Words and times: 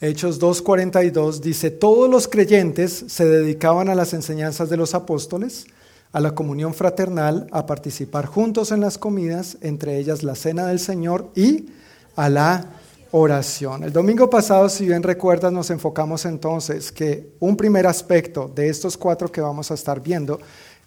Hechos 0.00 0.40
2.42 0.40 1.40
dice, 1.40 1.72
todos 1.72 2.08
los 2.08 2.28
creyentes 2.28 3.04
se 3.08 3.24
dedicaban 3.24 3.88
a 3.88 3.96
las 3.96 4.12
enseñanzas 4.12 4.70
de 4.70 4.76
los 4.76 4.94
apóstoles, 4.94 5.66
a 6.12 6.20
la 6.20 6.36
comunión 6.36 6.72
fraternal, 6.72 7.48
a 7.50 7.66
participar 7.66 8.26
juntos 8.26 8.70
en 8.70 8.80
las 8.80 8.96
comidas, 8.96 9.58
entre 9.60 9.98
ellas 9.98 10.22
la 10.22 10.36
cena 10.36 10.66
del 10.66 10.78
Señor 10.78 11.30
y 11.34 11.66
a 12.14 12.28
la 12.28 12.66
oración. 13.10 13.82
El 13.82 13.92
domingo 13.92 14.30
pasado, 14.30 14.68
si 14.68 14.86
bien 14.86 15.02
recuerdas, 15.02 15.52
nos 15.52 15.68
enfocamos 15.70 16.24
entonces 16.26 16.92
que 16.92 17.32
un 17.40 17.56
primer 17.56 17.88
aspecto 17.88 18.48
de 18.54 18.68
estos 18.68 18.96
cuatro 18.96 19.32
que 19.32 19.40
vamos 19.40 19.72
a 19.72 19.74
estar 19.74 20.00
viendo 20.00 20.38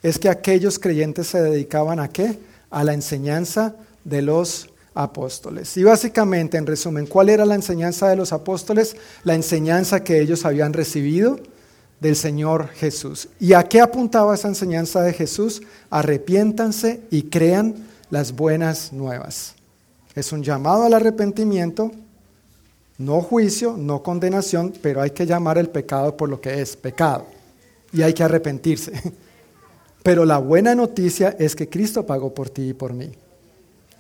es 0.02 0.18
que 0.18 0.30
aquellos 0.30 0.80
creyentes 0.80 1.28
se 1.28 1.42
dedicaban 1.42 2.00
a 2.00 2.08
qué? 2.08 2.40
A 2.70 2.86
la 2.86 2.94
enseñanza 2.94 3.76
de 4.06 4.22
los 4.22 4.71
apóstoles. 4.94 5.76
Y 5.78 5.84
básicamente, 5.84 6.58
en 6.58 6.66
resumen, 6.66 7.08
¿cuál 7.08 7.30
era 7.30 7.46
la 7.46 7.56
enseñanza 7.56 8.10
de 8.10 8.16
los 8.16 8.34
apóstoles? 8.34 8.96
La 9.24 9.36
enseñanza 9.36 10.04
que 10.04 10.20
ellos 10.22 10.46
habían 10.46 10.74
recibido 10.74 11.40
del 12.00 12.16
Señor 12.16 12.68
Jesús. 12.70 13.30
¿Y 13.40 13.54
a 13.54 13.64
qué 13.64 13.80
apuntaba 13.80 14.36
esa 14.36 14.48
enseñanza 14.48 15.02
de 15.02 15.14
Jesús? 15.14 15.62
Arrepiéntanse 15.90 17.02
y 17.12 17.24
crean 17.24 17.88
las 18.10 18.34
buenas 18.34 18.92
nuevas. 18.92 19.56
Es 20.16 20.32
un 20.32 20.44
llamado 20.44 20.84
al 20.84 20.94
arrepentimiento, 20.94 21.92
no 22.98 23.22
juicio, 23.22 23.78
no 23.78 24.04
condenación, 24.04 24.74
pero 24.82 25.02
hay 25.02 25.12
que 25.12 25.26
llamar 25.26 25.58
el 25.58 25.70
pecado 25.70 26.18
por 26.18 26.28
lo 26.28 26.42
que 26.42 26.62
es 26.62 26.76
pecado. 26.76 27.26
Y 27.94 28.02
hay 28.02 28.14
que 28.14 28.24
arrepentirse. 28.24 28.92
Pero 30.04 30.26
la 30.26 30.40
buena 30.40 30.74
noticia 30.74 31.36
es 31.38 31.56
que 31.56 31.70
Cristo 31.70 32.06
pagó 32.06 32.34
por 32.34 32.50
ti 32.50 32.70
y 32.70 32.74
por 32.74 32.94
mí. 32.94 33.12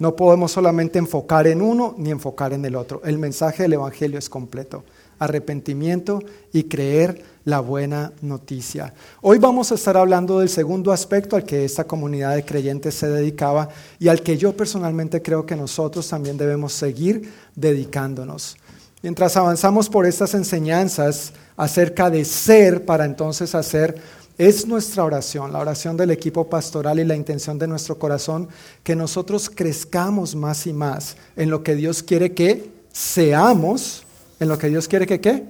No 0.01 0.15
podemos 0.15 0.51
solamente 0.51 0.97
enfocar 0.97 1.45
en 1.45 1.61
uno 1.61 1.93
ni 1.95 2.09
enfocar 2.09 2.53
en 2.53 2.65
el 2.65 2.75
otro. 2.75 3.03
El 3.05 3.19
mensaje 3.19 3.61
del 3.61 3.73
Evangelio 3.73 4.17
es 4.17 4.29
completo. 4.29 4.83
Arrepentimiento 5.19 6.23
y 6.51 6.63
creer 6.63 7.21
la 7.45 7.59
buena 7.59 8.11
noticia. 8.23 8.95
Hoy 9.21 9.37
vamos 9.37 9.71
a 9.71 9.75
estar 9.75 9.97
hablando 9.97 10.39
del 10.39 10.49
segundo 10.49 10.91
aspecto 10.91 11.35
al 11.35 11.43
que 11.43 11.65
esta 11.65 11.83
comunidad 11.83 12.33
de 12.33 12.43
creyentes 12.43 12.95
se 12.95 13.11
dedicaba 13.11 13.69
y 13.99 14.07
al 14.07 14.23
que 14.23 14.39
yo 14.39 14.57
personalmente 14.57 15.21
creo 15.21 15.45
que 15.45 15.55
nosotros 15.55 16.09
también 16.09 16.35
debemos 16.35 16.73
seguir 16.73 17.31
dedicándonos. 17.55 18.57
Mientras 19.03 19.37
avanzamos 19.37 19.87
por 19.87 20.07
estas 20.07 20.33
enseñanzas 20.33 21.31
acerca 21.55 22.09
de 22.09 22.25
ser 22.25 22.85
para 22.85 23.05
entonces 23.05 23.53
hacer 23.53 24.01
es 24.37 24.67
nuestra 24.67 25.03
oración, 25.03 25.53
la 25.53 25.59
oración 25.59 25.97
del 25.97 26.11
equipo 26.11 26.49
pastoral 26.49 26.99
y 26.99 27.05
la 27.05 27.15
intención 27.15 27.59
de 27.59 27.67
nuestro 27.67 27.97
corazón, 27.97 28.49
que 28.83 28.95
nosotros 28.95 29.49
crezcamos 29.49 30.35
más 30.35 30.65
y 30.67 30.73
más 30.73 31.15
en 31.35 31.49
lo 31.49 31.63
que 31.63 31.75
Dios 31.75 32.01
quiere 32.03 32.33
que 32.33 32.71
seamos, 32.91 34.03
en 34.39 34.47
lo 34.49 34.57
que 34.57 34.69
Dios 34.69 34.87
quiere 34.87 35.05
que 35.05 35.21
qué, 35.21 35.45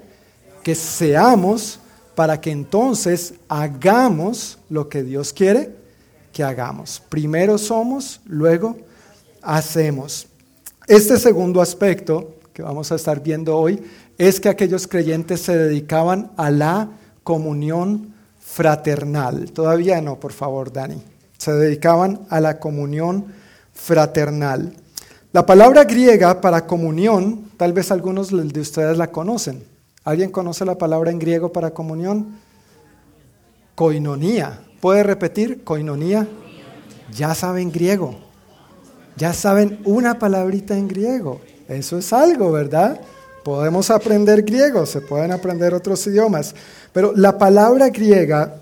que 0.63 0.75
seamos 0.75 1.79
para 2.15 2.39
que 2.39 2.51
entonces 2.51 3.35
hagamos 3.47 4.59
lo 4.69 4.89
que 4.89 5.03
Dios 5.03 5.33
quiere 5.33 5.75
que 6.31 6.43
hagamos. 6.43 7.01
Primero 7.09 7.57
somos, 7.57 8.21
luego 8.25 8.77
hacemos. 9.41 10.27
Este 10.87 11.17
segundo 11.17 11.61
aspecto 11.61 12.35
que 12.53 12.61
vamos 12.61 12.91
a 12.91 12.95
estar 12.95 13.21
viendo 13.21 13.57
hoy 13.57 13.81
es 14.17 14.39
que 14.39 14.49
aquellos 14.49 14.87
creyentes 14.87 15.41
se 15.41 15.57
dedicaban 15.57 16.31
a 16.37 16.51
la 16.51 16.89
comunión 17.23 18.10
fraternal. 18.53 19.51
Todavía 19.51 20.01
no, 20.01 20.19
por 20.19 20.33
favor, 20.33 20.73
Dani. 20.73 21.01
Se 21.37 21.53
dedicaban 21.53 22.21
a 22.29 22.39
la 22.39 22.59
comunión 22.59 23.33
fraternal. 23.73 24.73
La 25.31 25.45
palabra 25.45 25.85
griega 25.85 26.41
para 26.41 26.67
comunión, 26.67 27.49
tal 27.55 27.71
vez 27.71 27.91
algunos 27.91 28.29
de 28.29 28.59
ustedes 28.59 28.97
la 28.97 29.11
conocen. 29.11 29.63
¿Alguien 30.03 30.31
conoce 30.31 30.65
la 30.65 30.77
palabra 30.77 31.11
en 31.11 31.19
griego 31.19 31.53
para 31.53 31.71
comunión? 31.71 32.39
Koinonía. 33.75 34.59
¿Puede 34.81 35.03
repetir? 35.03 35.63
Koinonía. 35.63 36.27
Ya 37.15 37.33
saben 37.33 37.71
griego. 37.71 38.15
Ya 39.15 39.33
saben 39.33 39.79
una 39.85 40.19
palabrita 40.19 40.77
en 40.77 40.87
griego. 40.87 41.39
Eso 41.69 41.97
es 41.97 42.11
algo, 42.11 42.51
¿verdad? 42.51 42.99
Podemos 43.43 43.89
aprender 43.89 44.43
griego, 44.43 44.85
se 44.85 45.01
pueden 45.01 45.31
aprender 45.31 45.73
otros 45.73 46.05
idiomas, 46.05 46.53
pero 46.93 47.13
la 47.15 47.37
palabra 47.39 47.89
griega 47.89 48.55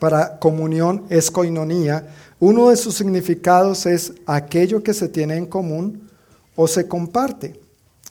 para 0.00 0.38
comunión 0.38 1.04
es 1.08 1.30
koinonía. 1.30 2.06
Uno 2.40 2.70
de 2.70 2.76
sus 2.76 2.94
significados 2.94 3.86
es 3.86 4.12
aquello 4.26 4.82
que 4.82 4.94
se 4.94 5.08
tiene 5.08 5.36
en 5.36 5.46
común 5.46 6.08
o 6.56 6.66
se 6.66 6.88
comparte. 6.88 7.60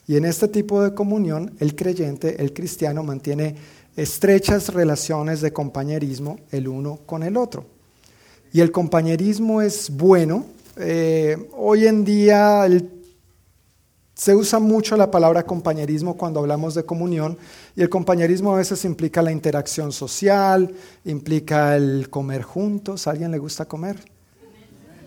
Y 0.08 0.16
en 0.16 0.24
este 0.24 0.48
tipo 0.48 0.82
de 0.82 0.94
comunión, 0.94 1.54
el 1.60 1.76
creyente, 1.76 2.42
el 2.42 2.54
cristiano, 2.54 3.04
mantiene 3.04 3.56
estrechas 3.98 4.74
relaciones 4.74 5.42
de 5.42 5.52
compañerismo 5.52 6.40
el 6.52 6.70
uno 6.70 7.00
con 7.06 7.24
el 7.24 7.36
otro. 7.36 7.66
Y 8.54 8.62
el 8.62 8.72
compañerismo 8.72 9.62
es 9.62 9.90
bueno. 9.90 10.46
Eh, 10.78 11.50
hoy 11.58 11.88
en 11.88 12.06
día 12.06 12.66
el 12.66 12.97
se 14.18 14.36
usa 14.36 14.58
mucho 14.58 14.98
la 14.98 15.12
palabra 15.12 15.44
compañerismo 15.44 16.18
cuando 16.18 16.40
hablamos 16.40 16.74
de 16.74 16.84
comunión 16.84 17.38
y 17.76 17.84
el 17.84 17.90
compañerismo 17.90 18.52
a 18.52 18.58
veces 18.58 18.84
implica 18.84 19.22
la 19.22 19.32
interacción 19.32 19.92
social, 19.92 20.74
implica 21.06 21.76
el 21.76 22.10
comer 22.10 22.42
juntos. 22.42 23.06
¿A 23.06 23.12
alguien 23.12 23.30
le 23.30 23.38
gusta 23.38 23.66
comer? 23.66 23.98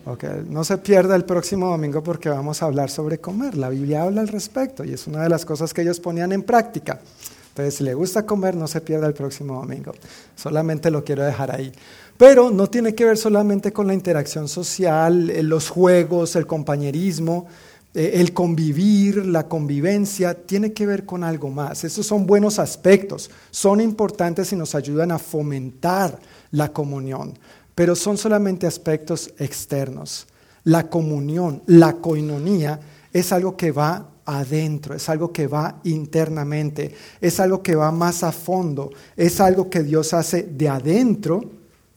Okay. 0.05 0.45
No 0.49 0.63
se 0.63 0.77
pierda 0.77 1.17
el 1.17 1.25
próximo 1.25 1.67
domingo 1.67 2.01
porque 2.01 2.29
vamos 2.29 2.63
a 2.63 2.67
hablar 2.67 2.89
sobre 2.89 3.19
comer. 3.19 3.57
La 3.57 3.67
Biblia 3.67 4.03
habla 4.03 4.21
al 4.21 4.29
respecto 4.29 4.85
y 4.85 4.93
es 4.93 5.05
una 5.07 5.23
de 5.23 5.29
las 5.29 5.43
cosas 5.43 5.73
que 5.73 5.81
ellos 5.81 5.99
ponían 5.99 6.31
en 6.31 6.43
práctica. 6.43 7.01
Entonces, 7.49 7.75
si 7.75 7.83
le 7.83 7.93
gusta 7.93 8.25
comer, 8.25 8.55
no 8.55 8.65
se 8.65 8.79
pierda 8.79 9.07
el 9.07 9.13
próximo 9.13 9.55
domingo. 9.55 9.91
Solamente 10.37 10.89
lo 10.89 11.03
quiero 11.03 11.25
dejar 11.25 11.53
ahí. 11.53 11.69
Pero 12.15 12.49
no 12.49 12.69
tiene 12.69 12.95
que 12.95 13.03
ver 13.03 13.17
solamente 13.17 13.73
con 13.73 13.87
la 13.87 13.93
interacción 13.93 14.47
social, 14.47 15.27
los 15.49 15.69
juegos, 15.69 16.37
el 16.37 16.47
compañerismo 16.47 17.47
eh, 17.47 17.70
el 17.93 18.33
convivir, 18.33 19.25
la 19.25 19.47
convivencia, 19.47 20.33
tiene 20.33 20.71
que 20.71 20.85
ver 20.85 21.05
con 21.05 21.23
algo 21.23 21.49
más. 21.49 21.83
Esos 21.83 22.05
son 22.05 22.25
buenos 22.25 22.57
aspectos, 22.57 23.29
son 23.49 23.81
importantes 23.81 24.53
y 24.53 24.55
nos 24.55 24.75
ayudan 24.75 25.11
a 25.11 25.19
fomentar 25.19 26.17
la 26.51 26.71
comunión, 26.71 27.37
pero 27.75 27.95
son 27.95 28.17
solamente 28.17 28.65
aspectos 28.65 29.33
externos. 29.37 30.27
La 30.63 30.89
comunión, 30.89 31.63
la 31.65 31.93
coinonía, 31.93 32.79
es 33.11 33.33
algo 33.33 33.57
que 33.57 33.71
va 33.71 34.07
adentro, 34.25 34.95
es 34.95 35.09
algo 35.09 35.33
que 35.33 35.47
va 35.47 35.81
internamente, 35.83 36.93
es 37.19 37.39
algo 37.39 37.61
que 37.61 37.75
va 37.75 37.91
más 37.91 38.23
a 38.23 38.31
fondo, 38.31 38.91
es 39.17 39.41
algo 39.41 39.69
que 39.69 39.83
Dios 39.83 40.13
hace 40.13 40.43
de 40.43 40.69
adentro, 40.69 41.41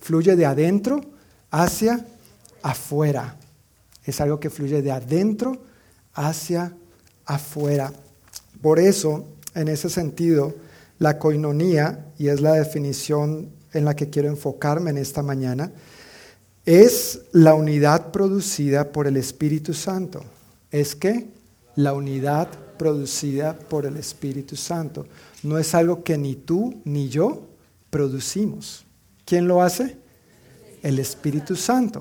fluye 0.01 0.35
de 0.35 0.47
adentro 0.47 1.01
hacia 1.51 2.05
afuera. 2.63 3.37
Es 4.05 4.21
algo 4.21 4.41
que 4.41 4.51
fluye 4.51 4.83
de 4.83 4.91
adentro 4.91 5.74
hacia 6.15 6.73
afuera. 7.27 7.93
Por 8.63 8.79
eso, 8.79 9.27
en 9.55 9.69
ese 9.69 9.91
sentido, 9.91 10.55
la 10.99 11.19
coinonía, 11.19 12.07
y 12.19 12.29
es 12.29 12.41
la 12.41 12.53
definición 12.55 13.51
en 13.73 13.85
la 13.85 13.95
que 13.95 14.09
quiero 14.09 14.29
enfocarme 14.29 14.91
en 14.91 14.99
esta 14.99 15.23
mañana, 15.23 15.73
es 16.65 17.21
la 17.33 17.55
unidad 17.55 18.11
producida 18.11 18.91
por 18.91 19.07
el 19.07 19.17
Espíritu 19.17 19.75
Santo. 19.75 20.25
¿Es 20.71 20.95
que 20.95 21.29
La 21.77 21.93
unidad 21.93 22.49
producida 22.79 23.59
por 23.59 23.85
el 23.85 23.97
Espíritu 23.97 24.55
Santo. 24.55 25.07
No 25.43 25.59
es 25.59 25.75
algo 25.75 26.05
que 26.05 26.17
ni 26.17 26.37
tú 26.37 26.81
ni 26.85 27.09
yo 27.09 27.49
producimos. 27.91 28.85
¿Quién 29.25 29.49
lo 29.49 29.61
hace? 29.61 29.97
El 30.83 30.99
Espíritu 30.99 31.57
Santo. 31.57 32.01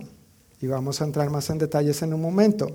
Y 0.62 0.68
vamos 0.68 1.01
a 1.01 1.06
entrar 1.06 1.30
más 1.30 1.50
en 1.50 1.57
detalles 1.57 2.01
en 2.03 2.13
un 2.13 2.22
momento. 2.22 2.68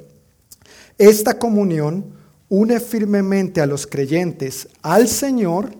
Esta 0.97 1.39
comunión 1.39 2.05
une 2.49 2.81
firmemente 2.81 3.61
a 3.61 3.67
los 3.67 3.87
creyentes 3.87 4.69
al 4.83 5.09
Señor. 5.09 5.70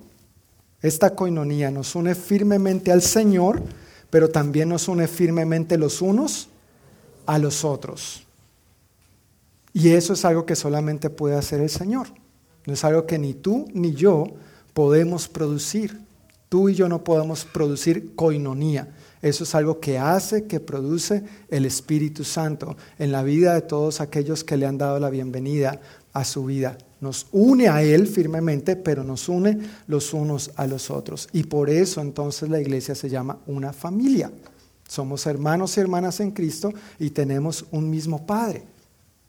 Esta 0.81 1.15
coinonía 1.15 1.71
nos 1.71 1.95
une 1.95 2.15
firmemente 2.15 2.93
al 2.93 3.03
Señor, 3.03 3.63
pero 4.11 4.29
también 4.31 4.69
nos 4.69 4.89
une 4.89 5.09
firmemente 5.09 5.77
los 5.77 6.03
unos 6.03 6.49
a 7.27 7.39
los 7.39 7.65
otros. 7.65 8.25
Y 9.73 9.91
eso 9.91 10.13
es 10.13 10.25
algo 10.25 10.47
que 10.47 10.57
solamente 10.57 11.11
puede 11.11 11.37
hacer 11.37 11.61
el 11.61 11.71
Señor. 11.71 12.09
No 12.67 12.73
es 12.73 12.85
algo 12.85 13.07
que 13.07 13.19
ni 13.19 13.35
tú 13.35 13.67
ni 13.73 13.95
yo 13.95 14.27
podemos 14.75 15.29
producir. 15.29 16.01
Tú 16.49 16.69
y 16.69 16.75
yo 16.75 16.89
no 16.89 17.05
podemos 17.05 17.45
producir 17.45 18.15
coinonía. 18.15 18.89
Eso 19.21 19.45
es 19.45 19.55
algo 19.55 19.81
que 19.81 19.99
hace, 19.99 20.45
que 20.45 20.61
produce 20.61 21.25
el 21.49 21.65
Espíritu 21.65 22.25
Santo 22.25 22.77
en 22.99 23.13
la 23.13 23.23
vida 23.23 23.55
de 23.55 23.63
todos 23.63 24.01
aquellos 24.01 24.45
que 24.45 24.57
le 24.57 24.67
han 24.67 24.79
dado 24.79 24.99
la 25.01 25.11
bienvenida 25.11 25.81
a 26.13 26.25
su 26.25 26.45
vida. 26.45 26.79
Nos 27.01 27.27
une 27.33 27.69
a 27.69 27.83
Él 27.83 28.07
firmemente, 28.07 28.77
pero 28.77 29.05
nos 29.05 29.29
une 29.29 29.59
los 29.87 30.13
unos 30.13 30.51
a 30.57 30.67
los 30.67 30.91
otros. 30.91 31.29
Y 31.33 31.45
por 31.45 31.71
eso 31.71 32.01
entonces 32.01 32.49
la 32.49 32.61
iglesia 32.61 32.95
se 32.95 33.09
llama 33.09 33.39
una 33.47 33.73
familia. 33.73 34.31
Somos 34.89 35.27
hermanos 35.27 35.77
y 35.77 35.81
hermanas 35.81 36.21
en 36.21 36.31
Cristo 36.31 36.73
y 36.99 37.11
tenemos 37.11 37.67
un 37.71 37.91
mismo 37.91 38.27
Padre. 38.27 38.65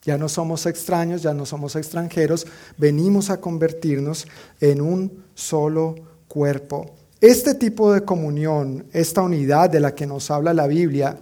Ya 0.04 0.18
no 0.18 0.30
somos 0.30 0.66
extraños, 0.66 1.22
ya 1.22 1.34
no 1.34 1.46
somos 1.46 1.76
extranjeros, 1.76 2.48
venimos 2.78 3.30
a 3.30 3.42
convertirnos 3.42 4.28
en 4.62 4.82
un 4.82 5.24
solo 5.36 5.96
cuerpo. 6.28 6.96
Este 7.22 7.54
tipo 7.54 7.92
de 7.92 8.06
comunión, 8.06 8.86
esta 8.94 9.22
unidad 9.22 9.70
de 9.70 9.82
la 9.82 9.94
que 9.94 10.08
nos 10.08 10.32
habla 10.32 10.54
la 10.54 10.68
Biblia, 10.68 11.20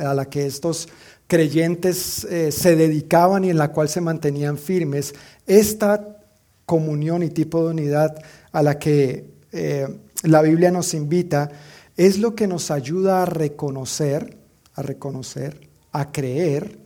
a 0.00 0.12
la 0.12 0.24
que 0.24 0.46
estos 0.46 0.88
creyentes 1.28 2.24
eh, 2.24 2.50
se 2.50 2.74
dedicaban 2.74 3.44
y 3.44 3.50
en 3.50 3.58
la 3.58 3.70
cual 3.70 3.88
se 3.88 4.00
mantenían 4.00 4.58
firmes, 4.58 5.14
esta 5.46 6.18
comunión 6.66 7.22
y 7.22 7.30
tipo 7.30 7.62
de 7.62 7.70
unidad 7.70 8.16
a 8.50 8.62
la 8.64 8.80
que 8.80 9.30
eh, 9.52 9.86
la 10.24 10.42
Biblia 10.42 10.72
nos 10.72 10.92
invita, 10.92 11.50
es 11.96 12.18
lo 12.18 12.34
que 12.34 12.48
nos 12.48 12.72
ayuda 12.72 13.22
a 13.22 13.26
reconocer, 13.26 14.36
a 14.74 14.82
reconocer, 14.82 15.68
a 15.92 16.10
creer 16.10 16.80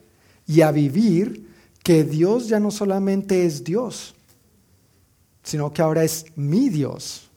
y 0.46 0.60
a 0.60 0.72
vivir 0.72 1.48
que 1.82 2.04
Dios 2.04 2.48
ya 2.48 2.60
no 2.60 2.70
solamente 2.70 3.46
es 3.46 3.64
Dios, 3.64 4.14
sino 5.42 5.72
que 5.72 5.80
ahora 5.80 6.04
es 6.04 6.26
mi 6.36 6.68
Dios. 6.68 7.31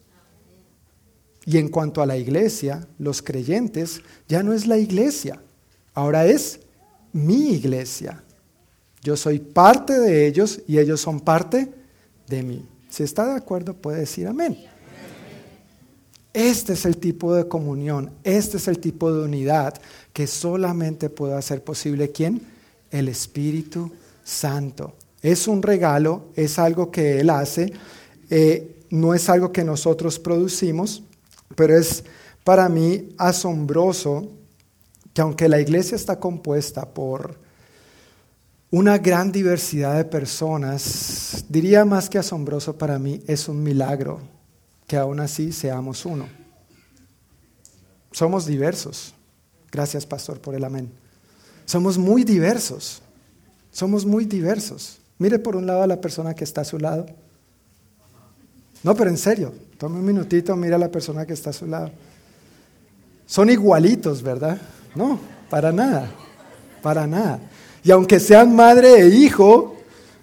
Y 1.45 1.57
en 1.57 1.69
cuanto 1.69 2.01
a 2.01 2.05
la 2.05 2.17
iglesia, 2.17 2.87
los 2.97 3.21
creyentes, 3.21 4.01
ya 4.27 4.41
no 4.41 4.53
es 4.53 4.65
la 4.65 4.77
iglesia, 4.77 5.41
ahora 5.93 6.25
es 6.25 6.59
mi 7.13 7.51
iglesia. 7.51 8.23
Yo 9.03 9.15
soy 9.15 9.39
parte 9.39 9.99
de 9.99 10.25
ellos 10.25 10.61
y 10.67 10.79
ellos 10.79 10.99
son 10.99 11.19
parte 11.19 11.71
de 12.27 12.41
mí. 12.41 12.65
Si 12.89 13.03
está 13.03 13.27
de 13.27 13.35
acuerdo, 13.35 13.75
puede 13.75 13.99
decir 13.99 14.25
amén. 14.27 14.57
Este 16.33 16.73
es 16.73 16.85
el 16.85 16.97
tipo 16.97 17.33
de 17.33 17.47
comunión, 17.47 18.11
este 18.23 18.57
es 18.57 18.67
el 18.67 18.79
tipo 18.79 19.13
de 19.13 19.23
unidad 19.23 19.73
que 20.11 20.27
solamente 20.27 21.09
puede 21.09 21.33
hacer 21.35 21.63
posible 21.63 22.11
quién? 22.11 22.41
El 22.91 23.07
Espíritu 23.07 23.91
Santo. 24.23 24.95
Es 25.21 25.47
un 25.47 25.61
regalo, 25.61 26.25
es 26.35 26.59
algo 26.59 26.91
que 26.91 27.21
Él 27.21 27.29
hace, 27.29 27.71
eh, 28.29 28.81
no 28.89 29.13
es 29.13 29.29
algo 29.29 29.53
que 29.53 29.63
nosotros 29.63 30.19
producimos, 30.19 31.03
pero 31.55 31.77
es 31.77 32.03
para 32.43 32.69
mí 32.69 33.09
asombroso 33.17 34.31
que 35.13 35.21
aunque 35.21 35.47
la 35.47 35.59
iglesia 35.59 35.95
está 35.95 36.19
compuesta 36.19 36.85
por 36.93 37.39
una 38.71 38.97
gran 38.97 39.31
diversidad 39.31 39.95
de 39.95 40.05
personas, 40.05 41.45
diría 41.47 41.85
más 41.85 42.09
que 42.09 42.17
asombroso 42.17 42.77
para 42.77 42.99
mí, 42.99 43.23
es 43.27 43.47
un 43.47 43.63
milagro 43.63 44.19
que 44.87 44.97
aún 44.97 45.19
así 45.19 45.51
seamos 45.51 46.05
uno. 46.05 46.27
Somos 48.11 48.45
diversos. 48.45 49.13
Gracias, 49.71 50.05
pastor, 50.05 50.39
por 50.39 50.55
el 50.55 50.63
amén. 50.63 50.91
Somos 51.65 51.97
muy 51.97 52.23
diversos. 52.23 53.01
Somos 53.71 54.05
muy 54.05 54.25
diversos. 54.25 54.99
Mire 55.17 55.39
por 55.39 55.55
un 55.55 55.65
lado 55.65 55.83
a 55.83 55.87
la 55.87 55.99
persona 55.99 56.33
que 56.33 56.43
está 56.43 56.61
a 56.61 56.65
su 56.65 56.77
lado. 56.77 57.05
No, 58.83 58.95
pero 58.95 59.09
en 59.09 59.17
serio, 59.17 59.53
tome 59.77 59.99
un 59.99 60.05
minutito, 60.05 60.55
mira 60.55 60.75
a 60.75 60.79
la 60.79 60.91
persona 60.91 61.25
que 61.25 61.33
está 61.33 61.49
a 61.49 61.53
su 61.53 61.67
lado. 61.67 61.91
Son 63.25 63.49
igualitos, 63.49 64.21
¿verdad? 64.21 64.59
No, 64.95 65.19
para 65.49 65.71
nada, 65.71 66.09
para 66.81 67.07
nada. 67.07 67.39
Y 67.83 67.91
aunque 67.91 68.19
sean 68.19 68.55
madre 68.55 69.01
e 69.01 69.07
hijo, 69.07 69.75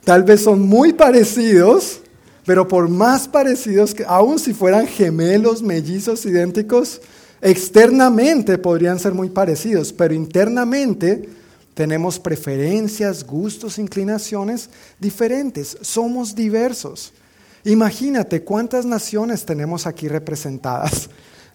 tal 0.05 0.23
vez 0.23 0.43
son 0.43 0.61
muy 0.63 0.93
parecidos, 0.93 2.01
pero 2.45 2.67
por 2.67 2.89
más 2.89 3.29
parecidos 3.29 3.95
que, 3.95 4.05
aun 4.05 4.39
si 4.39 4.53
fueran 4.53 4.87
gemelos, 4.87 5.63
mellizos, 5.63 6.25
idénticos, 6.25 7.01
externamente 7.41 8.59
podrían 8.59 8.99
ser 8.99 9.15
muy 9.15 9.29
parecidos, 9.29 9.93
pero 9.93 10.15
internamente 10.15 11.29
tenemos 11.75 12.19
preferencias, 12.19 13.25
gustos, 13.25 13.79
inclinaciones 13.79 14.71
diferentes. 14.99 15.77
Somos 15.81 16.35
diversos. 16.35 17.13
Imagínate 17.65 18.43
cuántas 18.43 18.85
naciones 18.85 19.45
tenemos 19.45 19.87
aquí 19.87 20.09
representadas. 20.09 21.09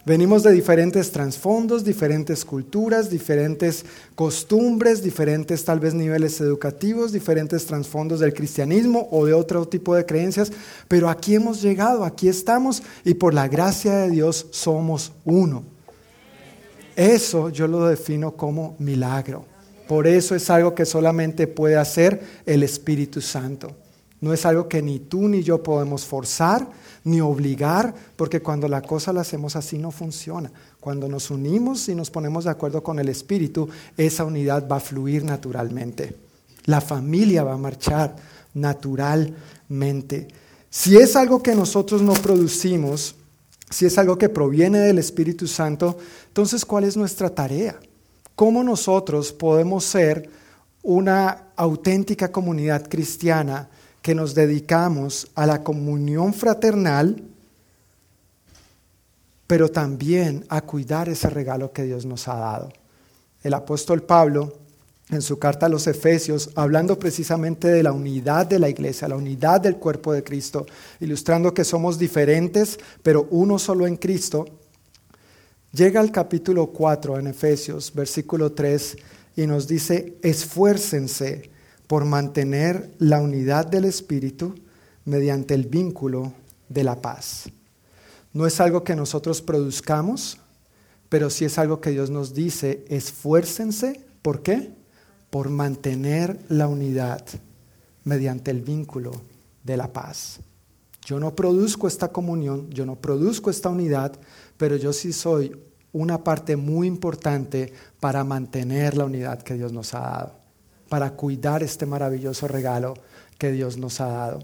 Venimos 0.06 0.42
de 0.42 0.52
diferentes 0.52 1.10
trasfondos, 1.10 1.84
diferentes 1.84 2.42
culturas, 2.42 3.10
diferentes 3.10 3.84
costumbres, 4.14 5.02
diferentes 5.02 5.62
tal 5.66 5.80
vez 5.80 5.92
niveles 5.92 6.40
educativos, 6.40 7.12
diferentes 7.12 7.66
trasfondos 7.66 8.20
del 8.20 8.32
cristianismo 8.32 9.06
o 9.10 9.26
de 9.26 9.34
otro 9.34 9.68
tipo 9.68 9.94
de 9.94 10.06
creencias, 10.06 10.50
pero 10.88 11.10
aquí 11.10 11.34
hemos 11.34 11.60
llegado, 11.60 12.04
aquí 12.04 12.26
estamos 12.26 12.82
y 13.04 13.12
por 13.12 13.34
la 13.34 13.48
gracia 13.48 13.96
de 13.96 14.10
Dios 14.10 14.46
somos 14.50 15.12
uno. 15.26 15.62
Eso 16.96 17.50
yo 17.50 17.68
lo 17.68 17.86
defino 17.86 18.32
como 18.32 18.76
milagro. 18.78 19.44
Por 19.86 20.06
eso 20.06 20.34
es 20.34 20.48
algo 20.48 20.74
que 20.74 20.86
solamente 20.86 21.46
puede 21.46 21.76
hacer 21.76 22.22
el 22.46 22.62
Espíritu 22.62 23.20
Santo. 23.20 23.76
No 24.20 24.32
es 24.32 24.44
algo 24.44 24.68
que 24.68 24.82
ni 24.82 24.98
tú 24.98 25.28
ni 25.28 25.42
yo 25.42 25.62
podemos 25.62 26.04
forzar, 26.04 26.68
ni 27.04 27.20
obligar, 27.20 27.94
porque 28.16 28.40
cuando 28.40 28.66
la 28.66 28.82
cosa 28.82 29.12
la 29.12 29.20
hacemos 29.20 29.54
así 29.54 29.78
no 29.78 29.90
funciona. 29.90 30.50
Cuando 30.80 31.08
nos 31.08 31.30
unimos 31.30 31.88
y 31.88 31.94
nos 31.94 32.10
ponemos 32.10 32.44
de 32.44 32.50
acuerdo 32.50 32.82
con 32.82 32.98
el 32.98 33.08
Espíritu, 33.08 33.68
esa 33.96 34.24
unidad 34.24 34.68
va 34.68 34.76
a 34.76 34.80
fluir 34.80 35.24
naturalmente. 35.24 36.16
La 36.64 36.80
familia 36.80 37.44
va 37.44 37.54
a 37.54 37.58
marchar 37.58 38.16
naturalmente. 38.54 40.28
Si 40.68 40.96
es 40.96 41.16
algo 41.16 41.42
que 41.42 41.54
nosotros 41.54 42.02
no 42.02 42.12
producimos, 42.14 43.14
si 43.70 43.86
es 43.86 43.96
algo 43.98 44.18
que 44.18 44.28
proviene 44.28 44.80
del 44.80 44.98
Espíritu 44.98 45.46
Santo, 45.46 45.96
entonces 46.26 46.64
¿cuál 46.64 46.84
es 46.84 46.96
nuestra 46.96 47.30
tarea? 47.30 47.78
¿Cómo 48.34 48.62
nosotros 48.62 49.32
podemos 49.32 49.84
ser 49.84 50.28
una 50.82 51.48
auténtica 51.56 52.30
comunidad 52.30 52.88
cristiana 52.88 53.68
que 54.08 54.14
nos 54.14 54.34
dedicamos 54.34 55.28
a 55.34 55.44
la 55.44 55.62
comunión 55.62 56.32
fraternal, 56.32 57.22
pero 59.46 59.70
también 59.70 60.46
a 60.48 60.62
cuidar 60.62 61.10
ese 61.10 61.28
regalo 61.28 61.74
que 61.74 61.82
Dios 61.82 62.06
nos 62.06 62.26
ha 62.26 62.36
dado. 62.36 62.72
El 63.42 63.52
apóstol 63.52 64.02
Pablo, 64.02 64.60
en 65.10 65.20
su 65.20 65.38
carta 65.38 65.66
a 65.66 65.68
los 65.68 65.86
Efesios, 65.86 66.48
hablando 66.54 66.98
precisamente 66.98 67.68
de 67.68 67.82
la 67.82 67.92
unidad 67.92 68.46
de 68.46 68.58
la 68.58 68.70
iglesia, 68.70 69.08
la 69.08 69.16
unidad 69.16 69.60
del 69.60 69.76
cuerpo 69.76 70.14
de 70.14 70.24
Cristo, 70.24 70.64
ilustrando 71.00 71.52
que 71.52 71.64
somos 71.64 71.98
diferentes, 71.98 72.80
pero 73.02 73.28
uno 73.30 73.58
solo 73.58 73.86
en 73.86 73.96
Cristo, 73.96 74.46
llega 75.70 76.00
al 76.00 76.10
capítulo 76.10 76.68
4 76.68 77.18
en 77.18 77.26
Efesios, 77.26 77.92
versículo 77.94 78.52
3, 78.52 78.96
y 79.36 79.46
nos 79.46 79.68
dice, 79.68 80.16
esfuércense 80.22 81.57
por 81.88 82.04
mantener 82.04 82.94
la 82.98 83.20
unidad 83.20 83.66
del 83.66 83.86
Espíritu 83.86 84.54
mediante 85.06 85.54
el 85.54 85.66
vínculo 85.66 86.34
de 86.68 86.84
la 86.84 87.00
paz. 87.00 87.48
No 88.34 88.46
es 88.46 88.60
algo 88.60 88.84
que 88.84 88.94
nosotros 88.94 89.40
produzcamos, 89.40 90.38
pero 91.08 91.30
sí 91.30 91.46
es 91.46 91.58
algo 91.58 91.80
que 91.80 91.90
Dios 91.90 92.10
nos 92.10 92.34
dice, 92.34 92.84
esfuércense, 92.88 94.04
¿por 94.20 94.42
qué? 94.42 94.70
Por 95.30 95.48
mantener 95.48 96.38
la 96.50 96.68
unidad 96.68 97.24
mediante 98.04 98.50
el 98.50 98.60
vínculo 98.60 99.12
de 99.64 99.78
la 99.78 99.90
paz. 99.90 100.40
Yo 101.06 101.18
no 101.18 101.34
produzco 101.34 101.88
esta 101.88 102.08
comunión, 102.08 102.68
yo 102.68 102.84
no 102.84 102.96
produzco 102.96 103.48
esta 103.48 103.70
unidad, 103.70 104.12
pero 104.58 104.76
yo 104.76 104.92
sí 104.92 105.14
soy 105.14 105.58
una 105.92 106.22
parte 106.22 106.54
muy 106.56 106.86
importante 106.86 107.72
para 107.98 108.24
mantener 108.24 108.94
la 108.94 109.06
unidad 109.06 109.42
que 109.42 109.54
Dios 109.54 109.72
nos 109.72 109.94
ha 109.94 110.00
dado 110.00 110.37
para 110.88 111.12
cuidar 111.12 111.62
este 111.62 111.86
maravilloso 111.86 112.48
regalo 112.48 112.94
que 113.38 113.52
Dios 113.52 113.76
nos 113.76 114.00
ha 114.00 114.08
dado. 114.08 114.40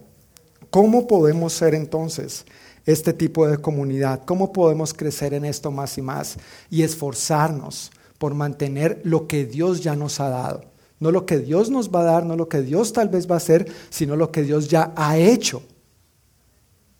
¿Cómo 0.70 1.06
podemos 1.06 1.52
ser 1.52 1.74
entonces 1.74 2.44
este 2.86 3.12
tipo 3.12 3.46
de 3.46 3.58
comunidad? 3.58 4.22
¿Cómo 4.24 4.52
podemos 4.52 4.92
crecer 4.92 5.34
en 5.34 5.44
esto 5.44 5.70
más 5.70 5.98
y 5.98 6.02
más 6.02 6.36
y 6.70 6.82
esforzarnos 6.82 7.90
por 8.18 8.34
mantener 8.34 9.00
lo 9.04 9.26
que 9.26 9.44
Dios 9.44 9.82
ya 9.82 9.96
nos 9.96 10.20
ha 10.20 10.28
dado? 10.28 10.64
No 11.00 11.10
lo 11.10 11.26
que 11.26 11.38
Dios 11.38 11.70
nos 11.70 11.90
va 11.90 12.00
a 12.00 12.04
dar, 12.04 12.26
no 12.26 12.36
lo 12.36 12.48
que 12.48 12.62
Dios 12.62 12.92
tal 12.92 13.08
vez 13.08 13.28
va 13.28 13.34
a 13.34 13.38
hacer, 13.38 13.70
sino 13.90 14.16
lo 14.16 14.30
que 14.30 14.42
Dios 14.42 14.68
ya 14.68 14.92
ha 14.96 15.18
hecho. 15.18 15.62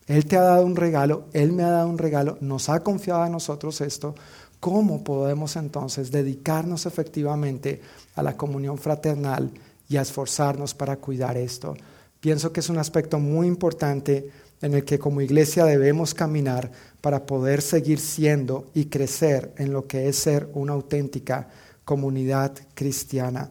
Él 0.07 0.27
te 0.27 0.37
ha 0.37 0.43
dado 0.43 0.67
un 0.67 0.77
regalo, 0.77 1.25
Él 1.33 1.53
me 1.53 1.63
ha 1.63 1.71
dado 1.71 1.89
un 1.89 1.97
regalo, 1.97 2.37
nos 2.41 2.69
ha 2.69 2.81
confiado 2.81 3.23
a 3.23 3.29
nosotros 3.29 3.81
esto. 3.81 4.15
¿Cómo 4.65 5.05
podemos 5.05 5.57
entonces 5.57 6.11
dedicarnos 6.11 6.87
efectivamente 6.87 7.83
a 8.15 8.23
la 8.23 8.35
comunión 8.35 8.79
fraternal 8.79 9.51
y 9.91 9.99
a 9.99 10.01
esforzarnos 10.01 10.73
para 10.73 10.97
cuidar 10.97 11.37
esto? 11.37 11.77
Pienso 12.19 12.51
que 12.51 12.61
es 12.61 12.71
un 12.71 12.79
aspecto 12.79 13.19
muy 13.19 13.47
importante 13.47 14.31
en 14.63 14.73
el 14.73 14.87
que 14.87 14.99
como 14.99 15.21
iglesia 15.21 15.67
debemos 15.67 16.15
caminar 16.15 16.73
para 17.03 17.27
poder 17.27 17.61
seguir 17.61 18.01
siendo 18.01 18.71
y 18.73 18.87
crecer 18.87 19.53
en 19.59 19.71
lo 19.71 19.87
que 19.87 20.09
es 20.09 20.17
ser 20.17 20.49
una 20.55 20.73
auténtica 20.73 21.47
comunidad 21.85 22.55
cristiana. 22.73 23.51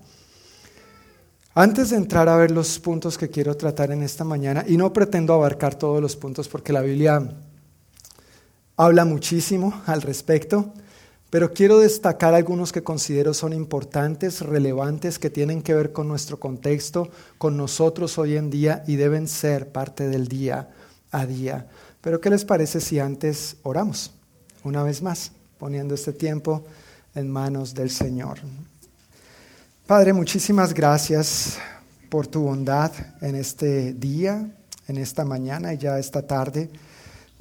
Antes 1.54 1.92
de 1.92 1.98
entrar 1.98 2.28
a 2.28 2.38
ver 2.38 2.50
los 2.50 2.80
puntos 2.80 3.20
que 3.20 3.30
quiero 3.30 3.56
tratar 3.56 3.92
en 3.92 4.02
esta 4.02 4.24
mañana, 4.24 4.66
y 4.68 4.78
no 4.78 4.92
pretendo 4.92 5.36
abarcar 5.36 5.76
todos 5.76 6.02
los 6.02 6.16
puntos 6.16 6.48
porque 6.48 6.74
la 6.74 6.82
Biblia 6.82 7.22
habla 8.78 9.06
muchísimo 9.06 9.84
al 9.86 10.02
respecto, 10.02 10.74
pero 11.34 11.52
quiero 11.52 11.80
destacar 11.80 12.36
algunos 12.36 12.72
que 12.72 12.84
considero 12.84 13.34
son 13.34 13.54
importantes, 13.54 14.42
relevantes, 14.42 15.18
que 15.18 15.32
tienen 15.32 15.64
que 15.64 15.74
ver 15.74 15.92
con 15.92 16.08
nuestro 16.08 16.40
contexto, 16.40 17.10
con 17.40 17.58
nosotros 17.58 18.20
hoy 18.20 18.38
en 18.38 18.52
día 18.52 18.84
y 18.86 18.98
deben 18.98 19.28
ser 19.28 19.72
parte 19.72 20.08
del 20.08 20.28
día 20.28 20.70
a 21.10 21.26
día. 21.26 21.66
Pero 22.02 22.22
¿qué 22.22 22.30
les 22.30 22.46
parece 22.46 22.80
si 22.80 23.00
antes 23.00 23.56
oramos 23.64 24.12
una 24.64 24.84
vez 24.84 25.02
más, 25.02 25.32
poniendo 25.58 25.96
este 25.96 26.14
tiempo 26.14 26.66
en 27.16 27.32
manos 27.32 27.74
del 27.74 27.90
Señor? 27.90 28.38
Padre, 29.88 30.14
muchísimas 30.14 30.72
gracias 30.72 31.58
por 32.10 32.28
tu 32.28 32.44
bondad 32.44 32.92
en 33.22 33.34
este 33.34 33.94
día, 33.94 34.52
en 34.88 34.98
esta 34.98 35.26
mañana 35.26 35.74
y 35.74 35.80
ya 35.80 35.98
esta 35.98 36.22
tarde. 36.28 36.70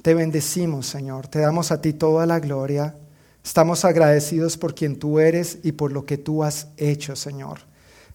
Te 0.01 0.15
bendecimos, 0.15 0.87
Señor. 0.87 1.27
Te 1.27 1.37
damos 1.37 1.71
a 1.71 1.79
ti 1.79 1.93
toda 1.93 2.25
la 2.25 2.39
gloria 2.39 2.95
Estamos 3.43 3.83
agradecidos 3.83 4.57
por 4.57 4.73
quien 4.73 4.97
tú 4.97 5.19
eres 5.19 5.59
y 5.63 5.73
por 5.73 5.91
lo 5.91 6.05
que 6.05 6.17
tú 6.17 6.43
has 6.43 6.67
hecho, 6.77 7.15
Señor. 7.15 7.59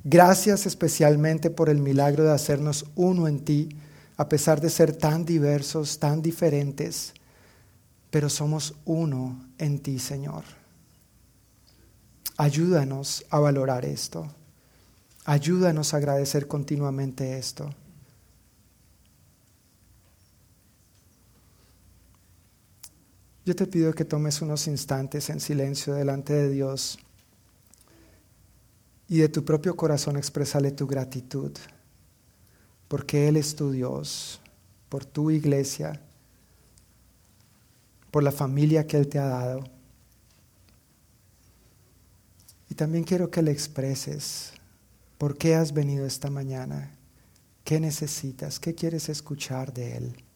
Gracias 0.02 0.64
especialmente 0.64 1.50
por 1.50 1.68
el 1.68 1.80
milagro 1.80 2.24
de 2.24 2.32
hacernos 2.32 2.86
uno 2.94 3.28
en 3.28 3.44
ti, 3.44 3.68
a 4.16 4.28
pesar 4.28 4.60
de 4.60 4.70
ser 4.70 4.96
tan 4.96 5.24
diversos, 5.24 5.98
tan 5.98 6.22
diferentes, 6.22 7.12
pero 8.10 8.30
somos 8.30 8.74
uno 8.84 9.44
en 9.58 9.80
ti, 9.80 9.98
Señor. 9.98 10.44
Ayúdanos 12.36 13.24
a 13.30 13.38
valorar 13.38 13.84
esto. 13.84 14.28
Ayúdanos 15.24 15.92
a 15.92 15.98
agradecer 15.98 16.46
continuamente 16.46 17.36
esto. 17.36 17.68
Yo 23.48 23.56
te 23.56 23.66
pido 23.66 23.94
que 23.94 24.04
tomes 24.04 24.42
unos 24.42 24.66
instantes 24.66 25.30
en 25.30 25.40
silencio 25.40 25.94
delante 25.94 26.34
de 26.34 26.50
Dios 26.50 26.98
y 29.08 29.20
de 29.20 29.30
tu 29.30 29.42
propio 29.42 29.74
corazón 29.74 30.18
expresale 30.18 30.70
tu 30.70 30.86
gratitud, 30.86 31.52
porque 32.88 33.26
Él 33.26 33.38
es 33.38 33.56
tu 33.56 33.70
Dios, 33.70 34.42
por 34.90 35.06
tu 35.06 35.30
iglesia, 35.30 35.98
por 38.10 38.22
la 38.22 38.32
familia 38.32 38.86
que 38.86 38.98
Él 38.98 39.08
te 39.08 39.18
ha 39.18 39.24
dado. 39.24 39.64
Y 42.68 42.74
también 42.74 43.02
quiero 43.02 43.30
que 43.30 43.40
le 43.40 43.50
expreses 43.50 44.52
por 45.16 45.38
qué 45.38 45.54
has 45.54 45.72
venido 45.72 46.04
esta 46.04 46.28
mañana, 46.28 46.92
qué 47.64 47.80
necesitas, 47.80 48.60
qué 48.60 48.74
quieres 48.74 49.08
escuchar 49.08 49.72
de 49.72 49.96
Él. 49.96 50.27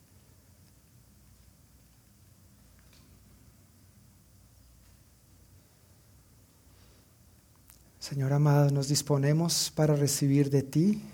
Señor 8.03 8.33
amado, 8.33 8.69
nos 8.71 8.89
disponemos 8.89 9.71
para 9.77 9.95
recibir 9.95 10.51
de 10.51 10.65
ti 10.65 11.05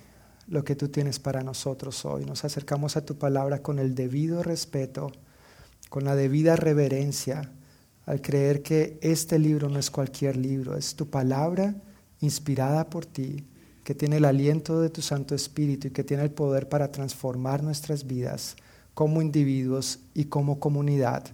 lo 0.47 0.65
que 0.65 0.75
tú 0.75 0.89
tienes 0.89 1.19
para 1.19 1.43
nosotros 1.43 2.07
hoy. 2.07 2.25
Nos 2.25 2.47
acercamos 2.47 2.97
a 2.97 3.05
tu 3.05 3.19
palabra 3.19 3.61
con 3.61 3.79
el 3.79 3.95
debido 3.95 4.43
respeto, 4.43 5.13
con 5.91 6.05
la 6.05 6.17
debida 6.17 6.57
reverencia, 6.57 7.53
al 8.07 8.23
creer 8.23 8.63
que 8.63 8.99
este 9.03 9.39
libro 9.39 9.69
no 9.69 9.79
es 9.79 9.91
cualquier 9.91 10.39
libro, 10.39 10.79
es 10.79 10.95
tu 10.95 11.11
palabra 11.11 11.75
inspirada 12.23 12.89
por 12.89 13.05
ti, 13.05 13.45
que 13.85 13.95
tiene 13.95 14.17
el 14.17 14.25
aliento 14.25 14.81
de 14.81 14.89
tu 14.89 15.03
Santo 15.03 15.35
Espíritu 15.35 15.89
y 15.89 15.91
que 15.91 16.05
tiene 16.05 16.23
el 16.23 16.31
poder 16.31 16.71
para 16.71 16.91
transformar 16.91 17.63
nuestras 17.63 18.07
vidas 18.07 18.57
como 18.95 19.21
individuos 19.21 19.99
y 20.15 20.25
como 20.25 20.59
comunidad 20.59 21.25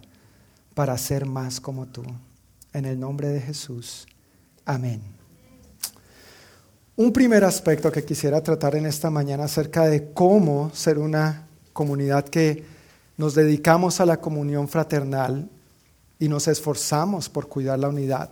para 0.73 0.97
ser 0.97 1.25
más 1.25 1.61
como 1.61 1.85
tú. 1.87 2.03
En 2.73 2.83
el 2.83 2.99
nombre 2.99 3.29
de 3.29 3.39
Jesús. 3.39 4.05
Amén. 4.65 5.24
Un 6.97 7.11
primer 7.11 7.43
aspecto 7.43 7.91
que 7.91 8.05
quisiera 8.05 8.41
tratar 8.41 8.75
en 8.75 8.85
esta 8.85 9.09
mañana 9.09 9.43
acerca 9.43 9.83
de 9.85 10.13
cómo 10.13 10.71
ser 10.73 10.97
una 10.97 11.45
comunidad 11.73 12.23
que 12.23 12.63
nos 13.17 13.35
dedicamos 13.35 13.99
a 13.99 14.05
la 14.05 14.21
comunión 14.21 14.69
fraternal 14.69 15.49
y 16.19 16.29
nos 16.29 16.47
esforzamos 16.47 17.27
por 17.27 17.49
cuidar 17.49 17.79
la 17.79 17.89
unidad. 17.89 18.29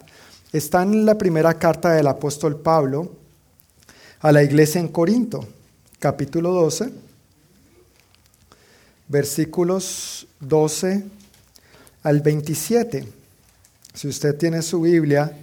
Está 0.53 0.82
en 0.84 1.05
la 1.05 1.17
primera 1.17 1.60
carta 1.60 1.91
del 1.91 2.08
apóstol 2.08 2.58
Pablo 2.58 3.12
a 4.22 4.32
la 4.32 4.43
iglesia 4.43 4.79
en 4.79 4.88
Corinto, 4.88 5.46
capítulo 6.00 6.53
12, 6.53 6.89
versículos 9.10 10.25
12 10.39 11.03
al 12.03 12.22
27. 12.22 13.10
Si 13.93 14.08
usted 14.08 14.38
tiene 14.38 14.62
su 14.62 14.79
Biblia, 14.79 15.34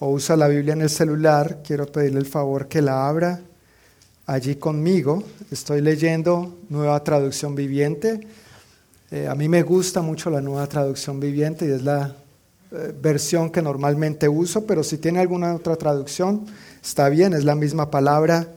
o 0.00 0.08
usa 0.08 0.34
la 0.34 0.48
Biblia 0.48 0.72
en 0.72 0.80
el 0.80 0.90
celular, 0.90 1.60
quiero 1.62 1.86
pedirle 1.86 2.20
el 2.20 2.26
favor 2.26 2.68
que 2.68 2.80
la 2.82 3.06
abra 3.06 3.40
allí 4.26 4.56
conmigo. 4.56 5.22
Estoy 5.50 5.82
leyendo 5.82 6.58
Nueva 6.70 7.04
Traducción 7.04 7.54
Viviente. 7.54 8.26
Eh, 9.10 9.28
a 9.28 9.34
mí 9.34 9.48
me 9.48 9.62
gusta 9.62 10.00
mucho 10.00 10.30
la 10.30 10.40
Nueva 10.40 10.66
Traducción 10.66 11.20
Viviente 11.20 11.66
y 11.66 11.72
es 11.72 11.82
la 11.82 12.16
eh, 12.72 12.94
versión 12.98 13.50
que 13.50 13.60
normalmente 13.60 14.26
uso, 14.26 14.64
pero 14.64 14.82
si 14.82 14.96
tiene 14.96 15.20
alguna 15.20 15.54
otra 15.54 15.76
traducción, 15.76 16.46
está 16.82 17.10
bien, 17.10 17.34
es 17.34 17.44
la 17.44 17.54
misma 17.54 17.90
palabra 17.90 18.48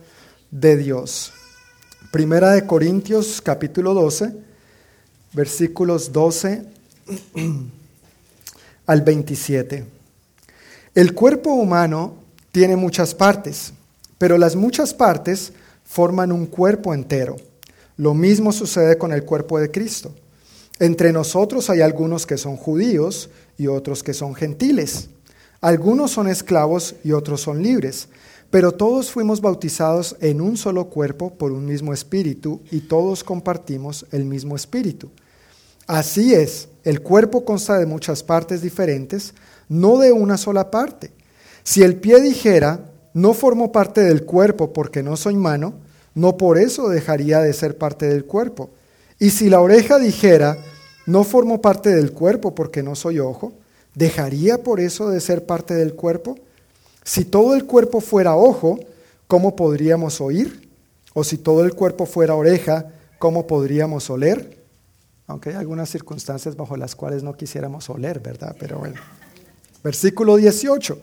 de 0.50 0.78
Dios. 0.78 1.32
Primera 2.10 2.52
de 2.52 2.64
Corintios 2.64 3.42
capítulo 3.42 3.92
12, 3.92 4.32
versículos 5.34 6.10
12 6.10 6.64
al 8.86 9.02
27. 9.02 9.93
El 10.94 11.12
cuerpo 11.12 11.50
humano 11.54 12.14
tiene 12.52 12.76
muchas 12.76 13.16
partes, 13.16 13.72
pero 14.16 14.38
las 14.38 14.54
muchas 14.54 14.94
partes 14.94 15.52
forman 15.82 16.30
un 16.30 16.46
cuerpo 16.46 16.94
entero. 16.94 17.34
Lo 17.96 18.14
mismo 18.14 18.52
sucede 18.52 18.96
con 18.96 19.12
el 19.12 19.24
cuerpo 19.24 19.58
de 19.58 19.72
Cristo. 19.72 20.14
Entre 20.78 21.12
nosotros 21.12 21.68
hay 21.68 21.80
algunos 21.80 22.26
que 22.26 22.38
son 22.38 22.56
judíos 22.56 23.28
y 23.58 23.66
otros 23.66 24.04
que 24.04 24.14
son 24.14 24.36
gentiles. 24.36 25.08
Algunos 25.60 26.12
son 26.12 26.28
esclavos 26.28 26.94
y 27.02 27.10
otros 27.10 27.40
son 27.40 27.60
libres, 27.60 28.06
pero 28.50 28.70
todos 28.70 29.10
fuimos 29.10 29.40
bautizados 29.40 30.14
en 30.20 30.40
un 30.40 30.56
solo 30.56 30.84
cuerpo 30.90 31.34
por 31.34 31.50
un 31.50 31.64
mismo 31.64 31.92
espíritu 31.92 32.60
y 32.70 32.82
todos 32.82 33.24
compartimos 33.24 34.06
el 34.12 34.24
mismo 34.24 34.54
espíritu. 34.54 35.10
Así 35.88 36.34
es, 36.34 36.68
el 36.84 37.02
cuerpo 37.02 37.44
consta 37.44 37.78
de 37.78 37.86
muchas 37.86 38.22
partes 38.22 38.62
diferentes, 38.62 39.34
no 39.68 39.98
de 39.98 40.12
una 40.12 40.36
sola 40.36 40.70
parte. 40.70 41.12
Si 41.62 41.82
el 41.82 41.96
pie 41.96 42.20
dijera, 42.20 42.80
no 43.14 43.32
formo 43.32 43.72
parte 43.72 44.02
del 44.02 44.24
cuerpo 44.24 44.72
porque 44.72 45.02
no 45.02 45.16
soy 45.16 45.36
mano, 45.36 45.74
no 46.14 46.36
por 46.36 46.58
eso 46.58 46.88
dejaría 46.88 47.40
de 47.40 47.52
ser 47.52 47.78
parte 47.78 48.06
del 48.06 48.24
cuerpo. 48.24 48.70
Y 49.18 49.30
si 49.30 49.48
la 49.48 49.60
oreja 49.60 49.98
dijera, 49.98 50.58
no 51.06 51.24
formo 51.24 51.60
parte 51.60 51.94
del 51.94 52.12
cuerpo 52.12 52.54
porque 52.54 52.82
no 52.82 52.94
soy 52.94 53.20
ojo, 53.20 53.52
¿dejaría 53.94 54.62
por 54.62 54.80
eso 54.80 55.10
de 55.10 55.20
ser 55.20 55.46
parte 55.46 55.74
del 55.74 55.94
cuerpo? 55.94 56.36
Si 57.04 57.24
todo 57.24 57.54
el 57.54 57.66
cuerpo 57.66 58.00
fuera 58.00 58.34
ojo, 58.36 58.78
¿cómo 59.26 59.56
podríamos 59.56 60.20
oír? 60.20 60.68
O 61.12 61.22
si 61.22 61.38
todo 61.38 61.64
el 61.64 61.74
cuerpo 61.74 62.06
fuera 62.06 62.34
oreja, 62.34 62.86
¿cómo 63.18 63.46
podríamos 63.46 64.10
oler? 64.10 64.58
Aunque 65.26 65.50
hay 65.50 65.56
algunas 65.56 65.88
circunstancias 65.88 66.56
bajo 66.56 66.76
las 66.76 66.96
cuales 66.96 67.22
no 67.22 67.34
quisiéramos 67.34 67.88
oler, 67.88 68.20
¿verdad? 68.20 68.56
Pero 68.58 68.78
bueno. 68.78 69.00
Versículo 69.84 70.36
18. 70.36 70.98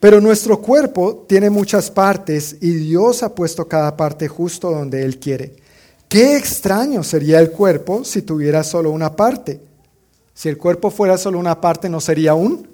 Pero 0.00 0.20
nuestro 0.20 0.60
cuerpo 0.62 1.26
tiene 1.28 1.50
muchas 1.50 1.90
partes 1.90 2.56
y 2.62 2.70
Dios 2.70 3.22
ha 3.22 3.34
puesto 3.34 3.68
cada 3.68 3.96
parte 3.96 4.28
justo 4.28 4.70
donde 4.70 5.04
Él 5.04 5.18
quiere. 5.18 5.56
Qué 6.08 6.36
extraño 6.36 7.02
sería 7.02 7.38
el 7.38 7.50
cuerpo 7.50 8.02
si 8.02 8.22
tuviera 8.22 8.64
solo 8.64 8.90
una 8.90 9.14
parte. 9.14 9.60
Si 10.32 10.48
el 10.48 10.56
cuerpo 10.56 10.90
fuera 10.90 11.18
solo 11.18 11.38
una 11.38 11.60
parte, 11.60 11.88
no 11.90 12.00
sería 12.00 12.34
un 12.34 12.66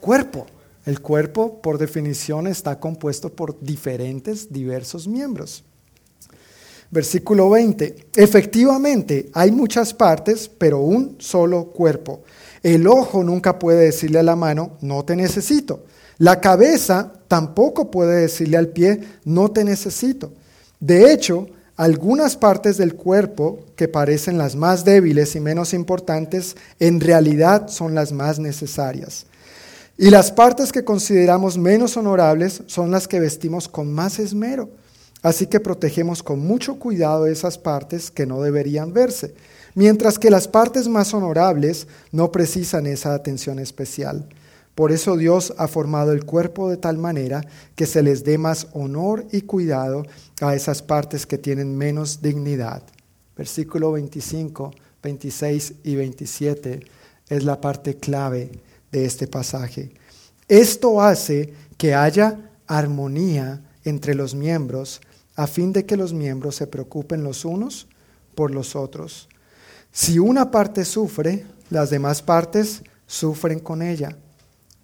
cuerpo. 0.00 0.46
El 0.86 1.00
cuerpo, 1.00 1.60
por 1.60 1.76
definición, 1.76 2.46
está 2.46 2.80
compuesto 2.80 3.28
por 3.30 3.60
diferentes, 3.60 4.52
diversos 4.52 5.06
miembros. 5.06 5.62
Versículo 6.90 7.50
20. 7.50 8.08
Efectivamente, 8.16 9.30
hay 9.32 9.50
muchas 9.50 9.92
partes, 9.92 10.48
pero 10.48 10.78
un 10.78 11.16
solo 11.18 11.66
cuerpo. 11.66 12.22
El 12.62 12.86
ojo 12.86 13.24
nunca 13.24 13.58
puede 13.58 13.86
decirle 13.86 14.20
a 14.20 14.22
la 14.22 14.36
mano, 14.36 14.76
no 14.80 15.04
te 15.04 15.16
necesito. 15.16 15.84
La 16.18 16.40
cabeza 16.40 17.12
tampoco 17.26 17.90
puede 17.90 18.20
decirle 18.20 18.56
al 18.56 18.68
pie, 18.68 19.00
no 19.24 19.50
te 19.50 19.64
necesito. 19.64 20.32
De 20.78 21.12
hecho, 21.12 21.48
algunas 21.76 22.36
partes 22.36 22.76
del 22.76 22.94
cuerpo 22.94 23.60
que 23.74 23.88
parecen 23.88 24.38
las 24.38 24.54
más 24.54 24.84
débiles 24.84 25.34
y 25.34 25.40
menos 25.40 25.74
importantes, 25.74 26.56
en 26.78 27.00
realidad 27.00 27.68
son 27.68 27.94
las 27.94 28.12
más 28.12 28.38
necesarias. 28.38 29.26
Y 29.98 30.10
las 30.10 30.30
partes 30.30 30.70
que 30.70 30.84
consideramos 30.84 31.58
menos 31.58 31.96
honorables 31.96 32.62
son 32.66 32.90
las 32.90 33.08
que 33.08 33.20
vestimos 33.20 33.68
con 33.68 33.92
más 33.92 34.18
esmero. 34.18 34.70
Así 35.22 35.46
que 35.46 35.60
protegemos 35.60 36.22
con 36.22 36.40
mucho 36.40 36.78
cuidado 36.78 37.26
esas 37.26 37.58
partes 37.58 38.10
que 38.10 38.26
no 38.26 38.42
deberían 38.42 38.92
verse 38.92 39.34
mientras 39.74 40.18
que 40.18 40.30
las 40.30 40.48
partes 40.48 40.88
más 40.88 41.14
honorables 41.14 41.86
no 42.10 42.32
precisan 42.32 42.86
esa 42.86 43.14
atención 43.14 43.58
especial. 43.58 44.28
Por 44.74 44.90
eso 44.90 45.16
Dios 45.16 45.52
ha 45.58 45.68
formado 45.68 46.12
el 46.12 46.24
cuerpo 46.24 46.70
de 46.70 46.78
tal 46.78 46.96
manera 46.96 47.42
que 47.74 47.86
se 47.86 48.02
les 48.02 48.24
dé 48.24 48.38
más 48.38 48.68
honor 48.72 49.26
y 49.30 49.42
cuidado 49.42 50.04
a 50.40 50.54
esas 50.54 50.80
partes 50.80 51.26
que 51.26 51.36
tienen 51.36 51.76
menos 51.76 52.22
dignidad. 52.22 52.82
Versículo 53.36 53.92
25, 53.92 54.72
26 55.02 55.74
y 55.84 55.96
27 55.96 56.80
es 57.28 57.44
la 57.44 57.60
parte 57.60 57.96
clave 57.96 58.50
de 58.90 59.04
este 59.04 59.26
pasaje. 59.26 59.92
Esto 60.48 61.02
hace 61.02 61.52
que 61.76 61.94
haya 61.94 62.50
armonía 62.66 63.62
entre 63.84 64.14
los 64.14 64.34
miembros 64.34 65.00
a 65.34 65.46
fin 65.46 65.72
de 65.72 65.86
que 65.86 65.96
los 65.96 66.12
miembros 66.12 66.56
se 66.56 66.66
preocupen 66.66 67.24
los 67.24 67.44
unos 67.44 67.86
por 68.34 68.50
los 68.50 68.76
otros. 68.76 69.28
Si 69.92 70.18
una 70.18 70.50
parte 70.50 70.86
sufre, 70.86 71.44
las 71.68 71.90
demás 71.90 72.22
partes 72.22 72.82
sufren 73.06 73.60
con 73.60 73.82
ella. 73.82 74.16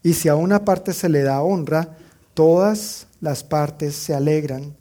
Y 0.03 0.13
si 0.13 0.29
a 0.29 0.37
una 0.37 0.67
parte 0.67 0.93
se 0.93 1.09
le 1.09 1.23
da 1.23 1.43
honra, 1.43 1.97
todas 2.35 3.07
las 3.23 3.43
partes 3.43 3.95
se 3.97 4.15
alegran. 4.15 4.77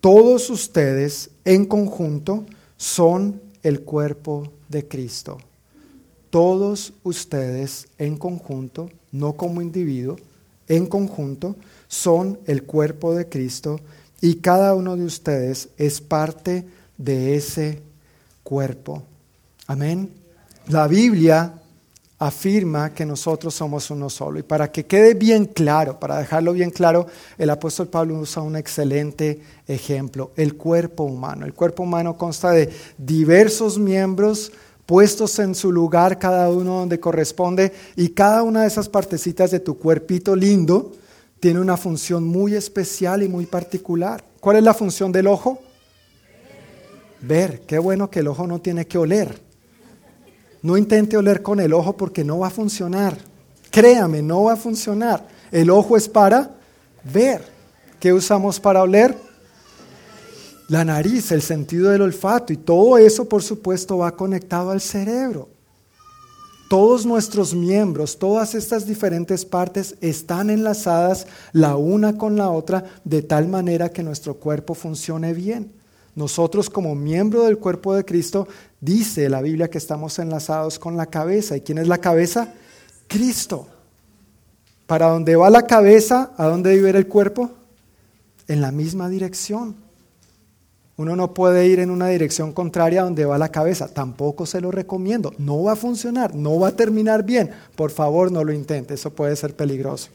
Todos 0.00 0.50
ustedes 0.50 1.30
en 1.44 1.66
conjunto 1.66 2.46
son 2.76 3.40
el 3.62 3.82
cuerpo 3.82 4.52
de 4.68 4.88
Cristo. 4.88 5.38
Todos 6.30 6.92
ustedes 7.04 7.86
en 7.98 8.16
conjunto, 8.16 8.90
no 9.12 9.34
como 9.34 9.62
individuo, 9.62 10.16
en 10.66 10.86
conjunto, 10.86 11.54
son 11.86 12.40
el 12.46 12.64
cuerpo 12.64 13.14
de 13.14 13.28
Cristo 13.28 13.80
y 14.20 14.36
cada 14.36 14.74
uno 14.74 14.96
de 14.96 15.04
ustedes 15.04 15.68
es 15.76 16.00
parte 16.00 16.66
de 16.98 17.36
ese 17.36 17.82
cuerpo. 18.42 19.02
Amén. 19.70 20.10
La 20.66 20.88
Biblia 20.88 21.54
afirma 22.18 22.92
que 22.92 23.06
nosotros 23.06 23.54
somos 23.54 23.88
uno 23.92 24.10
solo. 24.10 24.40
Y 24.40 24.42
para 24.42 24.72
que 24.72 24.84
quede 24.84 25.14
bien 25.14 25.44
claro, 25.44 26.00
para 26.00 26.18
dejarlo 26.18 26.54
bien 26.54 26.70
claro, 26.70 27.06
el 27.38 27.50
apóstol 27.50 27.86
Pablo 27.86 28.18
usa 28.18 28.42
un 28.42 28.56
excelente 28.56 29.40
ejemplo, 29.68 30.32
el 30.34 30.56
cuerpo 30.56 31.04
humano. 31.04 31.46
El 31.46 31.54
cuerpo 31.54 31.84
humano 31.84 32.16
consta 32.16 32.50
de 32.50 32.68
diversos 32.98 33.78
miembros 33.78 34.50
puestos 34.86 35.38
en 35.38 35.54
su 35.54 35.70
lugar, 35.70 36.18
cada 36.18 36.50
uno 36.50 36.80
donde 36.80 36.98
corresponde, 36.98 37.72
y 37.94 38.08
cada 38.08 38.42
una 38.42 38.62
de 38.62 38.66
esas 38.66 38.88
partecitas 38.88 39.52
de 39.52 39.60
tu 39.60 39.78
cuerpito 39.78 40.34
lindo 40.34 40.90
tiene 41.38 41.60
una 41.60 41.76
función 41.76 42.26
muy 42.26 42.56
especial 42.56 43.22
y 43.22 43.28
muy 43.28 43.46
particular. 43.46 44.24
¿Cuál 44.40 44.56
es 44.56 44.64
la 44.64 44.74
función 44.74 45.12
del 45.12 45.28
ojo? 45.28 45.60
Ver. 47.20 47.60
Qué 47.68 47.78
bueno 47.78 48.10
que 48.10 48.18
el 48.18 48.26
ojo 48.26 48.48
no 48.48 48.60
tiene 48.60 48.88
que 48.88 48.98
oler. 48.98 49.49
No 50.62 50.76
intente 50.76 51.16
oler 51.16 51.42
con 51.42 51.60
el 51.60 51.72
ojo 51.72 51.96
porque 51.96 52.24
no 52.24 52.40
va 52.40 52.48
a 52.48 52.50
funcionar. 52.50 53.16
Créame, 53.70 54.22
no 54.22 54.44
va 54.44 54.54
a 54.54 54.56
funcionar. 54.56 55.26
El 55.50 55.70
ojo 55.70 55.96
es 55.96 56.08
para 56.08 56.50
ver. 57.12 57.44
¿Qué 57.98 58.12
usamos 58.12 58.58
para 58.60 58.82
oler? 58.82 59.16
La 60.68 60.84
nariz, 60.84 61.32
el 61.32 61.42
sentido 61.42 61.90
del 61.90 62.02
olfato 62.02 62.52
y 62.52 62.56
todo 62.56 62.96
eso, 62.96 63.28
por 63.28 63.42
supuesto, 63.42 63.98
va 63.98 64.16
conectado 64.16 64.70
al 64.70 64.80
cerebro. 64.80 65.48
Todos 66.68 67.04
nuestros 67.04 67.52
miembros, 67.52 68.16
todas 68.16 68.54
estas 68.54 68.86
diferentes 68.86 69.44
partes 69.44 69.96
están 70.00 70.50
enlazadas 70.50 71.26
la 71.52 71.74
una 71.74 72.16
con 72.16 72.36
la 72.36 72.50
otra 72.50 72.84
de 73.02 73.22
tal 73.22 73.48
manera 73.48 73.88
que 73.88 74.04
nuestro 74.04 74.34
cuerpo 74.34 74.74
funcione 74.74 75.34
bien. 75.34 75.72
Nosotros 76.14 76.70
como 76.70 76.94
miembro 76.94 77.42
del 77.42 77.58
cuerpo 77.58 77.94
de 77.94 78.04
Cristo, 78.04 78.46
dice 78.80 79.28
la 79.28 79.42
Biblia 79.42 79.68
que 79.68 79.78
estamos 79.78 80.18
enlazados 80.18 80.78
con 80.78 80.96
la 80.96 81.06
cabeza. 81.06 81.56
¿Y 81.56 81.60
quién 81.60 81.78
es 81.78 81.88
la 81.88 81.98
cabeza? 81.98 82.52
Cristo. 83.06 83.66
Para 84.86 85.08
dónde 85.08 85.36
va 85.36 85.50
la 85.50 85.66
cabeza, 85.66 86.32
¿a 86.36 86.46
dónde 86.46 86.70
debe 86.70 86.90
el 86.90 87.06
cuerpo? 87.06 87.50
En 88.48 88.60
la 88.60 88.72
misma 88.72 89.08
dirección. 89.08 89.76
Uno 90.96 91.16
no 91.16 91.32
puede 91.32 91.66
ir 91.66 91.80
en 91.80 91.90
una 91.90 92.08
dirección 92.08 92.52
contraria 92.52 93.00
a 93.00 93.04
donde 93.04 93.24
va 93.24 93.38
la 93.38 93.50
cabeza. 93.50 93.88
Tampoco 93.88 94.44
se 94.44 94.60
lo 94.60 94.70
recomiendo. 94.70 95.32
No 95.38 95.62
va 95.62 95.72
a 95.72 95.76
funcionar, 95.76 96.34
no 96.34 96.58
va 96.58 96.68
a 96.68 96.76
terminar 96.76 97.22
bien. 97.24 97.50
Por 97.74 97.90
favor, 97.90 98.30
no 98.30 98.44
lo 98.44 98.52
intente. 98.52 98.94
Eso 98.94 99.10
puede 99.10 99.34
ser 99.36 99.54
peligroso. 99.54 100.10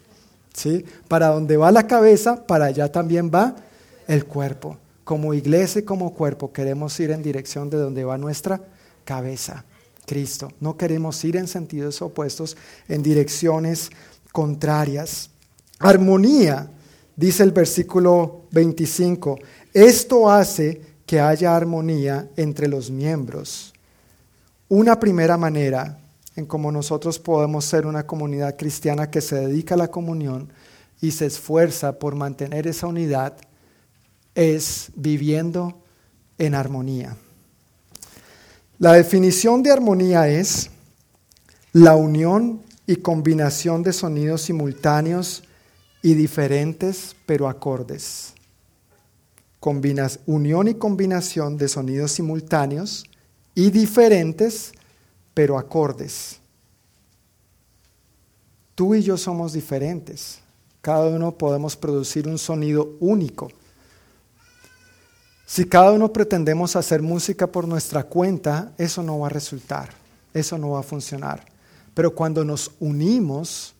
¿Sí? 0.54 0.86
Para 1.08 1.30
donde 1.30 1.58
va 1.58 1.72
la 1.72 1.88
cabeza, 1.88 2.46
para 2.46 2.66
allá 2.66 2.92
también 2.92 3.32
va 3.34 3.56
el 4.08 4.26
cuerpo. 4.26 4.78
Como 5.06 5.34
iglesia 5.34 5.80
y 5.80 5.86
como 5.86 6.13
cuerpo 6.13 6.52
queremos 6.52 7.00
ir 7.00 7.12
en 7.12 7.24
dirección 7.24 7.70
de 7.70 7.78
donde 7.78 8.04
va 8.04 8.18
nuestra 8.18 8.62
cabeza, 9.06 9.63
Cristo. 10.06 10.52
No 10.60 10.76
queremos 10.76 11.24
ir 11.24 11.38
en 11.38 11.48
sentidos 11.48 12.02
opuestos, 12.02 12.58
en 12.89 13.02
direcciones 13.02 13.91
contrarias. 14.34 15.30
Armonía, 15.80 16.70
dice 17.15 17.44
el 17.44 17.52
versículo 17.52 18.48
25, 18.52 19.39
esto 19.74 20.30
hace 20.30 20.82
que 21.06 21.20
haya 21.20 21.56
armonía 21.56 22.28
entre 22.36 22.68
los 22.68 22.89
miembros. 22.89 23.74
Una 24.68 25.00
primera 25.00 25.38
manera 25.38 26.00
en 26.36 26.46
cómo 26.46 26.72
nosotros 26.72 27.20
podemos 27.20 27.63
ser 27.65 27.86
una 27.86 28.06
comunidad 28.06 28.58
cristiana 28.58 29.10
que 29.10 29.22
se 29.22 29.36
dedica 29.36 29.76
a 29.76 29.78
la 29.78 29.89
comunión 29.89 30.52
y 31.00 31.12
se 31.12 31.28
esfuerza 31.28 32.00
por 32.00 32.15
mantener 32.15 32.68
esa 32.68 32.88
unidad 32.88 33.38
es 34.36 34.91
viviendo 34.95 35.82
en 36.38 36.54
armonía. 36.54 37.17
La 38.78 38.93
definición 38.93 39.63
de 39.63 39.71
armonía 39.71 40.28
es 40.28 40.69
la 41.71 41.95
unión 41.95 42.62
y 42.86 42.98
combinación 42.98 43.82
de 43.82 43.93
sonidos 43.93 44.43
simultáneos 44.43 45.43
y 46.04 46.13
diferentes 46.13 47.15
pero 47.26 47.48
acordes 47.48 48.36
unión 50.26 50.67
y 50.67 50.76
combinación 50.76 51.58
de 51.58 51.67
sonidos 51.67 52.12
simultáneos 52.12 53.06
y 53.56 53.71
diferentes, 53.71 54.74
pero 55.34 55.58
acordes. 55.58 56.39
Tú 58.76 58.93
y 58.93 59.02
yo 59.02 59.17
somos 59.17 59.54
diferentes. 59.54 60.39
Cada 60.82 61.08
uno 61.08 61.32
podemos 61.32 61.76
producir 61.76 62.28
un 62.28 62.38
sonido 62.38 62.95
único. 63.00 63.50
Si 65.46 65.66
cada 65.66 65.92
uno 65.92 66.12
pretendemos 66.12 66.76
hacer 66.76 67.02
música 67.02 67.48
por 67.48 67.68
nuestra 67.68 68.04
cuenta, 68.04 68.72
eso 68.78 69.04
no 69.04 69.20
va 69.20 69.28
a 69.28 69.30
resultar, 69.30 69.90
eso 70.34 70.58
no 70.58 70.72
va 70.72 70.80
a 70.80 70.84
funcionar. 70.84 71.46
Pero 71.94 72.14
cuando 72.14 72.44
nos 72.44 72.72
unimos, 72.80 73.76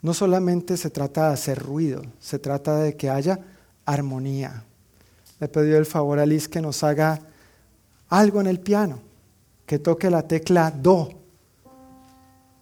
no 0.00 0.14
solamente 0.14 0.76
se 0.76 0.90
trata 0.90 1.28
de 1.28 1.34
hacer 1.34 1.58
ruido, 1.58 2.02
se 2.20 2.38
trata 2.38 2.76
de 2.76 2.96
que 2.96 3.10
haya 3.10 3.40
armonía 3.84 4.64
le 5.38 5.46
he 5.46 5.48
pedido 5.48 5.78
el 5.78 5.86
favor 5.86 6.18
a 6.18 6.26
Liz 6.26 6.48
que 6.48 6.60
nos 6.60 6.82
haga 6.82 7.20
algo 8.08 8.40
en 8.40 8.48
el 8.48 8.60
piano, 8.60 9.00
que 9.66 9.78
toque 9.78 10.10
la 10.10 10.22
tecla 10.22 10.70
Do, 10.70 11.10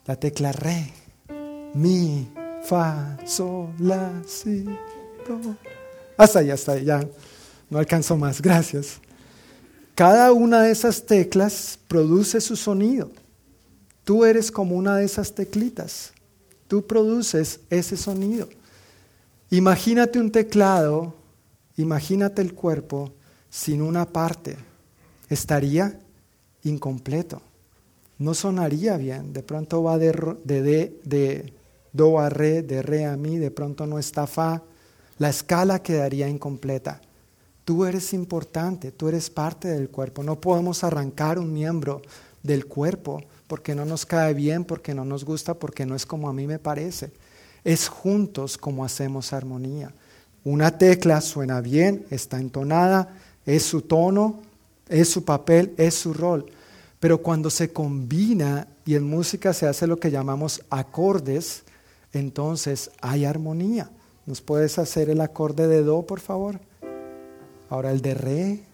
la 0.04 0.16
tecla 0.16 0.52
Re, 0.52 0.92
Mi, 1.74 2.30
Fa, 2.64 3.16
Sol, 3.24 3.70
La, 3.78 4.22
Si, 4.26 4.64
Do. 4.64 5.56
Hasta 6.18 6.40
ahí, 6.40 6.50
hasta 6.50 6.72
ahí, 6.72 6.84
ya 6.84 7.00
no 7.70 7.78
alcanzo 7.78 8.16
más, 8.16 8.40
gracias. 8.40 9.00
Cada 9.94 10.32
una 10.32 10.62
de 10.62 10.70
esas 10.70 11.06
teclas 11.06 11.78
produce 11.88 12.40
su 12.40 12.56
sonido. 12.56 13.10
Tú 14.04 14.24
eres 14.24 14.50
como 14.50 14.76
una 14.76 14.96
de 14.96 15.04
esas 15.04 15.34
teclitas. 15.34 16.12
Tú 16.68 16.86
produces 16.86 17.60
ese 17.70 17.96
sonido. 17.96 18.48
Imagínate 19.50 20.18
un 20.18 20.30
teclado 20.30 21.14
Imagínate 21.76 22.40
el 22.40 22.54
cuerpo 22.54 23.12
sin 23.50 23.82
una 23.82 24.06
parte. 24.06 24.56
Estaría 25.28 25.98
incompleto. 26.64 27.42
No 28.18 28.32
sonaría 28.34 28.96
bien. 28.96 29.32
De 29.32 29.42
pronto 29.42 29.82
va 29.82 29.98
de, 29.98 30.12
de, 30.44 31.00
de 31.04 31.52
do 31.92 32.18
a 32.18 32.30
re, 32.30 32.62
de 32.62 32.82
re 32.82 33.04
a 33.04 33.16
mi, 33.16 33.36
de 33.36 33.50
pronto 33.50 33.86
no 33.86 33.98
está 33.98 34.26
fa. 34.26 34.62
La 35.18 35.28
escala 35.28 35.82
quedaría 35.82 36.28
incompleta. 36.28 37.02
Tú 37.66 37.84
eres 37.84 38.14
importante, 38.14 38.92
tú 38.92 39.08
eres 39.08 39.28
parte 39.28 39.66
del 39.66 39.90
cuerpo. 39.90 40.22
No 40.22 40.40
podemos 40.40 40.84
arrancar 40.84 41.36
un 41.36 41.52
miembro 41.52 42.00
del 42.44 42.66
cuerpo 42.66 43.24
porque 43.48 43.74
no 43.74 43.84
nos 43.84 44.06
cae 44.06 44.34
bien, 44.34 44.64
porque 44.64 44.94
no 44.94 45.04
nos 45.04 45.24
gusta, 45.24 45.54
porque 45.54 45.84
no 45.84 45.96
es 45.96 46.06
como 46.06 46.28
a 46.28 46.32
mí 46.32 46.46
me 46.46 46.60
parece. 46.60 47.10
Es 47.64 47.88
juntos 47.88 48.56
como 48.56 48.84
hacemos 48.84 49.32
armonía. 49.32 49.92
Una 50.44 50.78
tecla 50.78 51.20
suena 51.20 51.60
bien, 51.60 52.06
está 52.08 52.38
entonada, 52.38 53.16
es 53.44 53.64
su 53.64 53.82
tono, 53.82 54.42
es 54.88 55.08
su 55.08 55.24
papel, 55.24 55.74
es 55.76 55.94
su 55.94 56.14
rol. 56.14 56.46
Pero 57.00 57.20
cuando 57.20 57.50
se 57.50 57.72
combina 57.72 58.68
y 58.84 58.94
en 58.94 59.02
música 59.02 59.52
se 59.52 59.66
hace 59.66 59.88
lo 59.88 59.98
que 59.98 60.12
llamamos 60.12 60.62
acordes, 60.70 61.64
entonces 62.12 62.92
hay 63.00 63.24
armonía. 63.24 63.90
¿Nos 64.24 64.40
puedes 64.40 64.78
hacer 64.78 65.10
el 65.10 65.20
acorde 65.20 65.66
de 65.66 65.82
Do, 65.82 66.02
por 66.02 66.20
favor? 66.20 66.60
Ahora 67.68 67.90
el 67.90 68.00
de 68.00 68.14
Re, 68.14 68.64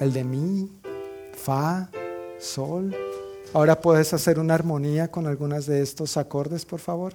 el 0.00 0.12
de 0.12 0.24
Mi, 0.24 0.70
Fa, 1.32 1.90
sol. 2.38 2.94
Ahora 3.52 3.80
puedes 3.80 4.12
hacer 4.12 4.38
una 4.38 4.54
armonía 4.54 5.08
con 5.10 5.26
algunas 5.26 5.66
de 5.66 5.80
estos 5.80 6.16
acordes, 6.16 6.64
por 6.64 6.80
favor. 6.80 7.14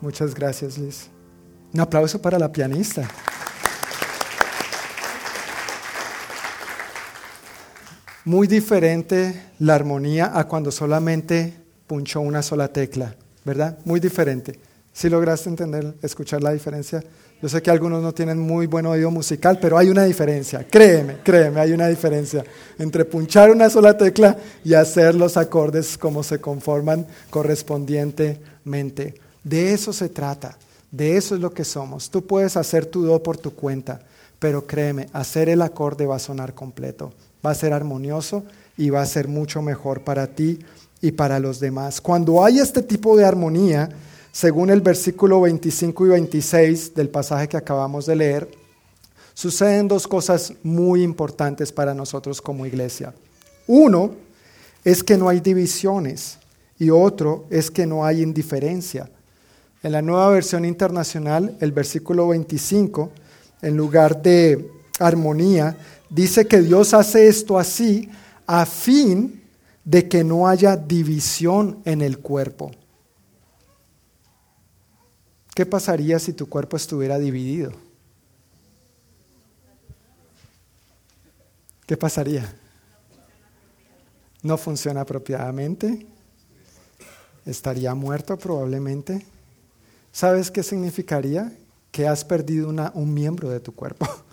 Muchas 0.00 0.34
gracias, 0.34 0.78
Liz. 0.78 1.08
Un 1.72 1.80
aplauso 1.80 2.20
para 2.20 2.38
la 2.38 2.52
pianista. 2.52 3.08
Muy 8.26 8.48
diferente 8.48 9.40
la 9.60 9.76
armonía 9.76 10.32
a 10.36 10.48
cuando 10.48 10.72
solamente 10.72 11.54
punchó 11.86 12.20
una 12.20 12.42
sola 12.42 12.66
tecla, 12.66 13.14
¿verdad? 13.44 13.78
Muy 13.84 14.00
diferente. 14.00 14.58
Si 14.92 15.08
lograste 15.08 15.48
entender, 15.48 15.94
escuchar 16.02 16.42
la 16.42 16.52
diferencia? 16.52 17.04
Yo 17.40 17.48
sé 17.48 17.62
que 17.62 17.70
algunos 17.70 18.02
no 18.02 18.12
tienen 18.12 18.40
muy 18.40 18.66
buen 18.66 18.84
oído 18.86 19.12
musical, 19.12 19.60
pero 19.62 19.78
hay 19.78 19.90
una 19.90 20.02
diferencia. 20.02 20.66
Créeme, 20.68 21.18
créeme, 21.22 21.60
hay 21.60 21.70
una 21.70 21.86
diferencia 21.86 22.42
entre 22.80 23.04
punchar 23.04 23.52
una 23.52 23.70
sola 23.70 23.96
tecla 23.96 24.36
y 24.64 24.74
hacer 24.74 25.14
los 25.14 25.36
acordes 25.36 25.96
como 25.96 26.24
se 26.24 26.40
conforman 26.40 27.06
correspondientemente. 27.30 29.14
De 29.44 29.72
eso 29.72 29.92
se 29.92 30.08
trata. 30.08 30.58
De 30.90 31.16
eso 31.16 31.36
es 31.36 31.40
lo 31.40 31.52
que 31.52 31.62
somos. 31.62 32.10
Tú 32.10 32.26
puedes 32.26 32.56
hacer 32.56 32.86
tu 32.86 33.04
do 33.04 33.22
por 33.22 33.36
tu 33.36 33.54
cuenta, 33.54 34.00
pero 34.40 34.66
créeme, 34.66 35.06
hacer 35.12 35.48
el 35.48 35.62
acorde 35.62 36.06
va 36.06 36.16
a 36.16 36.18
sonar 36.18 36.54
completo 36.54 37.12
va 37.46 37.52
a 37.52 37.54
ser 37.54 37.72
armonioso 37.72 38.44
y 38.76 38.90
va 38.90 39.02
a 39.02 39.06
ser 39.06 39.28
mucho 39.28 39.62
mejor 39.62 40.02
para 40.02 40.26
ti 40.26 40.58
y 41.00 41.12
para 41.12 41.38
los 41.38 41.60
demás. 41.60 42.00
Cuando 42.00 42.44
hay 42.44 42.58
este 42.58 42.82
tipo 42.82 43.16
de 43.16 43.24
armonía, 43.24 43.88
según 44.32 44.70
el 44.70 44.80
versículo 44.80 45.40
25 45.40 46.06
y 46.06 46.08
26 46.10 46.94
del 46.94 47.08
pasaje 47.08 47.48
que 47.48 47.56
acabamos 47.56 48.06
de 48.06 48.16
leer, 48.16 48.50
suceden 49.32 49.88
dos 49.88 50.06
cosas 50.06 50.52
muy 50.62 51.02
importantes 51.02 51.72
para 51.72 51.94
nosotros 51.94 52.42
como 52.42 52.66
iglesia. 52.66 53.14
Uno 53.66 54.12
es 54.84 55.02
que 55.02 55.16
no 55.16 55.28
hay 55.28 55.40
divisiones 55.40 56.38
y 56.78 56.90
otro 56.90 57.46
es 57.50 57.70
que 57.70 57.86
no 57.86 58.04
hay 58.04 58.22
indiferencia. 58.22 59.08
En 59.82 59.92
la 59.92 60.02
nueva 60.02 60.30
versión 60.30 60.64
internacional, 60.64 61.56
el 61.60 61.72
versículo 61.72 62.28
25, 62.28 63.10
en 63.62 63.76
lugar 63.76 64.20
de 64.20 64.70
armonía, 64.98 65.76
dice 66.08 66.46
que 66.46 66.60
Dios 66.60 66.94
hace 66.94 67.28
esto 67.28 67.58
así 67.58 68.08
a 68.46 68.64
fin 68.66 69.42
de 69.84 70.08
que 70.08 70.24
no 70.24 70.48
haya 70.48 70.76
división 70.76 71.80
en 71.84 72.02
el 72.02 72.18
cuerpo. 72.18 72.72
¿Qué 75.54 75.64
pasaría 75.64 76.18
si 76.18 76.32
tu 76.32 76.48
cuerpo 76.48 76.76
estuviera 76.76 77.18
dividido? 77.18 77.72
¿Qué 81.86 81.96
pasaría? 81.96 82.52
No 84.42 84.58
funciona 84.58 85.02
apropiadamente. 85.02 86.06
Estaría 87.46 87.94
muerto 87.94 88.36
probablemente. 88.36 89.24
¿Sabes 90.12 90.50
qué 90.50 90.62
significaría? 90.62 91.56
Que 91.92 92.08
has 92.08 92.24
perdido 92.24 92.68
un 92.68 93.14
miembro 93.14 93.48
de 93.48 93.60
tu 93.60 93.72
cuerpo. 93.72 94.06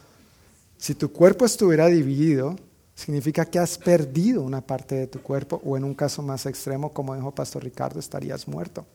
Si 0.83 0.95
tu 0.95 1.13
cuerpo 1.13 1.45
estuviera 1.45 1.87
dividido, 1.87 2.57
significa 2.93 3.45
que 3.45 3.57
has 3.57 3.77
perdido 3.77 4.41
una 4.41 4.59
parte 4.59 4.95
de 4.95 5.07
tu 5.07 5.21
cuerpo 5.21 5.61
o 5.63 5.77
en 5.77 5.85
un 5.85 5.93
caso 5.93 6.21
más 6.21 6.45
extremo, 6.45 6.91
como 6.91 7.15
dijo 7.15 7.31
Pastor 7.31 7.63
Ricardo, 7.63 8.01
estarías 8.01 8.49
muerto. 8.49 8.85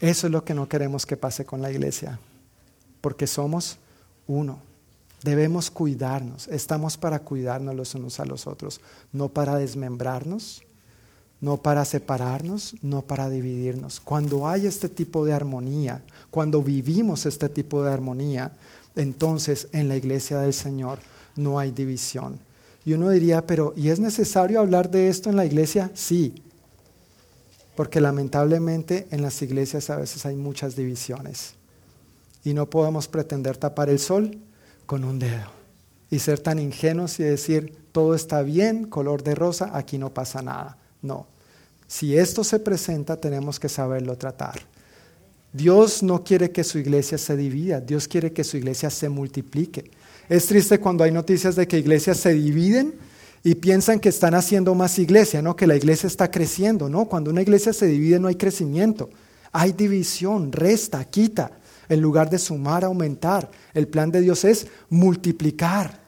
Eso 0.00 0.28
es 0.28 0.32
lo 0.32 0.46
que 0.46 0.54
no 0.54 0.66
queremos 0.66 1.04
que 1.04 1.18
pase 1.18 1.44
con 1.44 1.60
la 1.60 1.70
iglesia, 1.70 2.18
porque 3.02 3.26
somos 3.26 3.76
uno. 4.26 4.60
Debemos 5.22 5.70
cuidarnos, 5.70 6.48
estamos 6.48 6.96
para 6.96 7.18
cuidarnos 7.18 7.74
los 7.74 7.94
unos 7.94 8.18
a 8.18 8.24
los 8.24 8.46
otros, 8.46 8.80
no 9.12 9.28
para 9.28 9.56
desmembrarnos, 9.56 10.62
no 11.42 11.58
para 11.58 11.84
separarnos, 11.84 12.76
no 12.80 13.02
para 13.02 13.28
dividirnos. 13.28 14.00
Cuando 14.00 14.48
hay 14.48 14.64
este 14.66 14.88
tipo 14.88 15.26
de 15.26 15.34
armonía, 15.34 16.02
cuando 16.30 16.62
vivimos 16.62 17.26
este 17.26 17.50
tipo 17.50 17.82
de 17.82 17.92
armonía, 17.92 18.52
entonces 18.96 19.68
en 19.72 19.88
la 19.88 19.96
iglesia 19.96 20.40
del 20.40 20.52
Señor 20.52 20.98
no 21.36 21.58
hay 21.58 21.70
división. 21.70 22.38
Y 22.84 22.94
uno 22.94 23.10
diría, 23.10 23.46
pero 23.46 23.72
¿y 23.76 23.90
es 23.90 24.00
necesario 24.00 24.60
hablar 24.60 24.90
de 24.90 25.08
esto 25.08 25.30
en 25.30 25.36
la 25.36 25.44
iglesia? 25.44 25.90
Sí, 25.94 26.42
porque 27.76 28.00
lamentablemente 28.00 29.06
en 29.10 29.22
las 29.22 29.40
iglesias 29.42 29.90
a 29.90 29.96
veces 29.96 30.24
hay 30.24 30.34
muchas 30.34 30.76
divisiones 30.76 31.54
y 32.42 32.54
no 32.54 32.70
podemos 32.70 33.06
pretender 33.06 33.56
tapar 33.56 33.90
el 33.90 33.98
sol 33.98 34.38
con 34.86 35.04
un 35.04 35.18
dedo 35.18 35.50
y 36.10 36.20
ser 36.20 36.38
tan 36.38 36.58
ingenuos 36.58 37.18
y 37.20 37.24
decir, 37.24 37.76
todo 37.92 38.14
está 38.14 38.42
bien, 38.42 38.86
color 38.86 39.22
de 39.22 39.34
rosa, 39.34 39.70
aquí 39.74 39.98
no 39.98 40.14
pasa 40.14 40.40
nada. 40.42 40.78
No, 41.02 41.26
si 41.86 42.16
esto 42.16 42.44
se 42.44 42.60
presenta 42.60 43.16
tenemos 43.16 43.60
que 43.60 43.68
saberlo 43.68 44.16
tratar. 44.16 44.60
Dios 45.56 46.02
no 46.02 46.22
quiere 46.22 46.50
que 46.50 46.62
su 46.62 46.78
iglesia 46.78 47.16
se 47.16 47.36
divida, 47.36 47.80
Dios 47.80 48.06
quiere 48.06 48.32
que 48.32 48.44
su 48.44 48.58
iglesia 48.58 48.90
se 48.90 49.08
multiplique. 49.08 49.90
Es 50.28 50.46
triste 50.46 50.78
cuando 50.78 51.02
hay 51.02 51.12
noticias 51.12 51.56
de 51.56 51.66
que 51.66 51.78
iglesias 51.78 52.18
se 52.18 52.34
dividen 52.34 52.94
y 53.42 53.54
piensan 53.54 54.00
que 54.00 54.10
están 54.10 54.34
haciendo 54.34 54.74
más 54.74 54.98
iglesia, 54.98 55.40
¿no? 55.40 55.56
Que 55.56 55.66
la 55.66 55.76
iglesia 55.76 56.08
está 56.08 56.30
creciendo, 56.30 56.90
¿no? 56.90 57.06
Cuando 57.06 57.30
una 57.30 57.40
iglesia 57.40 57.72
se 57.72 57.86
divide 57.86 58.18
no 58.18 58.28
hay 58.28 58.34
crecimiento, 58.34 59.08
hay 59.50 59.72
división, 59.72 60.52
resta, 60.52 61.04
quita, 61.04 61.52
en 61.88 62.00
lugar 62.02 62.28
de 62.28 62.38
sumar, 62.38 62.84
aumentar. 62.84 63.50
El 63.72 63.88
plan 63.88 64.10
de 64.10 64.20
Dios 64.20 64.44
es 64.44 64.66
multiplicar, 64.90 66.00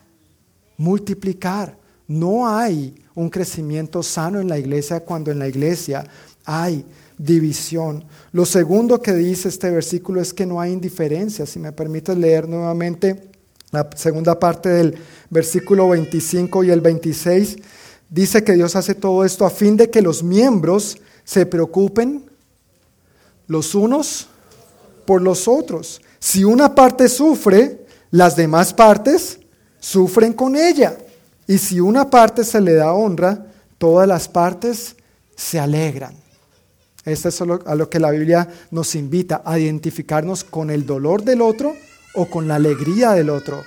multiplicar. 0.76 1.78
No 2.06 2.48
hay 2.48 2.94
un 3.14 3.30
crecimiento 3.30 4.02
sano 4.02 4.40
en 4.40 4.48
la 4.48 4.58
iglesia 4.58 5.00
cuando 5.00 5.30
en 5.30 5.38
la 5.38 5.48
iglesia 5.48 6.04
hay 6.44 6.84
división. 7.18 8.04
Lo 8.32 8.46
segundo 8.46 9.02
que 9.02 9.12
dice 9.12 9.48
este 9.48 9.70
versículo 9.70 10.20
es 10.20 10.32
que 10.32 10.46
no 10.46 10.60
hay 10.60 10.72
indiferencia. 10.72 11.44
Si 11.44 11.58
me 11.58 11.72
permites 11.72 12.16
leer 12.16 12.48
nuevamente 12.48 13.30
la 13.70 13.88
segunda 13.96 14.38
parte 14.38 14.68
del 14.70 14.96
versículo 15.28 15.88
25 15.90 16.64
y 16.64 16.70
el 16.70 16.80
26, 16.80 17.56
dice 18.08 18.42
que 18.44 18.54
Dios 18.54 18.76
hace 18.76 18.94
todo 18.94 19.24
esto 19.24 19.44
a 19.44 19.50
fin 19.50 19.76
de 19.76 19.90
que 19.90 20.00
los 20.00 20.22
miembros 20.22 20.98
se 21.24 21.44
preocupen 21.44 22.24
los 23.46 23.74
unos 23.74 24.28
por 25.04 25.20
los 25.20 25.48
otros. 25.48 26.00
Si 26.18 26.44
una 26.44 26.74
parte 26.74 27.08
sufre, 27.08 27.86
las 28.10 28.36
demás 28.36 28.72
partes 28.72 29.40
sufren 29.80 30.32
con 30.32 30.56
ella. 30.56 30.96
Y 31.46 31.58
si 31.58 31.80
una 31.80 32.08
parte 32.08 32.44
se 32.44 32.60
le 32.60 32.74
da 32.74 32.92
honra, 32.92 33.46
todas 33.78 34.06
las 34.06 34.28
partes 34.28 34.96
se 35.34 35.58
alegran. 35.58 36.14
Esto 37.08 37.28
es 37.28 37.40
a 37.40 37.74
lo 37.74 37.90
que 37.90 37.98
la 37.98 38.10
Biblia 38.10 38.48
nos 38.70 38.94
invita, 38.94 39.42
a 39.44 39.58
identificarnos 39.58 40.44
con 40.44 40.70
el 40.70 40.86
dolor 40.86 41.22
del 41.22 41.42
otro 41.42 41.74
o 42.14 42.26
con 42.26 42.48
la 42.48 42.56
alegría 42.56 43.12
del 43.12 43.30
otro. 43.30 43.64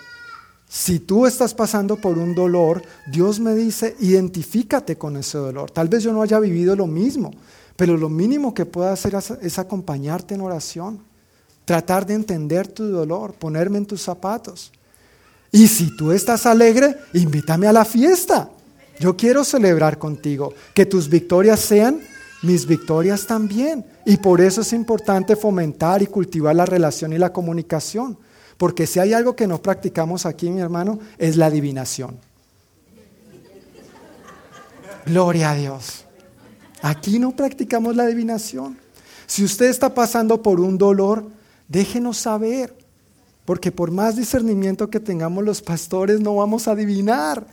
Si 0.70 1.00
tú 1.00 1.26
estás 1.26 1.54
pasando 1.54 1.98
por 1.98 2.18
un 2.18 2.34
dolor, 2.34 2.82
Dios 3.12 3.40
me 3.40 3.54
dice, 3.54 3.96
identifícate 4.00 4.98
con 4.98 5.18
ese 5.18 5.38
dolor. 5.38 5.70
Tal 5.72 5.90
vez 5.90 6.04
yo 6.04 6.14
no 6.14 6.22
haya 6.22 6.40
vivido 6.40 6.76
lo 6.76 6.88
mismo, 6.88 7.32
pero 7.76 7.98
lo 7.98 8.08
mínimo 8.08 8.54
que 8.54 8.66
puedo 8.66 8.90
hacer 8.90 9.14
es 9.42 9.60
acompañarte 9.60 10.36
en 10.36 10.42
oración, 10.42 11.02
tratar 11.66 12.06
de 12.06 12.14
entender 12.14 12.68
tu 12.68 12.86
dolor, 12.86 13.34
ponerme 13.34 13.80
en 13.80 13.86
tus 13.86 14.02
zapatos. 14.02 14.72
Y 15.52 15.68
si 15.68 15.96
tú 15.98 16.14
estás 16.14 16.46
alegre, 16.46 16.96
invítame 17.14 17.68
a 17.68 17.74
la 17.74 17.84
fiesta. 17.84 18.50
Yo 19.00 19.18
quiero 19.18 19.44
celebrar 19.44 19.98
contigo, 19.98 20.54
que 20.74 20.86
tus 20.86 21.10
victorias 21.10 21.60
sean 21.60 22.00
mis 22.42 22.66
victorias 22.66 23.26
también. 23.28 23.86
Y 24.06 24.18
por 24.18 24.42
eso 24.42 24.62
es 24.62 24.74
importante 24.74 25.36
fomentar 25.36 26.02
y 26.02 26.08
cultivar 26.08 26.56
la 26.56 26.66
relación 26.66 27.14
y 27.14 27.18
la 27.18 27.34
comunicación. 27.34 28.18
Porque 28.58 28.86
si 28.86 29.00
hay 29.00 29.14
algo 29.14 29.36
que 29.36 29.48
no 29.48 29.62
practicamos 29.62 30.26
aquí, 30.26 30.50
mi 30.50 30.62
hermano, 30.62 31.00
es 31.18 31.36
la 31.36 31.48
adivinación. 31.48 32.18
Gloria 35.06 35.52
a 35.52 35.56
Dios. 35.56 36.06
Aquí 36.82 37.20
no 37.20 37.36
practicamos 37.36 37.96
la 37.96 38.04
adivinación. 38.04 38.78
Si 39.26 39.44
usted 39.44 39.68
está 39.68 39.94
pasando 39.94 40.42
por 40.42 40.60
un 40.60 40.78
dolor, 40.78 41.28
déjenos 41.68 42.18
saber. 42.18 42.76
Porque 43.46 43.72
por 43.72 43.92
más 43.92 44.16
discernimiento 44.16 44.90
que 44.90 45.00
tengamos 45.00 45.44
los 45.44 45.62
pastores, 45.62 46.20
no 46.20 46.36
vamos 46.36 46.68
a 46.68 46.72
adivinar. 46.72 47.46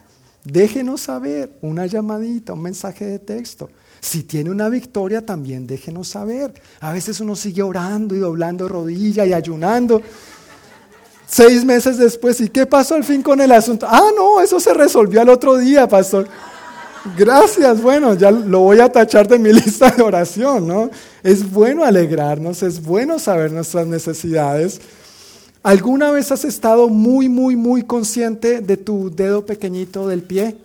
Déjenos 0.44 1.02
saber. 1.02 1.56
Una 1.62 1.86
llamadita, 1.86 2.52
un 2.52 2.62
mensaje 2.62 3.04
de 3.04 3.18
texto. 3.18 3.70
Si 4.00 4.22
tiene 4.22 4.50
una 4.50 4.68
victoria, 4.68 5.24
también 5.24 5.66
déjenos 5.66 6.08
saber. 6.08 6.52
A 6.80 6.92
veces 6.92 7.20
uno 7.20 7.34
sigue 7.36 7.62
orando 7.62 8.14
y 8.14 8.18
doblando 8.18 8.68
rodilla 8.68 9.26
y 9.26 9.32
ayunando. 9.32 10.00
Seis 11.26 11.64
meses 11.64 11.98
después, 11.98 12.40
¿y 12.40 12.48
qué 12.48 12.64
pasó 12.64 12.94
al 12.94 13.04
fin 13.04 13.22
con 13.22 13.40
el 13.40 13.52
asunto? 13.52 13.86
Ah, 13.88 14.10
no, 14.16 14.40
eso 14.40 14.58
se 14.58 14.72
resolvió 14.72 15.20
al 15.20 15.28
otro 15.28 15.58
día, 15.58 15.86
pastor. 15.86 16.26
Gracias, 17.16 17.82
bueno, 17.82 18.14
ya 18.14 18.30
lo 18.30 18.60
voy 18.60 18.80
a 18.80 18.90
tachar 18.90 19.28
de 19.28 19.38
mi 19.38 19.52
lista 19.52 19.90
de 19.90 20.02
oración, 20.02 20.66
¿no? 20.66 20.90
Es 21.22 21.50
bueno 21.50 21.84
alegrarnos, 21.84 22.62
es 22.62 22.82
bueno 22.82 23.18
saber 23.18 23.52
nuestras 23.52 23.86
necesidades. 23.86 24.80
¿Alguna 25.62 26.10
vez 26.10 26.32
has 26.32 26.44
estado 26.44 26.88
muy, 26.88 27.28
muy, 27.28 27.56
muy 27.56 27.82
consciente 27.82 28.60
de 28.60 28.76
tu 28.76 29.14
dedo 29.14 29.44
pequeñito 29.44 30.08
del 30.08 30.22
pie? 30.22 30.56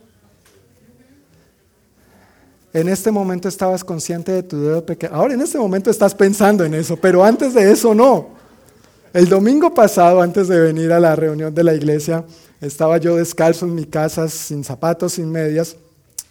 En 2.73 2.89
este 2.89 3.11
momento 3.11 3.47
estabas 3.47 3.83
consciente 3.83 4.31
de 4.31 4.43
tu 4.43 4.59
dedo 4.59 4.83
pequeño. 4.83 5.13
Ahora 5.13 5.35
en 5.35 5.41
este 5.41 5.59
momento 5.59 5.91
estás 5.91 6.15
pensando 6.15 6.65
en 6.65 6.73
eso, 6.73 6.97
pero 6.97 7.23
antes 7.23 7.53
de 7.53 7.71
eso 7.71 7.93
no. 7.93 8.29
El 9.13 9.29
domingo 9.29 9.75
pasado, 9.75 10.23
antes 10.23 10.47
de 10.47 10.59
venir 10.59 10.91
a 10.91 10.99
la 10.99 11.15
reunión 11.15 11.53
de 11.53 11.63
la 11.63 11.75
iglesia, 11.75 12.25
estaba 12.59 12.97
yo 12.97 13.15
descalzo 13.15 13.67
en 13.67 13.75
mi 13.75 13.85
casa, 13.85 14.27
sin 14.27 14.63
zapatos, 14.63 15.13
sin 15.13 15.29
medias, 15.31 15.75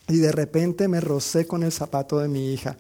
y 0.09 0.16
de 0.16 0.33
repente 0.33 0.88
me 0.88 1.00
rocé 1.00 1.46
con 1.46 1.62
el 1.62 1.70
zapato 1.70 2.18
de 2.18 2.26
mi 2.26 2.52
hija. 2.52 2.76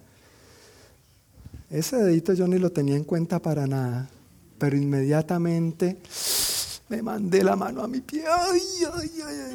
Ese 1.70 1.96
dedito 1.96 2.32
yo 2.32 2.48
ni 2.48 2.58
lo 2.58 2.72
tenía 2.72 2.96
en 2.96 3.04
cuenta 3.04 3.38
para 3.38 3.68
nada, 3.68 4.10
pero 4.58 4.76
inmediatamente 4.76 5.98
me 6.88 7.00
mandé 7.00 7.44
la 7.44 7.54
mano 7.54 7.82
a 7.82 7.88
mi 7.88 8.00
pie, 8.00 8.24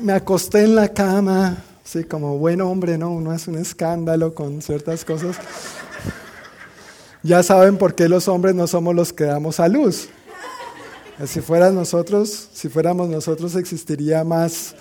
me 0.02 0.14
acosté 0.14 0.64
en 0.64 0.76
la 0.76 0.94
cama, 0.94 1.62
Sí, 1.88 2.04
como 2.04 2.38
buen 2.38 2.60
hombre, 2.60 2.98
¿no? 2.98 3.12
Uno 3.12 3.32
hace 3.32 3.50
un 3.50 3.58
escándalo 3.58 4.36
con 4.36 4.62
ciertas 4.62 5.06
cosas. 5.06 5.38
Ya 7.24 7.42
saben 7.44 7.78
por 7.78 7.96
qué 7.96 8.10
los 8.10 8.28
hombres 8.28 8.56
no 8.56 8.68
somos 8.68 8.94
los 8.94 9.14
que 9.14 9.24
damos 9.24 9.62
a 9.62 9.70
luz. 9.70 10.10
Si 11.26 11.40
fueran 11.40 11.76
nosotros, 11.76 12.50
si 12.52 12.68
fuéramos 12.68 13.08
nosotros, 13.08 13.56
existiría 13.56 14.26
más 14.26 14.76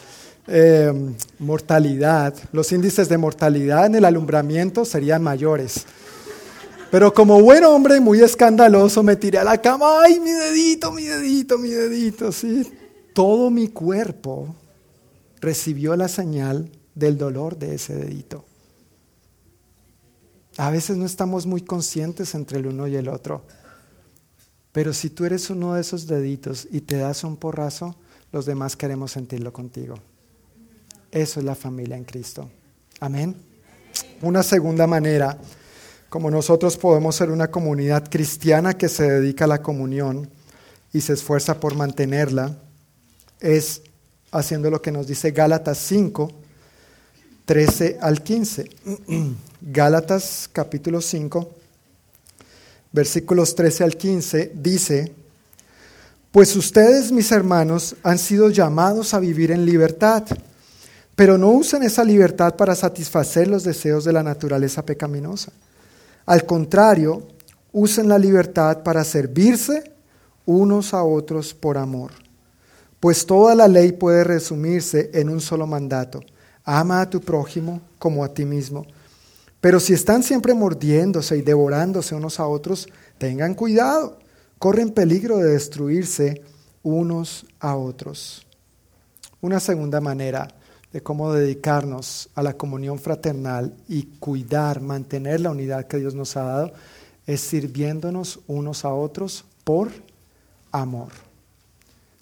eh, 0.48 0.92
mortalidad. 1.38 2.34
Los 2.50 2.72
índices 2.72 3.08
de 3.08 3.18
mortalidad 3.18 3.86
en 3.86 3.94
el 3.94 4.04
alumbramiento 4.04 4.84
serían 4.84 5.22
mayores. 5.22 5.86
Pero 6.90 7.14
como 7.14 7.40
buen 7.40 7.62
hombre 7.66 8.00
muy 8.00 8.20
escandaloso, 8.20 9.04
me 9.04 9.14
tiré 9.14 9.38
a 9.38 9.44
la 9.44 9.62
cama, 9.62 10.02
ay, 10.02 10.18
mi 10.18 10.32
dedito, 10.32 10.90
mi 10.90 11.04
dedito, 11.04 11.56
mi 11.56 11.70
dedito, 11.70 12.32
sí. 12.32 12.68
Todo 13.12 13.48
mi 13.48 13.68
cuerpo 13.68 14.56
recibió 15.40 15.94
la 15.94 16.08
señal 16.08 16.68
del 16.96 17.16
dolor 17.16 17.56
de 17.56 17.76
ese 17.76 17.94
dedito. 17.94 18.44
A 20.56 20.70
veces 20.70 20.96
no 20.96 21.06
estamos 21.06 21.46
muy 21.46 21.60
conscientes 21.60 22.34
entre 22.34 22.58
el 22.58 22.66
uno 22.66 22.88
y 22.88 22.96
el 22.96 23.08
otro. 23.08 23.44
Pero 24.72 24.92
si 24.92 25.10
tú 25.10 25.24
eres 25.24 25.48
uno 25.50 25.74
de 25.74 25.82
esos 25.82 26.06
deditos 26.06 26.66
y 26.70 26.80
te 26.80 26.96
das 26.96 27.22
un 27.22 27.36
porrazo, 27.36 27.94
los 28.32 28.46
demás 28.46 28.76
queremos 28.76 29.12
sentirlo 29.12 29.52
contigo. 29.52 29.96
Eso 31.12 31.40
es 31.40 31.46
la 31.46 31.54
familia 31.54 31.96
en 31.96 32.04
Cristo. 32.04 32.50
Amén. 33.00 33.36
Una 34.22 34.42
segunda 34.42 34.86
manera, 34.86 35.38
como 36.08 36.30
nosotros 36.30 36.76
podemos 36.78 37.14
ser 37.14 37.30
una 37.30 37.50
comunidad 37.50 38.08
cristiana 38.10 38.74
que 38.74 38.88
se 38.88 39.10
dedica 39.10 39.44
a 39.44 39.48
la 39.48 39.62
comunión 39.62 40.30
y 40.92 41.02
se 41.02 41.12
esfuerza 41.12 41.60
por 41.60 41.74
mantenerla, 41.74 42.56
es 43.40 43.82
haciendo 44.30 44.70
lo 44.70 44.80
que 44.80 44.92
nos 44.92 45.06
dice 45.06 45.30
Gálatas 45.30 45.78
5, 45.78 46.45
13 47.46 47.98
al 48.00 48.22
15. 48.22 48.68
Gálatas 49.60 50.50
capítulo 50.52 51.00
5, 51.00 51.48
versículos 52.92 53.54
13 53.54 53.84
al 53.84 53.96
15 53.96 54.52
dice, 54.54 55.12
pues 56.32 56.54
ustedes, 56.56 57.12
mis 57.12 57.30
hermanos, 57.30 57.96
han 58.02 58.18
sido 58.18 58.50
llamados 58.50 59.14
a 59.14 59.20
vivir 59.20 59.52
en 59.52 59.64
libertad, 59.64 60.24
pero 61.14 61.38
no 61.38 61.50
usen 61.50 61.84
esa 61.84 62.04
libertad 62.04 62.56
para 62.56 62.74
satisfacer 62.74 63.46
los 63.46 63.62
deseos 63.62 64.04
de 64.04 64.12
la 64.12 64.24
naturaleza 64.24 64.84
pecaminosa. 64.84 65.52
Al 66.26 66.44
contrario, 66.44 67.28
usen 67.72 68.08
la 68.08 68.18
libertad 68.18 68.82
para 68.82 69.04
servirse 69.04 69.92
unos 70.44 70.92
a 70.92 71.04
otros 71.04 71.54
por 71.54 71.78
amor. 71.78 72.10
Pues 72.98 73.24
toda 73.24 73.54
la 73.54 73.68
ley 73.68 73.92
puede 73.92 74.24
resumirse 74.24 75.10
en 75.14 75.28
un 75.28 75.40
solo 75.40 75.66
mandato 75.66 76.20
ama 76.66 77.00
a 77.00 77.08
tu 77.08 77.20
prójimo 77.20 77.80
como 77.98 78.24
a 78.24 78.34
ti 78.34 78.44
mismo. 78.44 78.84
Pero 79.60 79.80
si 79.80 79.94
están 79.94 80.22
siempre 80.22 80.52
mordiéndose 80.52 81.38
y 81.38 81.42
devorándose 81.42 82.14
unos 82.14 82.38
a 82.40 82.46
otros, 82.46 82.88
tengan 83.18 83.54
cuidado, 83.54 84.18
corren 84.58 84.90
peligro 84.90 85.38
de 85.38 85.52
destruirse 85.52 86.42
unos 86.82 87.46
a 87.60 87.76
otros. 87.76 88.46
Una 89.40 89.60
segunda 89.60 90.00
manera 90.00 90.48
de 90.92 91.02
cómo 91.02 91.32
dedicarnos 91.32 92.28
a 92.34 92.42
la 92.42 92.54
comunión 92.54 92.98
fraternal 92.98 93.74
y 93.88 94.04
cuidar, 94.18 94.80
mantener 94.80 95.40
la 95.40 95.50
unidad 95.50 95.86
que 95.86 95.98
Dios 95.98 96.14
nos 96.14 96.36
ha 96.36 96.42
dado, 96.42 96.72
es 97.26 97.40
sirviéndonos 97.40 98.40
unos 98.46 98.84
a 98.84 98.92
otros 98.92 99.44
por 99.64 99.90
amor 100.70 101.25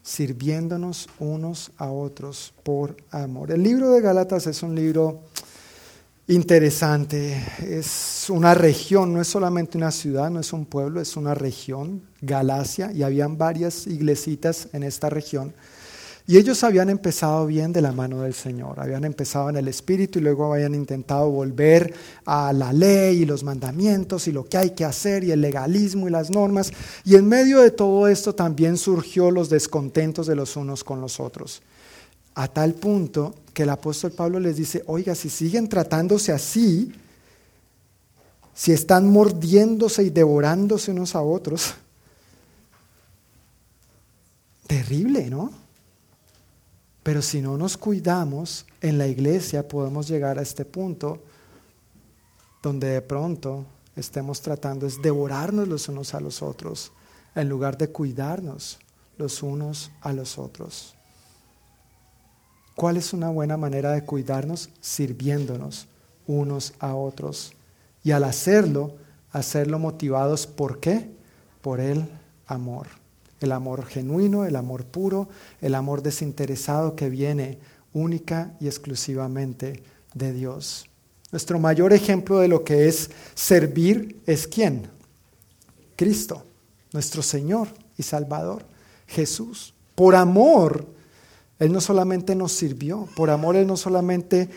sirviéndonos 0.05 1.09
unos 1.19 1.73
a 1.79 1.91
otros 1.91 2.53
por 2.63 2.97
amor. 3.11 3.51
El 3.51 3.63
libro 3.63 3.91
de 3.91 4.03
Gálatas 4.03 4.47
es 4.47 4.63
un 4.63 4.75
libro 4.75 5.23
interesante, 6.29 7.43
es 7.61 8.27
una 8.29 8.55
región, 8.55 9.15
no 9.15 9.21
es 9.21 9.29
solamente 9.29 9.79
una 9.79 9.91
ciudad, 9.91 10.31
no 10.31 10.41
es 10.41 10.53
un 10.53 10.67
pueblo, 10.67 11.01
es 11.01 11.17
una 11.17 11.35
región, 11.35 12.03
Galacia, 12.21 12.93
y 12.93 13.03
habían 13.03 13.39
varias 13.39 13.87
iglesitas 13.87 14.69
en 14.73 14.83
esta 14.83 15.09
región 15.11 15.55
y 16.27 16.39
ellos 16.39 16.65
habían 16.65 16.89
empezado 16.89 17.47
bien 17.47 17.75
de 17.75 17.83
la 17.83 17.93
mano 17.93 18.23
del 18.23 18.33
Señor, 18.33 18.81
habían 18.81 19.05
empezado 19.05 19.51
en 19.51 19.57
el 19.57 19.69
Espíritu 19.69 20.19
y 20.19 20.23
luego 20.23 20.55
habían 20.55 20.75
intentado 20.75 21.31
volver 21.31 21.93
a 22.25 22.51
la 22.55 22.73
ley 22.73 23.23
y 23.23 23.25
los 23.27 23.45
mandamientos 23.45 24.27
y 24.27 24.33
lo 24.33 24.49
que 24.49 24.57
hay 24.57 24.71
que 24.71 24.87
hacer 24.87 25.23
y 25.23 25.33
el 25.33 25.43
legalismo 25.43 26.09
y 26.09 26.11
las 26.11 26.31
normas. 26.31 26.73
Y 27.05 27.17
en 27.17 27.29
medio 27.29 27.61
de 27.61 27.71
todo 27.71 28.09
esto 28.09 28.35
también 28.35 28.79
surgió 28.79 29.31
los 29.31 29.51
descontentos 29.51 30.27
de 30.27 30.35
los 30.35 30.57
unos 30.57 30.83
con 30.83 31.03
los 31.03 31.21
otros. 31.21 31.61
A 32.35 32.49
tal 32.49 32.73
punto 32.73 33.35
que 33.53 33.65
el 33.65 33.71
apóstol 33.71 34.13
Pablo 34.13 34.41
les 34.41 34.57
dice, 34.57 34.83
oiga, 34.87 35.15
si 35.15 35.29
siguen 35.29 35.69
tratándose 35.69 36.33
así, 36.33 36.91
si 38.55 38.73
están 38.73 39.11
mordiéndose 39.11 40.05
y 40.05 40.11
devorándose 40.11 40.91
unos 40.91 41.15
a 41.15 41.21
otros, 41.21 41.75
terrible, 44.67 45.29
¿no? 45.29 45.64
Pero 47.05 47.21
si 47.21 47.43
no 47.43 47.59
nos 47.59 47.77
cuidamos, 47.77 48.65
en 48.81 48.97
la 48.97 49.07
iglesia 49.07 49.69
podemos 49.69 50.09
llegar 50.09 50.39
a 50.39 50.43
este 50.43 50.65
punto 50.65 51.23
donde 52.63 52.89
de 52.89 53.03
pronto 53.03 53.67
estemos 53.95 54.41
tratando 54.41 54.87
es 54.87 55.01
devorarnos 55.03 55.69
los 55.69 55.87
unos 55.91 56.15
a 56.15 56.21
los 56.21 56.41
otros 56.41 56.93
en 57.35 57.51
lugar 57.51 57.77
de 57.77 57.89
cuidarnos 57.89 58.79
los 59.19 59.43
unos 59.43 59.91
a 60.01 60.15
los 60.15 60.39
otros. 60.39 60.95
¿Cuál 62.75 62.97
es 62.97 63.13
una 63.13 63.29
buena 63.29 63.59
manera 63.59 63.93
de 63.93 64.03
cuidarnos? 64.03 64.71
Sirviéndonos 64.81 65.87
unos 66.27 66.73
a 66.79 66.95
otros. 66.95 67.53
Y 68.03 68.13
al 68.13 68.25
hacerlo, 68.25 68.97
hacerlo 69.31 69.79
motivados 69.79 70.47
por 70.47 70.81
qué? 70.81 71.11
Por 71.61 71.81
el 71.81 72.09
amor 72.47 73.04
el 73.41 73.53
amor 73.53 73.85
genuino, 73.87 74.45
el 74.45 74.57
amor 74.57 74.85
puro, 74.85 75.29
el 75.61 75.75
amor 75.75 76.03
desinteresado 76.03 76.97
que 76.97 77.09
viene 77.09 77.59
única 77.93 78.55
y 78.61 78.67
exclusivamente 78.67 79.83
de 80.15 80.33
Dios. 80.33 80.87
Nuestro 81.33 81.59
mayor 81.59 81.93
ejemplo 81.93 82.39
de 82.39 82.49
lo 82.49 82.65
que 82.65 82.89
es 82.89 83.11
servir 83.35 84.21
es 84.27 84.47
quién? 84.47 84.89
Cristo, 85.97 86.45
nuestro 86.93 87.23
Señor 87.23 87.69
y 87.99 88.03
Salvador, 88.03 88.65
Jesús. 89.07 89.75
Por 89.95 90.15
amor, 90.15 90.87
Él 91.59 91.73
no 91.73 91.81
solamente 91.81 92.35
nos 92.35 92.53
sirvió, 92.53 93.09
por 93.17 93.31
amor 93.31 93.57
Él 93.57 93.67
no 93.67 93.77
solamente 93.77 94.49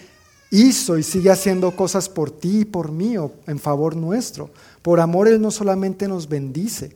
hizo 0.51 0.97
y 0.97 1.03
sigue 1.03 1.29
haciendo 1.29 1.75
cosas 1.75 2.09
por 2.09 2.31
ti 2.31 2.61
y 2.61 2.65
por 2.65 2.91
mí 2.91 3.17
o 3.17 3.33
en 3.47 3.59
favor 3.59 3.95
nuestro. 3.95 4.49
Por 4.81 4.99
amor 4.99 5.27
Él 5.27 5.41
no 5.41 5.51
solamente 5.51 6.07
nos 6.07 6.29
bendice, 6.29 6.95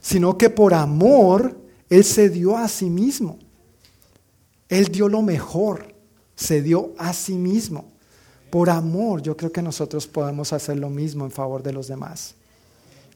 sino 0.00 0.36
que 0.38 0.50
por 0.50 0.74
amor 0.74 1.56
Él 1.88 2.04
se 2.04 2.28
dio 2.28 2.56
a 2.56 2.68
sí 2.68 2.90
mismo. 2.90 3.38
Él 4.68 4.86
dio 4.86 5.08
lo 5.08 5.22
mejor, 5.22 5.94
se 6.34 6.62
dio 6.62 6.92
a 6.98 7.12
sí 7.12 7.34
mismo. 7.34 7.92
Por 8.50 8.70
amor 8.70 9.22
yo 9.22 9.36
creo 9.36 9.52
que 9.52 9.62
nosotros 9.62 10.06
podemos 10.06 10.52
hacer 10.52 10.76
lo 10.76 10.90
mismo 10.90 11.24
en 11.24 11.30
favor 11.30 11.62
de 11.62 11.72
los 11.72 11.88
demás. 11.88 12.34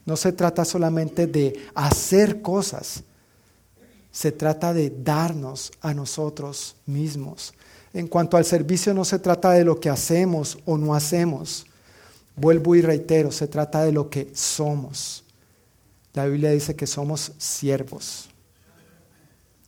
No 0.04 0.16
se 0.16 0.32
trata 0.32 0.64
solamente 0.64 1.26
de 1.26 1.68
hacer 1.74 2.42
cosas, 2.42 3.02
se 4.10 4.32
trata 4.32 4.74
de 4.74 4.90
darnos 4.90 5.72
a 5.80 5.94
nosotros 5.94 6.76
mismos. 6.86 7.54
En 7.92 8.06
cuanto 8.06 8.36
al 8.36 8.44
servicio 8.44 8.94
no 8.94 9.04
se 9.04 9.18
trata 9.18 9.50
de 9.52 9.64
lo 9.64 9.78
que 9.78 9.90
hacemos 9.90 10.58
o 10.64 10.78
no 10.78 10.94
hacemos. 10.94 11.66
Vuelvo 12.36 12.74
y 12.74 12.82
reitero, 12.82 13.30
se 13.30 13.48
trata 13.48 13.84
de 13.84 13.92
lo 13.92 14.08
que 14.08 14.30
somos. 14.34 15.24
La 16.12 16.26
Biblia 16.26 16.50
dice 16.50 16.74
que 16.74 16.86
somos 16.86 17.32
siervos. 17.38 18.28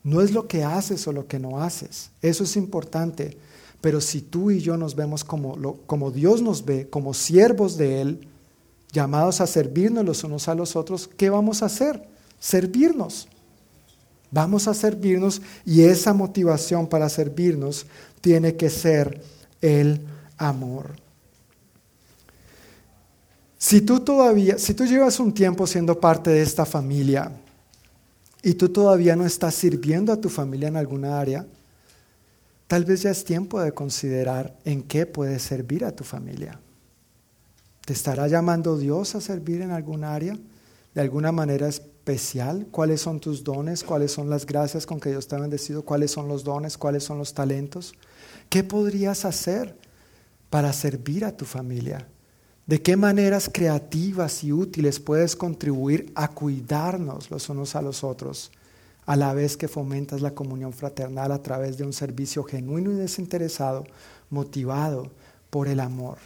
No 0.03 0.21
es 0.21 0.33
lo 0.33 0.49
que 0.49 0.65
haces 0.65 1.07
o 1.07 1.13
lo 1.13 1.27
que 1.29 1.39
no 1.39 1.63
haces. 1.63 2.11
Eso 2.21 2.45
es 2.45 2.57
importante. 2.57 3.39
Pero 3.81 4.01
si 4.01 4.21
tú 4.23 4.51
y 4.51 4.61
yo 4.61 4.77
nos 4.77 4.95
vemos 4.95 5.25
como, 5.25 5.77
como 5.87 6.11
Dios 6.11 6.43
nos 6.43 6.65
ve, 6.65 6.89
como 6.89 7.15
siervos 7.15 7.77
de 7.77 8.01
Él, 8.01 8.29
llamados 8.93 9.41
a 9.41 9.47
servirnos 9.47 10.05
los 10.05 10.25
unos 10.25 10.49
a 10.49 10.55
los 10.55 10.77
otros, 10.77 11.09
¿qué 11.17 11.31
vamos 11.31 11.63
a 11.63 11.67
hacer? 11.67 12.09
Servirnos. 12.39 13.29
Vamos 14.31 14.67
a 14.67 14.75
servirnos 14.75 15.43
y 15.65 15.83
esa 15.83 16.15
motivación 16.15 16.87
para 16.87 17.09
servirnos 17.09 17.87
tiene 18.21 18.57
que 18.57 18.71
ser 18.71 19.21
el 19.61 20.07
amor. 20.39 21.02
Si 23.63 23.81
tú 23.81 24.01
todavía, 24.01 24.59
si 24.59 24.75
tú 24.75 24.85
llevas 24.87 25.21
un 25.21 25.33
tiempo 25.33 25.69
siendo 25.69 26.01
parte 26.01 26.31
de 26.31 26.43
esta 26.43 26.67
familia 26.67 27.31
y 28.43 28.55
tú 28.55 28.71
todavía 28.71 29.15
no 29.15 29.25
estás 29.25 29.55
sirviendo 29.55 30.13
a 30.13 30.21
tu 30.21 30.29
familia 30.29 30.67
en 30.67 30.77
alguna 30.77 31.21
área, 31.21 31.47
tal 32.67 32.85
vez 32.85 33.03
ya 33.03 33.13
es 33.13 33.23
tiempo 33.23 33.61
de 33.61 33.71
considerar 33.71 34.59
en 34.65 34.83
qué 34.83 35.07
puedes 35.07 35.43
servir 35.43 35.85
a 35.85 35.95
tu 35.95 36.03
familia. 36.03 36.59
¿Te 37.87 37.93
estará 37.93 38.27
llamando 38.27 38.77
Dios 38.77 39.15
a 39.15 39.21
servir 39.21 39.63
en 39.63 39.71
alguna 39.71 40.13
área? 40.13 40.37
¿De 40.93 41.01
alguna 41.01 41.31
manera 41.31 41.69
especial? 41.69 42.67
¿Cuáles 42.69 43.01
son 43.01 43.21
tus 43.21 43.45
dones? 43.45 43.85
¿Cuáles 43.85 44.11
son 44.11 44.29
las 44.29 44.45
gracias 44.45 44.87
con 44.87 44.99
que 44.99 45.11
Dios 45.11 45.29
te 45.29 45.37
ha 45.37 45.39
bendecido? 45.39 45.85
¿Cuáles 45.85 46.11
son 46.11 46.27
los 46.27 46.43
dones? 46.43 46.77
¿Cuáles 46.77 47.05
son 47.05 47.19
los 47.19 47.33
talentos? 47.33 47.95
¿Qué 48.49 48.65
podrías 48.65 49.25
hacer 49.25 49.79
para 50.51 50.73
servir 50.73 51.25
a 51.25 51.37
tu 51.37 51.45
familia? 51.45 52.09
¿De 52.73 52.81
qué 52.81 52.97
maneras 52.97 53.51
creativas 53.53 54.43
y 54.43 54.51
útiles 54.51 54.99
puedes 54.99 55.37
contribuir 55.37 56.11
a 56.15 56.29
cuidarnos 56.29 57.31
los 57.31 57.51
unos 57.51 57.77
a 57.77 57.83
los 57.83 58.03
otros, 58.03 58.51
a 59.05 59.15
la 59.15 59.35
vez 59.35 59.59
que 59.59 59.69
fomentas 59.69 60.23
la 60.23 60.31
comunión 60.31 60.73
fraternal 60.73 61.33
a 61.33 61.43
través 61.43 61.77
de 61.77 61.85
un 61.85 61.93
servicio 61.93 62.45
genuino 62.45 62.91
y 62.91 62.95
desinteresado, 62.95 63.85
motivado 64.31 65.11
por 65.51 65.69
el 65.69 65.81
amor? 65.81 66.17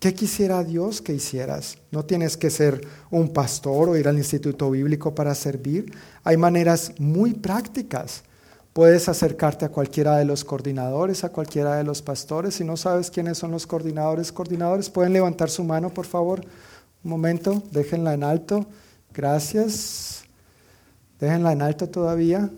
¿Qué 0.00 0.12
quisiera 0.12 0.62
Dios 0.64 1.00
que 1.00 1.14
hicieras? 1.14 1.78
No 1.90 2.04
tienes 2.04 2.36
que 2.36 2.50
ser 2.50 2.86
un 3.10 3.32
pastor 3.32 3.88
o 3.88 3.96
ir 3.96 4.06
al 4.06 4.18
instituto 4.18 4.70
bíblico 4.70 5.14
para 5.14 5.34
servir. 5.34 5.94
Hay 6.24 6.36
maneras 6.36 6.92
muy 6.98 7.32
prácticas 7.32 8.22
Puedes 8.74 9.08
acercarte 9.08 9.64
a 9.64 9.68
cualquiera 9.68 10.16
de 10.16 10.24
los 10.24 10.44
coordinadores, 10.44 11.22
a 11.22 11.28
cualquiera 11.28 11.76
de 11.76 11.84
los 11.84 12.02
pastores. 12.02 12.56
Si 12.56 12.64
no 12.64 12.76
sabes 12.76 13.08
quiénes 13.08 13.38
son 13.38 13.52
los 13.52 13.68
coordinadores, 13.68 14.32
coordinadores, 14.32 14.90
pueden 14.90 15.12
levantar 15.12 15.48
su 15.48 15.62
mano, 15.62 15.90
por 15.90 16.06
favor. 16.06 16.40
Un 17.04 17.10
momento, 17.10 17.62
déjenla 17.70 18.14
en 18.14 18.24
alto. 18.24 18.66
Gracias. 19.12 20.24
Déjenla 21.20 21.52
en 21.52 21.62
alto 21.62 21.88
todavía. 21.88 22.50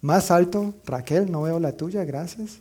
Más 0.00 0.32
alto, 0.32 0.74
Raquel, 0.84 1.30
no 1.30 1.42
veo 1.42 1.60
la 1.60 1.70
tuya, 1.70 2.04
gracias. 2.04 2.58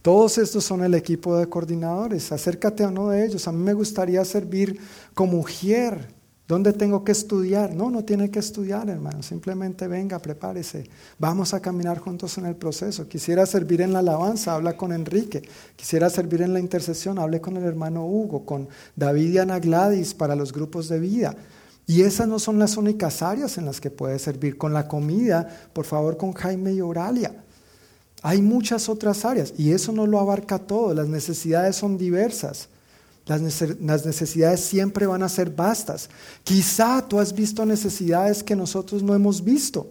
Todos 0.00 0.38
estos 0.38 0.64
son 0.64 0.84
el 0.84 0.94
equipo 0.94 1.36
de 1.36 1.50
coordinadores. 1.50 2.32
Acércate 2.32 2.82
a 2.82 2.88
uno 2.88 3.10
de 3.10 3.26
ellos. 3.26 3.46
A 3.46 3.52
mí 3.52 3.62
me 3.62 3.74
gustaría 3.74 4.24
servir 4.24 4.80
como 5.12 5.32
mujer 5.32 6.15
¿Dónde 6.48 6.72
tengo 6.72 7.02
que 7.02 7.10
estudiar? 7.10 7.74
No, 7.74 7.90
no 7.90 8.04
tiene 8.04 8.30
que 8.30 8.38
estudiar, 8.38 8.88
hermano. 8.88 9.20
Simplemente 9.22 9.88
venga, 9.88 10.20
prepárese. 10.20 10.88
Vamos 11.18 11.54
a 11.54 11.60
caminar 11.60 11.98
juntos 11.98 12.38
en 12.38 12.46
el 12.46 12.54
proceso. 12.54 13.08
Quisiera 13.08 13.44
servir 13.46 13.80
en 13.80 13.92
la 13.92 13.98
alabanza, 13.98 14.54
habla 14.54 14.76
con 14.76 14.92
Enrique. 14.92 15.42
Quisiera 15.74 16.08
servir 16.08 16.42
en 16.42 16.52
la 16.52 16.60
intercesión, 16.60 17.18
hable 17.18 17.40
con 17.40 17.56
el 17.56 17.64
hermano 17.64 18.06
Hugo, 18.06 18.46
con 18.46 18.68
David 18.94 19.32
y 19.32 19.38
Ana 19.38 19.58
Gladys 19.58 20.14
para 20.14 20.36
los 20.36 20.52
grupos 20.52 20.88
de 20.88 21.00
vida. 21.00 21.34
Y 21.84 22.02
esas 22.02 22.28
no 22.28 22.38
son 22.38 22.60
las 22.60 22.76
únicas 22.76 23.22
áreas 23.22 23.58
en 23.58 23.64
las 23.64 23.80
que 23.80 23.90
puede 23.90 24.20
servir. 24.20 24.56
Con 24.56 24.72
la 24.72 24.86
comida, 24.86 25.48
por 25.72 25.84
favor, 25.84 26.16
con 26.16 26.32
Jaime 26.32 26.72
y 26.74 26.80
Oralia. 26.80 27.34
Hay 28.22 28.40
muchas 28.40 28.88
otras 28.88 29.24
áreas 29.24 29.52
y 29.58 29.72
eso 29.72 29.90
no 29.90 30.06
lo 30.06 30.20
abarca 30.20 30.60
todo. 30.60 30.94
Las 30.94 31.08
necesidades 31.08 31.74
son 31.74 31.98
diversas. 31.98 32.68
Las 33.26 34.06
necesidades 34.06 34.60
siempre 34.60 35.06
van 35.06 35.24
a 35.24 35.28
ser 35.28 35.50
vastas. 35.50 36.08
Quizá 36.44 37.06
tú 37.06 37.18
has 37.18 37.34
visto 37.34 37.66
necesidades 37.66 38.44
que 38.44 38.54
nosotros 38.54 39.02
no 39.02 39.14
hemos 39.14 39.42
visto. 39.42 39.88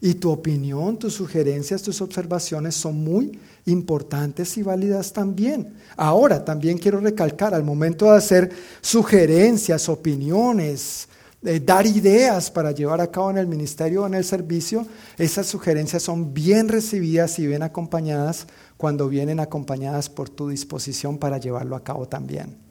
Y 0.00 0.14
tu 0.14 0.30
opinión, 0.30 0.98
tus 0.98 1.14
sugerencias, 1.14 1.82
tus 1.82 2.00
observaciones 2.00 2.76
son 2.76 3.02
muy 3.02 3.40
importantes 3.64 4.56
y 4.56 4.62
válidas 4.62 5.12
también. 5.12 5.74
Ahora, 5.96 6.44
también 6.44 6.78
quiero 6.78 7.00
recalcar, 7.00 7.54
al 7.54 7.64
momento 7.64 8.04
de 8.04 8.18
hacer 8.18 8.50
sugerencias, 8.82 9.88
opiniones, 9.88 11.08
dar 11.64 11.86
ideas 11.86 12.50
para 12.50 12.72
llevar 12.72 13.00
a 13.00 13.10
cabo 13.10 13.30
en 13.30 13.38
el 13.38 13.46
ministerio 13.46 14.02
o 14.02 14.06
en 14.06 14.14
el 14.14 14.24
servicio, 14.24 14.86
esas 15.16 15.46
sugerencias 15.46 16.02
son 16.02 16.34
bien 16.34 16.68
recibidas 16.68 17.38
y 17.38 17.46
bien 17.46 17.62
acompañadas 17.62 18.46
cuando 18.76 19.08
vienen 19.08 19.40
acompañadas 19.40 20.08
por 20.08 20.28
tu 20.28 20.50
disposición 20.50 21.18
para 21.18 21.38
llevarlo 21.38 21.74
a 21.74 21.82
cabo 21.82 22.06
también. 22.06 22.65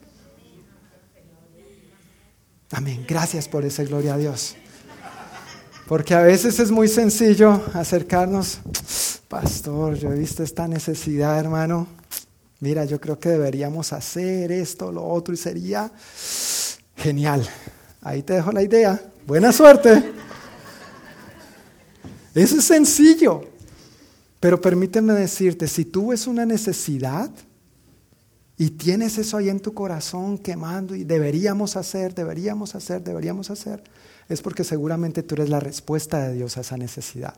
Amén. 2.71 3.05
Gracias 3.07 3.47
por 3.47 3.63
esa 3.65 3.83
gloria 3.83 4.15
a 4.15 4.17
Dios. 4.17 4.55
Porque 5.87 6.15
a 6.15 6.21
veces 6.21 6.59
es 6.59 6.71
muy 6.71 6.87
sencillo 6.87 7.63
acercarnos, 7.73 8.59
pastor, 9.27 9.95
yo 9.95 10.11
he 10.11 10.17
visto 10.17 10.41
esta 10.41 10.67
necesidad, 10.67 11.39
hermano. 11.39 11.87
Mira, 12.59 12.85
yo 12.85 12.99
creo 12.99 13.19
que 13.19 13.29
deberíamos 13.29 13.93
hacer 13.93 14.51
esto, 14.51 14.91
lo 14.91 15.05
otro, 15.05 15.33
y 15.33 15.37
sería 15.37 15.91
genial. 16.95 17.47
Ahí 18.01 18.23
te 18.23 18.33
dejo 18.33 18.51
la 18.51 18.63
idea. 18.63 18.99
Buena 19.27 19.51
suerte. 19.51 20.13
Eso 22.33 22.57
es 22.57 22.65
sencillo. 22.65 23.41
Pero 24.39 24.59
permíteme 24.59 25.13
decirte, 25.13 25.67
si 25.67 25.85
tú 25.85 26.07
ves 26.07 26.27
una 26.27 26.45
necesidad, 26.45 27.29
y 28.57 28.71
tienes 28.71 29.17
eso 29.17 29.37
ahí 29.37 29.49
en 29.49 29.59
tu 29.59 29.73
corazón 29.73 30.37
quemando 30.37 30.95
y 30.95 31.03
deberíamos 31.03 31.75
hacer, 31.75 32.15
deberíamos 32.15 32.73
hacer, 32.75 33.03
deberíamos 33.03 33.49
hacer, 33.49 33.83
es 34.29 34.41
porque 34.41 34.63
seguramente 34.63 35.23
tú 35.23 35.35
eres 35.35 35.49
la 35.49 35.59
respuesta 35.59 36.19
de 36.19 36.33
Dios 36.35 36.57
a 36.57 36.61
esa 36.61 36.77
necesidad. 36.77 37.33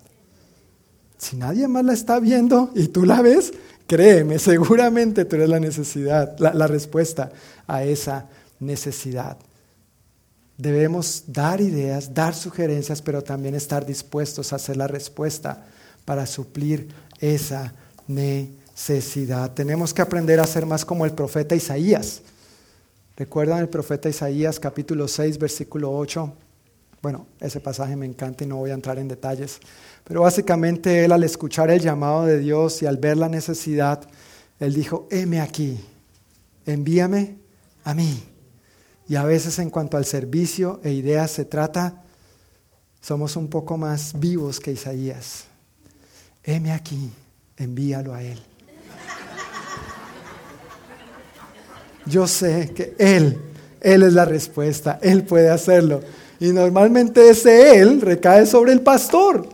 Si 1.17 1.35
nadie 1.35 1.67
más 1.67 1.83
la 1.83 1.93
está 1.93 2.19
viendo 2.19 2.71
y 2.75 2.89
tú 2.89 3.03
la 3.03 3.23
ves, 3.23 3.51
créeme, 3.87 4.37
seguramente 4.37 5.25
tú 5.25 5.37
eres 5.37 5.49
la 5.49 5.59
necesidad, 5.59 6.37
la, 6.37 6.53
la 6.53 6.67
respuesta 6.67 7.31
a 7.65 7.83
esa 7.83 8.27
necesidad. 8.59 9.37
Debemos 10.57 11.23
dar 11.27 11.61
ideas, 11.61 12.13
dar 12.13 12.35
sugerencias, 12.35 13.01
pero 13.01 13.23
también 13.23 13.55
estar 13.55 13.85
dispuestos 13.85 14.53
a 14.53 14.57
hacer 14.57 14.77
la 14.77 14.87
respuesta 14.87 15.65
para 16.05 16.27
suplir 16.27 16.89
esa 17.19 17.73
necesidad 18.07 18.56
necesidad. 18.77 19.53
Tenemos 19.53 19.91
que 19.91 20.03
aprender 20.03 20.39
a 20.39 20.45
ser 20.45 20.65
más 20.65 20.85
como 20.85 21.03
el 21.05 21.11
profeta 21.11 21.55
Isaías. 21.55 22.21
¿Recuerdan 23.15 23.59
el 23.59 23.69
profeta 23.69 24.07
Isaías 24.07 24.59
capítulo 24.59 25.07
6, 25.07 25.39
versículo 25.39 25.91
8? 25.97 26.31
Bueno, 27.01 27.25
ese 27.39 27.59
pasaje 27.59 27.95
me 27.95 28.05
encanta 28.05 28.43
y 28.43 28.47
no 28.47 28.57
voy 28.57 28.69
a 28.69 28.75
entrar 28.75 28.99
en 28.99 29.07
detalles. 29.07 29.59
Pero 30.03 30.21
básicamente 30.21 31.03
él 31.03 31.11
al 31.11 31.23
escuchar 31.23 31.71
el 31.71 31.81
llamado 31.81 32.25
de 32.25 32.37
Dios 32.37 32.81
y 32.83 32.85
al 32.85 32.97
ver 32.97 33.17
la 33.17 33.29
necesidad, 33.29 34.07
él 34.59 34.75
dijo, 34.75 35.07
heme 35.09 35.41
aquí, 35.41 35.79
envíame 36.65 37.37
a 37.83 37.95
mí. 37.95 38.23
Y 39.09 39.15
a 39.15 39.23
veces 39.23 39.57
en 39.57 39.71
cuanto 39.71 39.97
al 39.97 40.05
servicio 40.05 40.79
e 40.83 40.91
ideas 40.91 41.31
se 41.31 41.45
trata, 41.45 42.03
somos 43.01 43.35
un 43.37 43.47
poco 43.47 43.75
más 43.75 44.19
vivos 44.19 44.59
que 44.59 44.71
Isaías. 44.71 45.45
Heme 46.43 46.71
aquí, 46.71 47.11
envíalo 47.57 48.13
a 48.13 48.21
él. 48.21 48.39
Yo 52.09 52.27
sé 52.27 52.71
que 52.73 52.95
Él, 52.97 53.37
Él 53.81 54.03
es 54.03 54.13
la 54.13 54.25
respuesta, 54.25 54.99
Él 55.01 55.23
puede 55.23 55.49
hacerlo. 55.49 56.01
Y 56.39 56.47
normalmente 56.47 57.29
ese 57.29 57.79
Él 57.79 58.01
recae 58.01 58.45
sobre 58.45 58.73
el 58.73 58.81
pastor. 58.81 59.47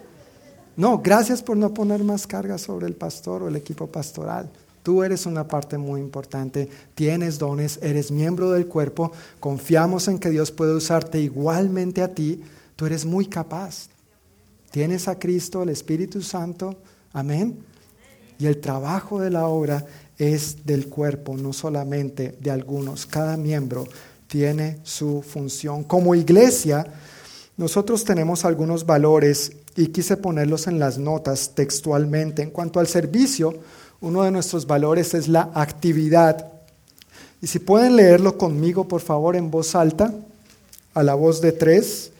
No, 0.76 1.00
gracias 1.00 1.42
por 1.42 1.56
no 1.56 1.74
poner 1.74 2.04
más 2.04 2.26
carga 2.26 2.58
sobre 2.58 2.88
el 2.88 2.96
pastor 2.96 3.44
o 3.44 3.48
el 3.48 3.56
equipo 3.56 3.88
pastoral. 3.88 4.50
Tú 4.82 5.02
eres 5.02 5.26
una 5.26 5.48
parte 5.48 5.78
muy 5.78 6.02
importante, 6.02 6.68
tienes 6.94 7.40
dones, 7.40 7.80
eres 7.82 8.12
miembro 8.12 8.52
del 8.52 8.68
cuerpo, 8.68 9.14
confiamos 9.40 10.10
en 10.10 10.20
que 10.20 10.30
Dios 10.30 10.52
puede 10.52 10.74
usarte 10.74 11.22
igualmente 11.22 12.02
a 12.02 12.10
ti, 12.10 12.44
tú 12.76 12.86
eres 12.86 13.06
muy 13.06 13.28
capaz. 13.28 13.88
Tienes 14.72 15.08
a 15.08 15.18
Cristo, 15.18 15.64
el 15.64 15.70
Espíritu 15.70 16.22
Santo, 16.22 16.76
amén. 17.14 17.60
Y 18.40 18.48
el 18.48 18.60
trabajo 18.60 19.22
de 19.22 19.30
la 19.30 19.48
obra 19.48 19.86
es 20.18 20.66
del 20.66 20.88
cuerpo, 20.88 21.36
no 21.38 21.54
solamente 21.54 22.36
de 22.40 22.52
algunos. 22.52 23.06
Cada 23.06 23.38
miembro 23.38 23.88
tiene 24.28 24.80
su 24.84 25.22
función. 25.22 25.84
Como 25.84 26.16
iglesia, 26.16 26.86
nosotros 27.58 28.04
tenemos 28.04 28.46
algunos 28.46 28.86
valores 28.86 29.52
y 29.76 29.88
quise 29.88 30.18
ponerlos 30.18 30.68
en 30.68 30.80
las 30.80 30.98
notas 30.98 31.52
textualmente. 31.56 32.42
En 32.42 32.52
cuanto 32.52 32.80
al 32.80 32.88
servicio, 32.88 33.60
uno 34.02 34.24
de 34.24 34.32
nuestros 34.32 34.68
valores 34.68 35.14
es 35.14 35.28
la 35.28 35.52
actividad. 35.54 36.52
Y 37.42 37.48
si 37.48 37.60
pueden 37.60 37.96
leerlo 37.96 38.38
conmigo, 38.38 38.88
por 38.88 39.02
favor, 39.02 39.36
en 39.36 39.52
voz 39.52 39.76
alta, 39.76 40.14
a 40.94 41.04
la 41.04 41.16
voz 41.16 41.42
de 41.42 41.52
tres, 41.52 42.12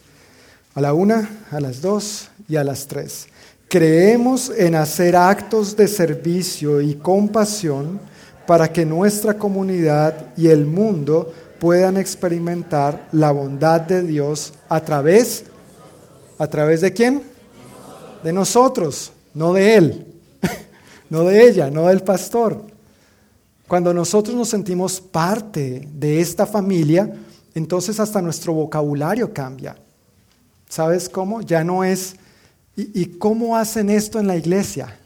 a 0.76 0.82
la 0.82 0.94
una, 0.94 1.46
a 1.52 1.60
las 1.60 1.82
dos 1.82 2.30
y 2.48 2.56
a 2.56 2.64
las 2.64 2.88
tres. 2.88 3.28
Creemos 3.74 4.52
en 4.56 4.76
hacer 4.76 5.16
actos 5.16 5.76
de 5.76 5.88
servicio 5.88 6.80
y 6.80 6.94
compasión 6.94 8.00
para 8.46 8.72
que 8.72 8.86
nuestra 8.86 9.34
comunidad 9.34 10.28
y 10.38 10.50
el 10.50 10.68
mundo 10.68 11.34
puedan 11.60 11.98
experimentar 11.98 13.08
la 13.12 13.32
bondad 13.32 13.82
de 13.82 14.04
Dios 14.04 14.54
a 14.70 14.80
través, 14.80 15.46
¿a 16.38 16.46
través 16.46 16.82
de 16.82 16.94
quién? 16.94 17.24
De 18.24 18.32
nosotros, 18.32 19.12
no 19.34 19.54
de 19.54 19.76
Él, 19.76 20.06
no 21.10 21.24
de 21.24 21.48
ella, 21.48 21.72
no 21.72 21.88
del 21.88 22.04
pastor. 22.04 22.62
Cuando 23.68 23.92
nosotros 23.92 24.36
nos 24.36 24.50
sentimos 24.50 25.02
parte 25.02 25.90
de 25.92 26.22
esta 26.22 26.46
familia, 26.46 27.12
entonces 27.56 28.00
hasta 28.00 28.22
nuestro 28.22 28.54
vocabulario 28.54 29.34
cambia. 29.34 29.76
¿Sabes 30.70 31.10
cómo? 31.10 31.42
Ya 31.42 31.64
no 31.64 31.84
es 31.84 32.18
¿Y, 32.76 33.06
cómo 33.18 33.56
hacen 33.56 33.90
esto 33.90 34.20
en 34.20 34.28
la 34.28 34.36
iglesia? 34.36 34.98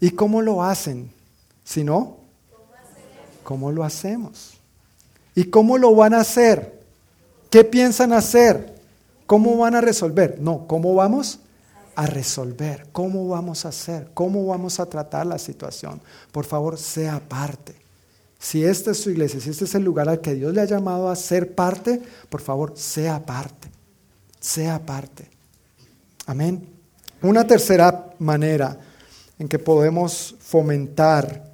¿Y 0.00 0.10
cómo 0.10 0.42
lo 0.42 0.64
hacen? 0.64 1.10
Si 1.62 1.84
no, 1.84 2.16
¿cómo 3.44 3.70
lo 3.70 3.84
hacemos? 3.84 4.54
¿Y 5.34 5.44
cómo 5.44 5.78
lo 5.78 5.94
van 5.94 6.12
a 6.14 6.20
hacer? 6.20 6.82
¿Qué 7.50 7.62
piensan 7.62 8.12
hacer? 8.12 8.74
¿Cómo 9.26 9.56
van 9.56 9.76
a 9.76 9.80
resolver? 9.80 10.40
No, 10.40 10.66
¿cómo 10.66 10.94
vamos? 10.94 11.38
A 11.94 12.06
resolver. 12.06 12.88
¿Cómo 12.90 13.28
vamos 13.28 13.64
a 13.64 13.68
hacer? 13.68 14.10
¿Cómo 14.12 14.44
vamos 14.46 14.80
a 14.80 14.86
tratar 14.86 15.26
la 15.26 15.38
situación? 15.38 16.00
Por 16.32 16.44
favor, 16.44 16.76
sea 16.78 17.20
parte. 17.20 17.76
Si 18.40 18.64
esta 18.64 18.90
es 18.90 18.98
su 18.98 19.10
iglesia, 19.10 19.40
si 19.40 19.50
este 19.50 19.64
es 19.64 19.74
el 19.74 19.84
lugar 19.84 20.08
al 20.08 20.20
que 20.20 20.34
Dios 20.34 20.52
le 20.52 20.60
ha 20.60 20.66
llamado 20.66 21.08
a 21.08 21.16
ser 21.16 21.54
parte, 21.54 22.02
por 22.28 22.42
favor, 22.42 22.72
sea 22.76 23.24
parte. 23.24 23.70
Sea 24.40 24.84
parte. 24.84 25.33
Amén. 26.26 26.66
Una 27.20 27.46
tercera 27.46 28.14
manera 28.18 28.78
en 29.38 29.46
que 29.46 29.58
podemos 29.58 30.34
fomentar 30.40 31.52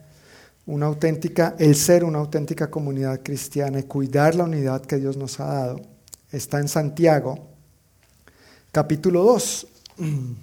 una 0.66 0.86
auténtica, 0.86 1.56
el 1.58 1.74
ser 1.74 2.04
una 2.04 2.18
auténtica 2.18 2.70
comunidad 2.70 3.20
cristiana 3.24 3.80
y 3.80 3.84
cuidar 3.84 4.36
la 4.36 4.44
unidad 4.44 4.82
que 4.82 4.98
Dios 4.98 5.16
nos 5.16 5.40
ha 5.40 5.46
dado, 5.46 5.80
está 6.30 6.60
en 6.60 6.68
Santiago, 6.68 7.48
capítulo 8.70 9.24
2. 9.24 9.66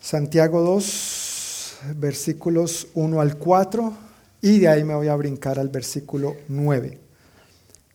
Santiago 0.00 0.60
2, 0.60 1.78
versículos 1.96 2.88
1 2.94 3.20
al 3.22 3.38
4, 3.38 3.92
y 4.42 4.58
de 4.58 4.68
ahí 4.68 4.84
me 4.84 4.94
voy 4.94 5.08
a 5.08 5.16
brincar 5.16 5.58
al 5.58 5.70
versículo 5.70 6.36
9. 6.48 6.98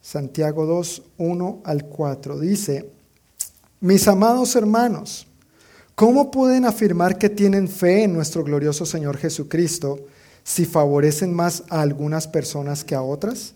Santiago 0.00 0.66
2, 0.66 1.02
1 1.18 1.60
al 1.64 1.84
4 1.84 2.40
dice, 2.40 2.90
mis 3.82 4.06
amados 4.06 4.54
hermanos, 4.54 5.26
¿cómo 5.96 6.30
pueden 6.30 6.66
afirmar 6.66 7.18
que 7.18 7.28
tienen 7.28 7.66
fe 7.66 8.04
en 8.04 8.12
nuestro 8.12 8.44
glorioso 8.44 8.86
Señor 8.86 9.16
Jesucristo 9.16 9.98
si 10.44 10.66
favorecen 10.66 11.34
más 11.34 11.64
a 11.68 11.82
algunas 11.82 12.28
personas 12.28 12.84
que 12.84 12.94
a 12.94 13.02
otras? 13.02 13.54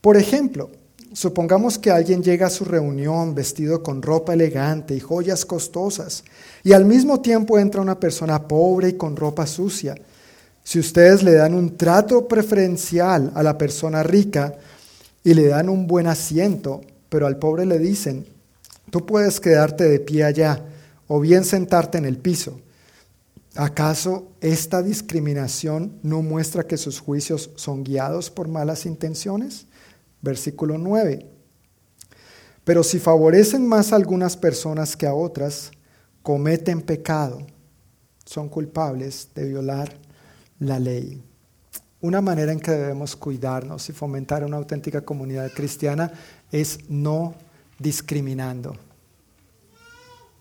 Por 0.00 0.16
ejemplo, 0.16 0.68
supongamos 1.12 1.78
que 1.78 1.92
alguien 1.92 2.24
llega 2.24 2.48
a 2.48 2.50
su 2.50 2.64
reunión 2.64 3.36
vestido 3.36 3.84
con 3.84 4.02
ropa 4.02 4.34
elegante 4.34 4.96
y 4.96 5.00
joyas 5.00 5.44
costosas, 5.44 6.24
y 6.64 6.72
al 6.72 6.84
mismo 6.84 7.20
tiempo 7.20 7.56
entra 7.56 7.80
una 7.80 8.00
persona 8.00 8.48
pobre 8.48 8.88
y 8.88 8.92
con 8.94 9.14
ropa 9.14 9.46
sucia. 9.46 9.94
Si 10.64 10.80
ustedes 10.80 11.22
le 11.22 11.34
dan 11.34 11.54
un 11.54 11.76
trato 11.76 12.26
preferencial 12.26 13.30
a 13.36 13.44
la 13.44 13.56
persona 13.56 14.02
rica 14.02 14.56
y 15.22 15.34
le 15.34 15.46
dan 15.46 15.68
un 15.68 15.86
buen 15.86 16.08
asiento, 16.08 16.80
pero 17.08 17.28
al 17.28 17.38
pobre 17.38 17.64
le 17.64 17.78
dicen, 17.78 18.26
Tú 18.90 19.04
puedes 19.04 19.40
quedarte 19.40 19.84
de 19.84 20.00
pie 20.00 20.24
allá 20.24 20.64
o 21.08 21.20
bien 21.20 21.44
sentarte 21.44 21.98
en 21.98 22.04
el 22.04 22.18
piso. 22.18 22.60
¿Acaso 23.54 24.32
esta 24.40 24.82
discriminación 24.82 25.98
no 26.02 26.22
muestra 26.22 26.66
que 26.66 26.76
sus 26.76 27.00
juicios 27.00 27.50
son 27.56 27.84
guiados 27.84 28.30
por 28.30 28.48
malas 28.48 28.84
intenciones? 28.84 29.66
Versículo 30.20 30.76
9. 30.76 31.26
Pero 32.64 32.82
si 32.82 32.98
favorecen 32.98 33.66
más 33.66 33.92
a 33.92 33.96
algunas 33.96 34.36
personas 34.36 34.96
que 34.96 35.06
a 35.06 35.14
otras, 35.14 35.70
cometen 36.22 36.82
pecado, 36.82 37.46
son 38.24 38.48
culpables 38.48 39.28
de 39.34 39.46
violar 39.46 39.96
la 40.58 40.78
ley. 40.78 41.22
Una 42.00 42.20
manera 42.20 42.52
en 42.52 42.60
que 42.60 42.72
debemos 42.72 43.16
cuidarnos 43.16 43.88
y 43.88 43.92
fomentar 43.92 44.44
una 44.44 44.56
auténtica 44.58 45.00
comunidad 45.00 45.50
cristiana 45.52 46.12
es 46.52 46.80
no 46.88 47.34
discriminando. 47.78 48.76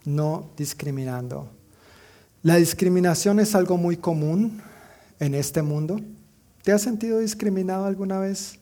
No 0.06 0.50
discriminando. 0.56 1.50
La 2.44 2.58
discriminación 2.58 3.40
es 3.40 3.56
algo 3.56 3.78
muy 3.78 3.98
común 3.98 4.62
en 5.20 5.34
este 5.34 5.62
mundo. 5.62 6.00
¿Te 6.64 6.72
has 6.72 6.82
sentido 6.82 7.20
discriminado 7.20 7.86
alguna 7.86 8.20
vez? 8.20 8.60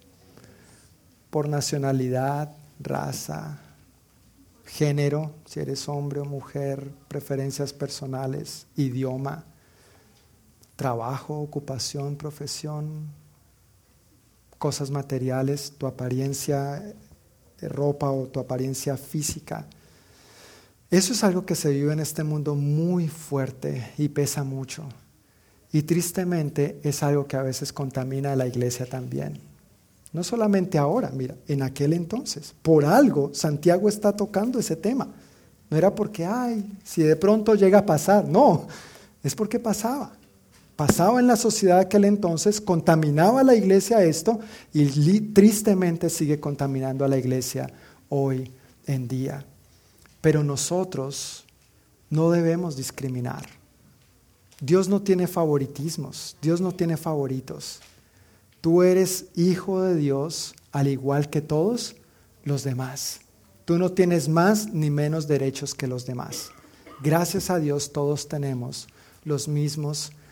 Por 1.29 1.49
nacionalidad, 1.49 2.55
raza, 2.79 3.59
género, 4.65 5.31
si 5.45 5.59
eres 5.59 5.87
hombre 5.89 6.19
o 6.19 6.25
mujer, 6.25 6.91
preferencias 7.07 7.73
personales, 7.73 8.67
idioma, 8.75 9.43
trabajo, 10.75 11.39
ocupación, 11.39 12.15
profesión, 12.15 13.07
cosas 14.57 14.91
materiales, 14.91 15.73
tu 15.77 15.87
apariencia 15.87 16.93
ropa 17.67 18.11
o 18.11 18.27
tu 18.27 18.39
apariencia 18.39 18.97
física. 18.97 19.65
Eso 20.89 21.13
es 21.13 21.23
algo 21.23 21.45
que 21.45 21.55
se 21.55 21.71
vive 21.71 21.93
en 21.93 21.99
este 21.99 22.23
mundo 22.23 22.55
muy 22.55 23.07
fuerte 23.07 23.91
y 23.97 24.09
pesa 24.09 24.43
mucho. 24.43 24.83
Y 25.71 25.81
tristemente 25.83 26.79
es 26.83 27.01
algo 27.01 27.25
que 27.25 27.35
a 27.35 27.41
veces 27.41 27.73
contamina 27.73 28.33
a 28.33 28.35
la 28.35 28.47
iglesia 28.47 28.85
también. 28.85 29.39
No 30.11 30.23
solamente 30.23 30.77
ahora, 30.77 31.09
mira, 31.11 31.35
en 31.47 31.63
aquel 31.63 31.93
entonces. 31.93 32.53
Por 32.61 32.85
algo 32.85 33.33
Santiago 33.33 33.89
está 33.89 34.15
tocando 34.15 34.59
ese 34.59 34.75
tema. 34.75 35.07
No 35.69 35.77
era 35.77 35.95
porque, 35.95 36.25
ay, 36.25 36.77
si 36.83 37.01
de 37.01 37.15
pronto 37.15 37.55
llega 37.55 37.79
a 37.79 37.85
pasar. 37.85 38.27
No, 38.27 38.67
es 39.23 39.33
porque 39.33 39.59
pasaba 39.59 40.15
pasaba 40.75 41.19
en 41.19 41.27
la 41.27 41.35
sociedad 41.35 41.75
de 41.75 41.83
aquel 41.83 42.05
entonces, 42.05 42.59
contaminaba 42.59 43.41
a 43.41 43.43
la 43.43 43.55
iglesia 43.55 44.03
esto 44.03 44.39
y 44.73 45.19
tristemente 45.19 46.09
sigue 46.09 46.39
contaminando 46.39 47.05
a 47.05 47.07
la 47.07 47.17
iglesia 47.17 47.71
hoy 48.09 48.51
en 48.85 49.07
día. 49.07 49.45
Pero 50.21 50.43
nosotros 50.43 51.45
no 52.09 52.31
debemos 52.31 52.75
discriminar. 52.75 53.45
Dios 54.61 54.87
no 54.87 55.01
tiene 55.01 55.27
favoritismos, 55.27 56.37
Dios 56.41 56.61
no 56.61 56.71
tiene 56.71 56.97
favoritos. 56.97 57.81
Tú 58.61 58.81
eres 58.81 59.25
hijo 59.35 59.81
de 59.81 59.95
Dios 59.95 60.55
al 60.71 60.87
igual 60.87 61.29
que 61.29 61.41
todos 61.41 61.95
los 62.43 62.63
demás. 62.63 63.19
Tú 63.65 63.77
no 63.77 63.91
tienes 63.91 64.29
más 64.29 64.73
ni 64.73 64.89
menos 64.89 65.27
derechos 65.27 65.75
que 65.75 65.87
los 65.87 66.05
demás. 66.05 66.49
Gracias 67.01 67.49
a 67.49 67.59
Dios 67.59 67.91
todos 67.91 68.27
tenemos 68.27 68.87
los 69.25 69.47
mismos 69.47 70.07
derechos. 70.07 70.22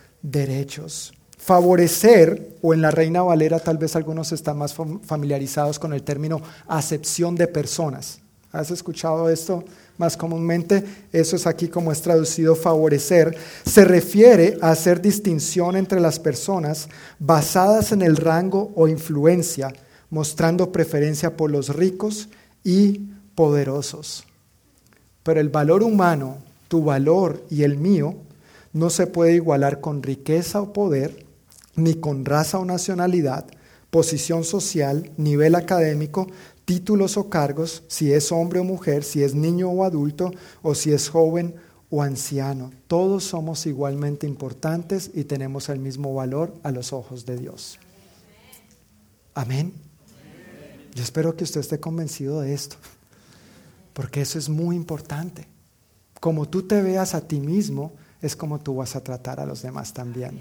Favorecer, 1.38 2.58
o 2.62 2.74
en 2.74 2.82
la 2.82 2.92
Reina 2.92 3.24
Valera 3.24 3.60
tal 3.60 3.78
vez 3.78 3.96
algunos 3.96 4.32
están 4.32 4.58
más 4.58 4.76
familiarizados 5.04 5.80
con 5.80 5.94
el 5.94 6.04
término 6.04 6.42
acepción 6.68 7.36
de 7.36 7.48
personas. 7.48 8.20
¿Has 8.52 8.70
escuchado 8.70 9.30
esto 9.30 9.64
más 9.98 10.18
comúnmente? 10.18 10.84
Eso 11.12 11.38
es 11.38 11.48
aquí 11.48 11.70
como 11.70 11.92
es 11.92 12.02
traducido 12.02 12.54
favorecer. 12.56 13.36
Se 13.66 13.86
refiere 13.86 14.58
a 14.62 14.72
hacer 14.72 15.02
distinción 15.02 15.78
entre 15.78 16.02
las 16.02 16.20
personas 16.20 16.90
basadas 17.18 17.92
en 17.94 18.02
el 18.02 18.18
rango 18.18 18.72
o 18.76 18.88
influencia, 18.88 19.74
mostrando 20.10 20.72
preferencia 20.72 21.38
por 21.38 21.50
los 21.50 21.70
ricos 21.70 22.28
y 22.64 23.10
poderosos. 23.36 24.26
Pero 25.24 25.40
el 25.40 25.50
valor 25.50 25.82
humano, 25.82 26.38
tu 26.68 26.84
valor 26.84 27.44
y 27.50 27.64
el 27.64 27.78
mío, 27.78 28.16
no 28.74 28.90
se 28.90 29.08
puede 29.08 29.36
igualar 29.36 29.82
con 29.82 30.04
riqueza 30.04 30.62
o 30.62 30.74
poder, 30.74 31.26
ni 31.76 31.96
con 31.96 32.26
raza 32.26 32.60
o 32.60 32.66
nacionalidad, 32.66 33.46
posición 33.90 34.44
social, 34.44 35.12
nivel 35.18 35.56
académico, 35.56 36.28
títulos 36.66 37.18
o 37.18 37.30
cargos, 37.30 37.84
si 37.88 38.14
es 38.14 38.32
hombre 38.32 38.60
o 38.60 38.64
mujer, 38.64 39.04
si 39.04 39.24
es 39.24 39.36
niño 39.36 39.70
o 39.70 39.84
adulto, 39.84 40.32
o 40.62 40.76
si 40.76 40.94
es 40.94 41.10
joven 41.10 41.56
o 41.90 42.02
anciano. 42.02 42.72
Todos 42.88 43.26
somos 43.26 43.66
igualmente 43.66 44.26
importantes 44.26 45.12
y 45.14 45.26
tenemos 45.26 45.70
el 45.70 45.80
mismo 45.80 46.14
valor 46.14 46.54
a 46.64 46.72
los 46.72 46.94
ojos 46.94 47.26
de 47.26 47.38
Dios. 47.38 47.78
Amén. 49.34 49.74
Yo 50.94 51.04
espero 51.04 51.36
que 51.36 51.44
usted 51.44 51.62
esté 51.62 51.80
convencido 51.80 52.42
de 52.42 52.54
esto, 52.54 52.76
porque 53.94 54.22
eso 54.22 54.38
es 54.38 54.50
muy 54.50 54.76
importante. 54.76 55.48
Como 56.20 56.48
tú 56.48 56.64
te 56.64 56.82
veas 56.82 57.16
a 57.16 57.28
ti 57.28 57.40
mismo, 57.40 57.94
es 58.22 58.36
como 58.36 58.60
tú 58.60 58.76
vas 58.76 58.96
a 58.96 59.04
tratar 59.04 59.40
a 59.40 59.46
los 59.46 59.62
demás 59.62 59.94
también. 59.94 60.40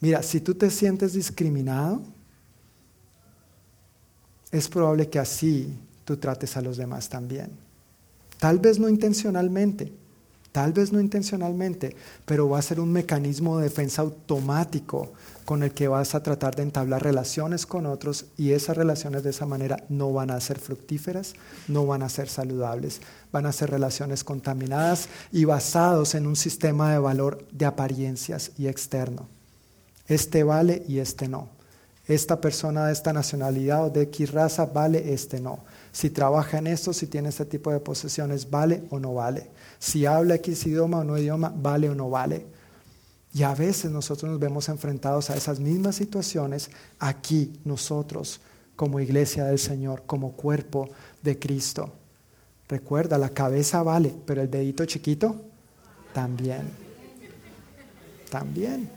Mira, 0.00 0.22
si 0.22 0.40
tú 0.40 0.54
te 0.54 0.70
sientes 0.70 1.14
discriminado, 1.14 2.02
es 4.52 4.68
probable 4.68 5.08
que 5.08 5.18
así 5.18 5.74
tú 6.04 6.16
trates 6.16 6.56
a 6.56 6.62
los 6.62 6.76
demás 6.76 7.08
también. 7.08 7.50
Tal 8.38 8.58
vez 8.58 8.78
no 8.78 8.88
intencionalmente, 8.88 9.92
tal 10.52 10.72
vez 10.72 10.92
no 10.92 11.00
intencionalmente, 11.00 11.96
pero 12.26 12.48
va 12.48 12.58
a 12.58 12.62
ser 12.62 12.78
un 12.78 12.92
mecanismo 12.92 13.56
de 13.56 13.64
defensa 13.64 14.02
automático 14.02 15.12
con 15.44 15.62
el 15.62 15.72
que 15.72 15.88
vas 15.88 16.14
a 16.14 16.22
tratar 16.22 16.54
de 16.54 16.62
entablar 16.62 17.02
relaciones 17.02 17.66
con 17.66 17.86
otros 17.86 18.26
y 18.36 18.52
esas 18.52 18.76
relaciones 18.76 19.22
de 19.24 19.30
esa 19.30 19.46
manera 19.46 19.82
no 19.88 20.12
van 20.12 20.30
a 20.30 20.40
ser 20.40 20.58
fructíferas, 20.58 21.34
no 21.66 21.86
van 21.86 22.02
a 22.02 22.08
ser 22.08 22.28
saludables, 22.28 23.00
van 23.34 23.46
a 23.46 23.52
ser 23.52 23.68
relaciones 23.68 24.22
contaminadas 24.22 25.08
y 25.32 25.44
basados 25.44 26.14
en 26.14 26.28
un 26.28 26.36
sistema 26.36 26.92
de 26.92 27.00
valor 27.00 27.44
de 27.50 27.66
apariencias 27.66 28.52
y 28.56 28.68
externo. 28.68 29.26
Este 30.06 30.44
vale 30.44 30.84
y 30.86 31.00
este 31.00 31.26
no. 31.26 31.48
Esta 32.06 32.40
persona 32.40 32.86
de 32.86 32.92
esta 32.92 33.12
nacionalidad 33.12 33.86
o 33.86 33.90
de 33.90 34.02
X 34.02 34.30
raza 34.30 34.66
vale, 34.66 35.12
este 35.12 35.40
no. 35.40 35.64
Si 35.90 36.10
trabaja 36.10 36.58
en 36.58 36.68
esto, 36.68 36.92
si 36.92 37.08
tiene 37.08 37.30
este 37.30 37.44
tipo 37.44 37.72
de 37.72 37.80
posesiones, 37.80 38.48
vale 38.48 38.84
o 38.90 39.00
no 39.00 39.14
vale. 39.14 39.50
Si 39.80 40.06
habla 40.06 40.36
X 40.36 40.66
idioma 40.66 40.98
o 40.98 41.04
no 41.04 41.18
idioma, 41.18 41.52
vale 41.56 41.90
o 41.90 41.94
no 41.96 42.10
vale. 42.10 42.46
Y 43.32 43.42
a 43.42 43.52
veces 43.52 43.90
nosotros 43.90 44.30
nos 44.30 44.38
vemos 44.38 44.68
enfrentados 44.68 45.28
a 45.28 45.36
esas 45.36 45.58
mismas 45.58 45.96
situaciones 45.96 46.70
aquí 47.00 47.58
nosotros 47.64 48.40
como 48.76 49.00
iglesia 49.00 49.46
del 49.46 49.58
Señor, 49.58 50.04
como 50.06 50.34
cuerpo 50.34 50.88
de 51.20 51.36
Cristo. 51.36 52.03
Recuerda, 52.74 53.18
la 53.18 53.28
cabeza 53.28 53.84
vale, 53.84 54.12
pero 54.26 54.42
el 54.42 54.50
dedito 54.50 54.84
chiquito 54.84 55.36
también. 56.12 56.62
También. 58.28 58.90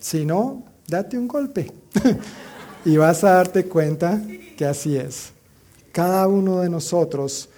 Si 0.00 0.24
no, 0.24 0.64
date 0.88 1.18
un 1.18 1.28
golpe 1.28 1.70
y 2.86 2.96
vas 2.96 3.22
a 3.22 3.32
darte 3.32 3.66
cuenta 3.66 4.18
que 4.56 4.64
así 4.64 4.96
es. 4.96 5.30
Cada 5.92 6.26
uno 6.26 6.60
de 6.60 6.70
nosotros 6.70 7.50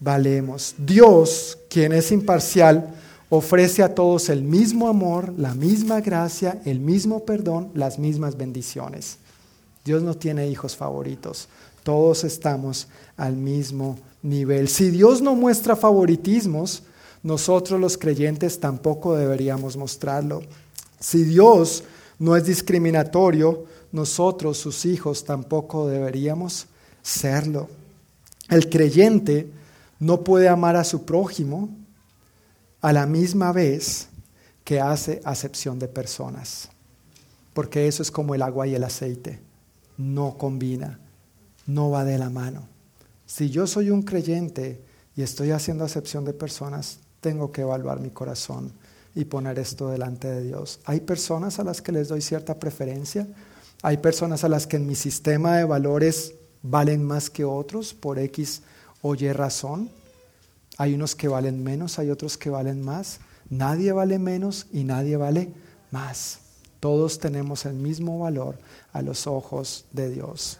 valemos. 0.00 0.74
Dios, 0.76 1.56
quien 1.70 1.92
es 1.92 2.10
imparcial, 2.10 2.92
ofrece 3.30 3.84
a 3.84 3.94
todos 3.94 4.28
el 4.30 4.42
mismo 4.42 4.88
amor, 4.88 5.32
la 5.38 5.54
misma 5.54 6.00
gracia, 6.00 6.60
el 6.64 6.80
mismo 6.80 7.24
perdón, 7.24 7.70
las 7.74 8.00
mismas 8.00 8.36
bendiciones. 8.36 9.18
Dios 9.84 10.02
no 10.02 10.14
tiene 10.14 10.48
hijos 10.48 10.74
favoritos, 10.74 11.48
todos 11.86 12.24
estamos 12.24 12.88
al 13.16 13.36
mismo 13.36 13.96
nivel. 14.20 14.66
Si 14.66 14.90
Dios 14.90 15.22
no 15.22 15.36
muestra 15.36 15.76
favoritismos, 15.76 16.82
nosotros 17.22 17.80
los 17.80 17.96
creyentes 17.96 18.58
tampoco 18.58 19.14
deberíamos 19.14 19.76
mostrarlo. 19.76 20.42
Si 20.98 21.22
Dios 21.22 21.84
no 22.18 22.34
es 22.34 22.44
discriminatorio, 22.44 23.66
nosotros, 23.92 24.58
sus 24.58 24.84
hijos, 24.84 25.24
tampoco 25.24 25.86
deberíamos 25.86 26.66
serlo. 27.02 27.68
El 28.48 28.68
creyente 28.68 29.48
no 30.00 30.24
puede 30.24 30.48
amar 30.48 30.74
a 30.74 30.82
su 30.82 31.04
prójimo 31.04 31.68
a 32.80 32.92
la 32.92 33.06
misma 33.06 33.52
vez 33.52 34.08
que 34.64 34.80
hace 34.80 35.20
acepción 35.24 35.78
de 35.78 35.86
personas. 35.86 36.68
Porque 37.54 37.86
eso 37.86 38.02
es 38.02 38.10
como 38.10 38.34
el 38.34 38.42
agua 38.42 38.66
y 38.66 38.74
el 38.74 38.82
aceite. 38.82 39.38
No 39.96 40.36
combina, 40.36 40.98
no 41.66 41.90
va 41.90 42.04
de 42.04 42.18
la 42.18 42.30
mano. 42.30 42.68
Si 43.26 43.50
yo 43.50 43.66
soy 43.66 43.90
un 43.90 44.02
creyente 44.02 44.80
y 45.16 45.22
estoy 45.22 45.50
haciendo 45.50 45.84
acepción 45.84 46.24
de 46.24 46.32
personas, 46.32 47.00
tengo 47.20 47.50
que 47.50 47.62
evaluar 47.62 48.00
mi 48.00 48.10
corazón 48.10 48.72
y 49.14 49.24
poner 49.24 49.58
esto 49.58 49.88
delante 49.88 50.28
de 50.28 50.44
Dios. 50.44 50.80
Hay 50.84 51.00
personas 51.00 51.58
a 51.58 51.64
las 51.64 51.82
que 51.82 51.92
les 51.92 52.08
doy 52.08 52.20
cierta 52.20 52.58
preferencia, 52.58 53.26
hay 53.82 53.98
personas 53.98 54.44
a 54.44 54.48
las 54.48 54.66
que 54.66 54.76
en 54.76 54.86
mi 54.86 54.94
sistema 54.94 55.56
de 55.56 55.64
valores 55.64 56.34
valen 56.62 57.04
más 57.04 57.30
que 57.30 57.44
otros 57.44 57.94
por 57.94 58.18
X 58.18 58.62
o 59.02 59.14
Y 59.14 59.32
razón. 59.32 59.90
Hay 60.78 60.94
unos 60.94 61.14
que 61.14 61.28
valen 61.28 61.62
menos, 61.62 61.98
hay 61.98 62.10
otros 62.10 62.36
que 62.36 62.50
valen 62.50 62.82
más. 62.82 63.20
Nadie 63.48 63.92
vale 63.92 64.18
menos 64.18 64.66
y 64.72 64.84
nadie 64.84 65.16
vale 65.16 65.52
más. 65.90 66.40
Todos 66.80 67.18
tenemos 67.18 67.64
el 67.64 67.74
mismo 67.74 68.18
valor 68.18 68.58
a 68.92 69.02
los 69.02 69.26
ojos 69.26 69.84
de 69.92 70.10
Dios. 70.10 70.58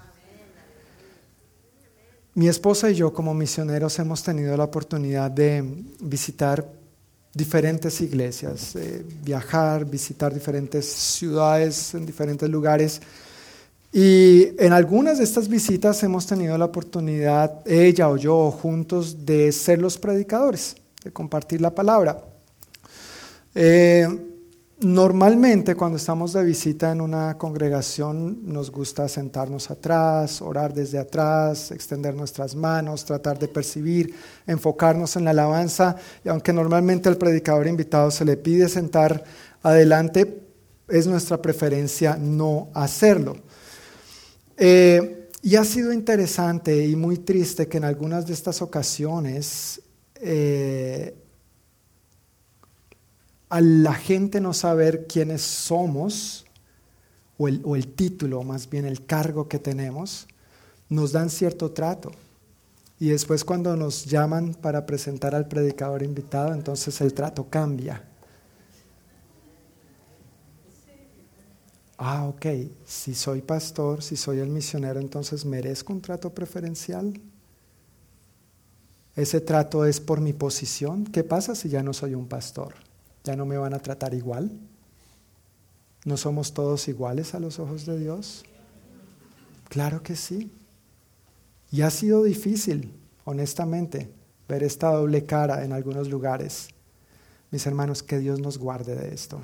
Mi 2.36 2.48
esposa 2.48 2.90
y 2.90 2.94
yo 2.96 3.14
como 3.14 3.32
misioneros 3.32 3.98
hemos 3.98 4.22
tenido 4.22 4.54
la 4.58 4.64
oportunidad 4.64 5.30
de 5.30 5.64
visitar 6.00 6.70
diferentes 7.32 7.98
iglesias, 8.02 8.76
eh, 8.76 9.02
viajar, 9.24 9.86
visitar 9.86 10.34
diferentes 10.34 10.84
ciudades 10.84 11.94
en 11.94 12.04
diferentes 12.04 12.46
lugares. 12.50 13.00
Y 13.90 14.48
en 14.58 14.74
algunas 14.74 15.16
de 15.16 15.24
estas 15.24 15.48
visitas 15.48 16.02
hemos 16.02 16.26
tenido 16.26 16.58
la 16.58 16.66
oportunidad, 16.66 17.66
ella 17.66 18.10
o 18.10 18.18
yo, 18.18 18.50
juntos, 18.50 19.24
de 19.24 19.50
ser 19.50 19.80
los 19.80 19.96
predicadores, 19.96 20.76
de 21.04 21.10
compartir 21.10 21.62
la 21.62 21.74
palabra. 21.74 22.22
Eh, 23.54 24.06
Normalmente 24.78 25.74
cuando 25.74 25.96
estamos 25.96 26.34
de 26.34 26.44
visita 26.44 26.92
en 26.92 27.00
una 27.00 27.38
congregación 27.38 28.40
nos 28.42 28.70
gusta 28.70 29.08
sentarnos 29.08 29.70
atrás, 29.70 30.42
orar 30.42 30.74
desde 30.74 30.98
atrás, 30.98 31.70
extender 31.70 32.14
nuestras 32.14 32.54
manos, 32.54 33.06
tratar 33.06 33.38
de 33.38 33.48
percibir, 33.48 34.14
enfocarnos 34.46 35.16
en 35.16 35.24
la 35.24 35.30
alabanza 35.30 35.96
y 36.22 36.28
aunque 36.28 36.52
normalmente 36.52 37.08
al 37.08 37.16
predicador 37.16 37.66
invitado 37.66 38.10
se 38.10 38.26
le 38.26 38.36
pide 38.36 38.68
sentar 38.68 39.24
adelante, 39.62 40.42
es 40.88 41.06
nuestra 41.06 41.40
preferencia 41.40 42.18
no 42.20 42.68
hacerlo. 42.74 43.38
Eh, 44.58 45.30
y 45.40 45.56
ha 45.56 45.64
sido 45.64 45.90
interesante 45.90 46.86
y 46.86 46.96
muy 46.96 47.16
triste 47.16 47.66
que 47.66 47.78
en 47.78 47.84
algunas 47.84 48.26
de 48.26 48.34
estas 48.34 48.60
ocasiones 48.60 49.80
eh, 50.16 51.14
a 53.48 53.60
la 53.60 53.94
gente 53.94 54.40
no 54.40 54.52
saber 54.52 55.06
quiénes 55.06 55.42
somos, 55.42 56.44
o 57.38 57.48
el, 57.48 57.60
o 57.64 57.76
el, 57.76 57.86
título, 57.88 58.42
más 58.42 58.68
bien 58.68 58.86
el 58.86 59.04
cargo 59.04 59.48
que 59.48 59.58
tenemos, 59.58 60.26
nos 60.88 61.12
dan 61.12 61.30
cierto 61.30 61.70
trato. 61.70 62.10
Y 62.98 63.08
después 63.08 63.44
cuando 63.44 63.76
nos 63.76 64.06
llaman 64.06 64.54
para 64.54 64.86
presentar 64.86 65.34
al 65.34 65.46
predicador 65.46 66.02
invitado, 66.02 66.54
entonces 66.54 66.98
el 67.02 67.12
trato 67.12 67.48
cambia. 67.48 68.02
Ah, 71.98 72.26
ok, 72.26 72.46
si 72.84 73.14
soy 73.14 73.40
pastor, 73.40 74.02
si 74.02 74.16
soy 74.16 74.38
el 74.38 74.48
misionero, 74.48 75.00
entonces 75.00 75.44
merezco 75.44 75.92
un 75.92 76.00
trato 76.00 76.30
preferencial. 76.30 77.20
Ese 79.14 79.40
trato 79.40 79.84
es 79.86 79.98
por 79.98 80.20
mi 80.20 80.34
posición. 80.34 81.04
¿Qué 81.04 81.24
pasa 81.24 81.54
si 81.54 81.70
ya 81.70 81.82
no 81.82 81.94
soy 81.94 82.14
un 82.14 82.28
pastor? 82.28 82.85
¿Ya 83.26 83.34
no 83.34 83.44
me 83.44 83.58
van 83.58 83.74
a 83.74 83.80
tratar 83.80 84.14
igual? 84.14 84.52
¿No 86.04 86.16
somos 86.16 86.54
todos 86.54 86.86
iguales 86.86 87.34
a 87.34 87.40
los 87.40 87.58
ojos 87.58 87.84
de 87.84 87.98
Dios? 87.98 88.44
Claro 89.68 90.04
que 90.04 90.14
sí. 90.14 90.52
Y 91.72 91.82
ha 91.82 91.90
sido 91.90 92.22
difícil, 92.22 92.92
honestamente, 93.24 94.12
ver 94.48 94.62
esta 94.62 94.92
doble 94.92 95.26
cara 95.26 95.64
en 95.64 95.72
algunos 95.72 96.08
lugares. 96.08 96.68
Mis 97.50 97.66
hermanos, 97.66 98.04
que 98.04 98.20
Dios 98.20 98.38
nos 98.38 98.58
guarde 98.58 98.94
de 98.94 99.12
esto. 99.12 99.40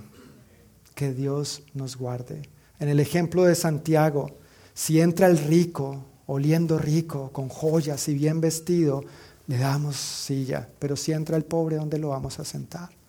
Que 0.95 1.13
Dios 1.13 1.65
nos 1.75 1.97
guarde. 1.97 2.43
En 2.79 2.89
el 2.89 3.01
ejemplo 3.01 3.43
de 3.43 3.57
Santiago, 3.57 4.39
si 4.75 5.01
entra 5.01 5.27
el 5.27 5.39
rico, 5.39 6.05
oliendo 6.27 6.79
rico, 6.79 7.33
con 7.33 7.49
joyas 7.49 8.07
y 8.07 8.15
bien 8.15 8.41
vestido, 8.41 9.03
le 9.49 9.59
damos 9.59 9.97
silla. 9.97 10.69
Pero 10.79 10.95
si 10.95 11.11
entra 11.11 11.37
el 11.37 11.45
pobre, 11.45 11.75
¿dónde 11.75 11.99
lo 11.99 12.11
vamos 12.11 12.39
a 12.39 12.45
sentar? 12.45 13.02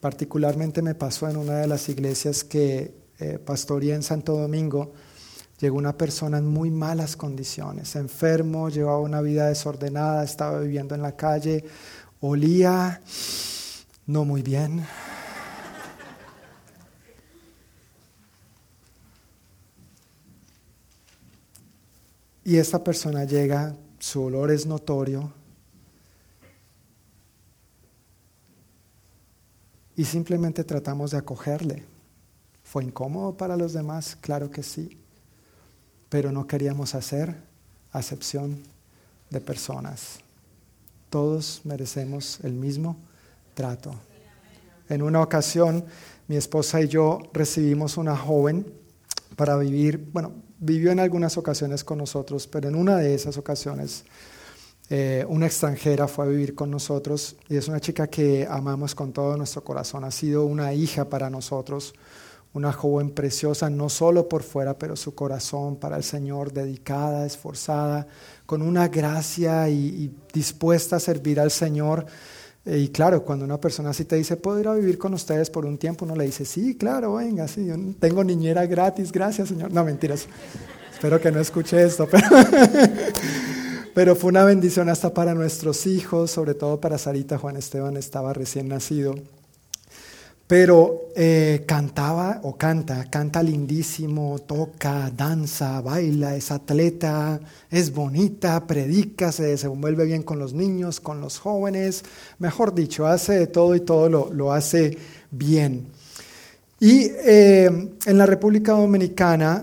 Particularmente 0.00 0.80
me 0.80 0.94
pasó 0.94 1.28
en 1.28 1.36
una 1.36 1.58
de 1.58 1.66
las 1.66 1.88
iglesias 1.90 2.42
que 2.42 2.94
eh, 3.18 3.38
pastoreé 3.38 3.94
en 3.94 4.02
Santo 4.02 4.34
Domingo. 4.34 4.92
Llegó 5.60 5.76
una 5.76 5.96
persona 5.98 6.38
en 6.38 6.46
muy 6.46 6.70
malas 6.70 7.16
condiciones, 7.16 7.94
enfermo, 7.96 8.70
llevaba 8.70 8.98
una 8.98 9.20
vida 9.20 9.48
desordenada, 9.48 10.24
estaba 10.24 10.60
viviendo 10.60 10.94
en 10.94 11.02
la 11.02 11.16
calle, 11.16 11.64
olía 12.20 13.02
no 14.06 14.24
muy 14.24 14.40
bien. 14.40 14.86
Y 22.42 22.56
esta 22.56 22.82
persona 22.82 23.24
llega, 23.24 23.76
su 23.98 24.22
olor 24.22 24.50
es 24.50 24.64
notorio, 24.64 25.32
y 30.00 30.06
simplemente 30.06 30.64
tratamos 30.64 31.10
de 31.10 31.18
acogerle. 31.18 31.84
¿Fue 32.64 32.82
incómodo 32.82 33.36
para 33.36 33.54
los 33.54 33.74
demás? 33.74 34.16
Claro 34.18 34.50
que 34.50 34.62
sí, 34.62 34.96
pero 36.08 36.32
no 36.32 36.46
queríamos 36.46 36.94
hacer 36.94 37.36
acepción 37.92 38.62
de 39.28 39.42
personas. 39.42 40.20
Todos 41.10 41.60
merecemos 41.64 42.40
el 42.44 42.54
mismo 42.54 42.96
trato. 43.52 43.94
En 44.88 45.02
una 45.02 45.20
ocasión, 45.20 45.84
mi 46.28 46.36
esposa 46.36 46.80
y 46.80 46.88
yo 46.88 47.18
recibimos 47.34 47.98
una 47.98 48.16
joven 48.16 48.72
para 49.36 49.58
vivir, 49.58 50.08
bueno, 50.14 50.32
vivió 50.60 50.92
en 50.92 51.00
algunas 51.00 51.36
ocasiones 51.36 51.84
con 51.84 51.98
nosotros, 51.98 52.46
pero 52.46 52.70
en 52.70 52.74
una 52.74 52.96
de 52.96 53.12
esas 53.12 53.36
ocasiones 53.36 54.04
eh, 54.92 55.24
una 55.28 55.46
extranjera 55.46 56.08
fue 56.08 56.24
a 56.24 56.28
vivir 56.28 56.56
con 56.56 56.68
nosotros 56.68 57.36
y 57.48 57.56
es 57.56 57.68
una 57.68 57.78
chica 57.78 58.08
que 58.08 58.44
amamos 58.50 58.96
con 58.96 59.12
todo 59.12 59.36
nuestro 59.36 59.62
corazón. 59.62 60.02
Ha 60.02 60.10
sido 60.10 60.44
una 60.44 60.74
hija 60.74 61.08
para 61.08 61.30
nosotros, 61.30 61.94
una 62.54 62.72
joven 62.72 63.10
preciosa, 63.10 63.70
no 63.70 63.88
solo 63.88 64.28
por 64.28 64.42
fuera, 64.42 64.76
pero 64.76 64.96
su 64.96 65.14
corazón 65.14 65.76
para 65.76 65.96
el 65.96 66.02
Señor, 66.02 66.52
dedicada, 66.52 67.24
esforzada, 67.24 68.08
con 68.46 68.62
una 68.62 68.88
gracia 68.88 69.68
y, 69.68 70.12
dispuesta 70.32 70.96
a 70.96 71.00
servir 71.00 71.38
al 71.38 71.52
Señor. 71.52 72.04
Y 72.66 72.88
claro, 72.88 73.24
cuando 73.24 73.44
una 73.44 73.60
persona 73.60 73.90
así 73.90 74.04
te 74.04 74.16
dice, 74.16 74.36
¿puedo 74.36 74.58
ir 74.58 74.66
a 74.66 74.74
vivir 74.74 74.98
con 74.98 75.14
ustedes 75.14 75.50
por 75.50 75.66
un 75.66 75.78
tiempo? 75.78 76.04
Uno 76.04 76.16
le 76.16 76.24
dice, 76.24 76.44
sí, 76.44 76.76
claro, 76.76 77.14
venga, 77.14 77.46
sí, 77.46 77.68
tengo 78.00 78.24
niñera 78.24 78.66
gratis, 78.66 79.12
gracias, 79.12 79.50
Señor. 79.50 79.70
No, 79.72 79.84
mentiras. 79.84 80.26
Espero 80.92 81.20
que 81.20 81.30
no 81.30 81.38
escuche 81.38 81.80
esto, 81.80 82.08
pero... 82.10 82.26
Pero 83.94 84.14
fue 84.14 84.28
una 84.28 84.44
bendición 84.44 84.88
hasta 84.88 85.12
para 85.12 85.34
nuestros 85.34 85.86
hijos, 85.86 86.30
sobre 86.30 86.54
todo 86.54 86.80
para 86.80 86.96
Sarita. 86.96 87.38
Juan 87.38 87.56
Esteban 87.56 87.96
estaba 87.96 88.32
recién 88.32 88.68
nacido. 88.68 89.14
Pero 90.46 91.10
eh, 91.14 91.62
cantaba 91.66 92.40
o 92.42 92.56
canta, 92.56 93.08
canta 93.08 93.40
lindísimo, 93.40 94.38
toca, 94.40 95.10
danza, 95.16 95.80
baila, 95.80 96.34
es 96.34 96.50
atleta, 96.50 97.40
es 97.70 97.92
bonita, 97.92 98.66
predica, 98.66 99.30
se 99.30 99.44
desenvuelve 99.44 100.04
bien 100.06 100.24
con 100.24 100.40
los 100.40 100.52
niños, 100.52 100.98
con 100.98 101.20
los 101.20 101.38
jóvenes, 101.38 102.04
mejor 102.40 102.74
dicho, 102.74 103.06
hace 103.06 103.34
de 103.34 103.46
todo 103.46 103.76
y 103.76 103.80
todo 103.80 104.08
lo, 104.08 104.52
hace 104.52 104.98
bien. 105.30 105.86
Y 106.80 107.12
eh, 107.24 107.66
en 108.06 108.18
la 108.18 108.26
República 108.26 108.72
Dominicana 108.72 109.62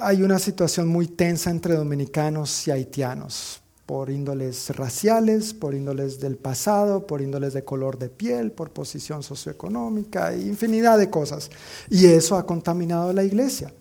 hay 0.00 0.22
una 0.22 0.38
situación 0.38 0.88
muy 0.88 1.08
tensa 1.08 1.50
entre 1.50 1.74
dominicanos 1.74 2.66
y 2.66 2.70
haitianos 2.70 3.60
por 3.86 4.08
índoles 4.08 4.74
raciales, 4.76 5.52
por 5.52 5.74
índoles 5.74 6.18
del 6.18 6.36
pasado, 6.36 7.06
por 7.06 7.20
índoles 7.20 7.52
de 7.52 7.64
color 7.64 7.98
de 7.98 8.08
piel, 8.08 8.50
por 8.50 8.70
posición 8.70 9.22
socioeconómica, 9.22 10.34
infinidad 10.34 10.98
de 10.98 11.10
cosas. 11.10 11.50
Y 11.90 12.06
eso 12.06 12.36
ha 12.36 12.46
contaminado 12.46 13.12
la 13.12 13.24
iglesia. 13.24 13.72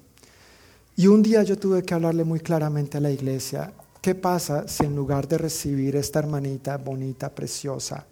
Y 0.95 1.07
un 1.07 1.23
día 1.23 1.41
yo 1.43 1.57
tuve 1.57 1.83
que 1.83 1.93
hablarle 1.93 2.23
muy 2.23 2.41
claramente 2.41 2.97
a 2.97 3.01
la 3.01 3.11
iglesia, 3.11 3.73
¿qué 4.01 4.13
pasa 4.13 4.67
si 4.67 4.83
en 4.83 4.95
lugar 4.95 5.27
de 5.27 5.37
recibir 5.37 5.95
esta 5.95 6.19
hermanita 6.19 6.77
bonita, 6.77 7.33
preciosa, 7.33 8.05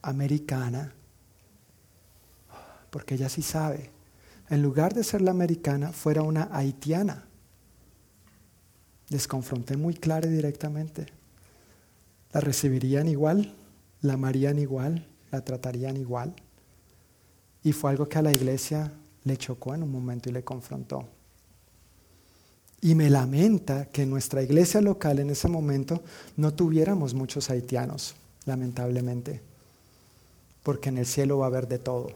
americana, 0.00 0.94
porque 2.90 3.14
ella 3.14 3.28
sí 3.28 3.42
sabe, 3.42 3.90
en 4.48 4.62
lugar 4.62 4.94
de 4.94 5.02
ser 5.02 5.22
la 5.22 5.32
americana, 5.32 5.92
fuera 5.92 6.22
una 6.22 6.48
haitiana? 6.52 7.24
Les 9.12 9.28
confronté 9.28 9.76
muy 9.76 9.92
claro 9.92 10.26
y 10.26 10.32
directamente 10.32 11.04
la 12.32 12.40
recibirían 12.40 13.08
igual, 13.08 13.54
la 14.00 14.14
amarían 14.14 14.58
igual, 14.58 15.06
la 15.30 15.44
tratarían 15.44 15.98
igual. 15.98 16.34
Y 17.62 17.72
fue 17.72 17.90
algo 17.90 18.08
que 18.08 18.16
a 18.16 18.22
la 18.22 18.32
iglesia 18.32 18.90
le 19.24 19.36
chocó 19.36 19.74
en 19.74 19.82
un 19.82 19.92
momento 19.92 20.30
y 20.30 20.32
le 20.32 20.42
confrontó. 20.42 21.06
Y 22.80 22.94
me 22.94 23.10
lamenta 23.10 23.84
que 23.84 24.04
en 24.04 24.10
nuestra 24.10 24.42
iglesia 24.42 24.80
local 24.80 25.18
en 25.18 25.28
ese 25.28 25.46
momento 25.46 26.02
no 26.38 26.54
tuviéramos 26.54 27.12
muchos 27.12 27.50
haitianos, 27.50 28.14
lamentablemente, 28.46 29.42
porque 30.62 30.88
en 30.88 30.96
el 30.96 31.06
cielo 31.06 31.36
va 31.36 31.46
a 31.46 31.48
haber 31.48 31.68
de 31.68 31.78
todo. 31.78 32.12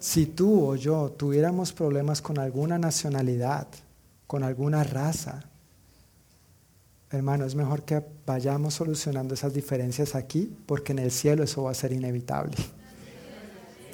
Si 0.00 0.24
tú 0.24 0.64
o 0.64 0.76
yo 0.76 1.10
tuviéramos 1.10 1.74
problemas 1.74 2.22
con 2.22 2.38
alguna 2.38 2.78
nacionalidad, 2.78 3.68
con 4.32 4.44
alguna 4.44 4.82
raza, 4.82 5.44
Hermano, 7.10 7.44
es 7.44 7.54
mejor 7.54 7.82
que 7.82 8.02
vayamos 8.24 8.72
solucionando 8.72 9.34
esas 9.34 9.52
diferencias 9.52 10.14
aquí 10.14 10.50
porque 10.64 10.92
en 10.92 11.00
el 11.00 11.10
cielo 11.10 11.44
eso 11.44 11.64
va 11.64 11.72
a 11.72 11.74
ser 11.74 11.92
inevitable. 11.92 12.56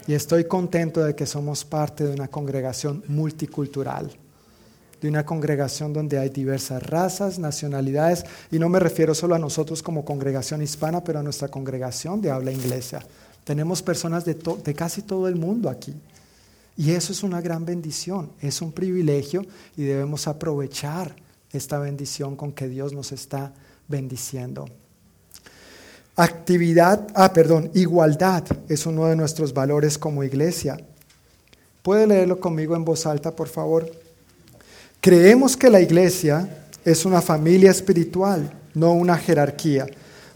Y 0.07 0.15
estoy 0.15 0.45
contento 0.45 1.05
de 1.05 1.17
que 1.17 1.27
somos 1.27 1.65
parte 1.65 2.05
de 2.05 2.15
una 2.15 2.29
congregación 2.29 3.03
multicultural, 3.09 4.13
de 5.01 5.09
una 5.09 5.27
congregación 5.27 5.93
donde 5.93 6.21
hay 6.21 6.29
diversas 6.29 6.85
razas, 6.85 7.41
nacionalidades, 7.41 8.25
y 8.53 8.61
no 8.61 8.69
me 8.69 8.79
refiero 8.79 9.17
solo 9.17 9.35
a 9.35 9.41
nosotros 9.41 9.83
como 9.83 10.05
congregación 10.05 10.63
hispana, 10.63 11.03
pero 11.03 11.19
a 11.19 11.25
nuestra 11.25 11.49
congregación 11.49 12.21
de 12.21 12.31
habla 12.31 12.53
inglesa. 12.53 13.01
Tenemos 13.43 13.83
personas 13.83 14.25
de, 14.25 14.35
de 14.35 14.75
casi 14.75 15.03
todo 15.03 15.27
el 15.27 15.35
mundo 15.35 15.69
aquí. 15.69 15.97
Y 16.79 16.93
eso 16.93 17.13
es 17.13 17.25
una 17.25 17.41
gran 17.41 17.65
bendición, 17.65 18.31
es 18.41 18.63
un 18.63 18.71
privilegio 18.71 19.45
y 19.77 19.83
debemos 19.83 20.29
aprovechar 20.29 21.17
esta 21.53 21.81
bendición 21.81 22.37
con 22.37 22.53
que 22.53 22.69
Dios 22.69 22.93
nos 22.93 23.11
está 23.11 23.53
bendiciendo. 23.89 24.65
Actividad, 26.15 27.09
ah, 27.17 27.33
perdón, 27.33 27.73
igualdad 27.75 28.45
es 28.69 28.87
uno 28.87 29.07
de 29.07 29.17
nuestros 29.17 29.53
valores 29.53 29.99
como 29.99 30.23
iglesia. 30.23 30.79
¿Puede 31.83 32.07
leerlo 32.07 32.39
conmigo 32.39 32.77
en 32.77 32.85
voz 32.85 33.07
alta, 33.07 33.35
por 33.35 33.49
favor? 33.49 33.91
Creemos 35.01 35.57
que 35.57 35.71
la 35.71 35.81
iglesia 35.81 36.69
es 36.85 37.05
una 37.05 37.21
familia 37.21 37.73
espiritual, 37.73 38.53
no 38.75 38.93
una 38.93 39.19
jerarquía. 39.19 39.87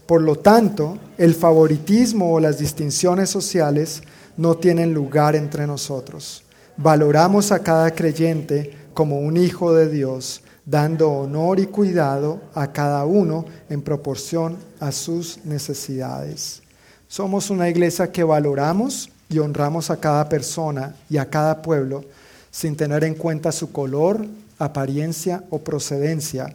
Por 0.07 0.23
lo 0.23 0.35
tanto, 0.35 0.99
el 1.19 1.37
favoritismo 1.37 2.33
o 2.33 2.41
las 2.41 2.59
distinciones 2.59 3.31
sociales 3.31 4.03
no 4.37 4.57
tienen 4.57 4.95
lugar 4.95 5.37
entre 5.37 5.67
nosotros. 5.67 6.43
Valoramos 6.77 7.53
a 7.53 7.61
cada 7.61 7.91
creyente 7.91 8.77
como 8.95 9.21
un 9.21 9.37
hijo 9.37 9.75
de 9.75 9.89
Dios 9.89 10.43
dando 10.65 11.11
honor 11.11 11.59
y 11.59 11.67
cuidado 11.67 12.41
a 12.55 12.73
cada 12.73 13.05
uno 13.05 13.45
en 13.69 13.83
proporción 13.83 14.57
a 14.81 14.93
sus 14.93 15.45
necesidades. 15.45 16.63
Somos 17.09 17.51
una 17.51 17.69
iglesia 17.69 18.11
que 18.11 18.25
valoramos 18.25 19.11
y 19.29 19.39
honramos 19.39 19.91
a 19.91 19.99
cada 19.99 20.29
persona 20.29 20.95
y 21.11 21.17
a 21.19 21.29
cada 21.29 21.63
pueblo 21.63 22.05
sin 22.51 22.77
tener 22.77 23.03
en 23.05 23.15
cuenta 23.15 23.51
su 23.51 23.73
color, 23.73 24.27
apariencia 24.59 25.43
o 25.51 25.59
procedencia, 25.59 26.55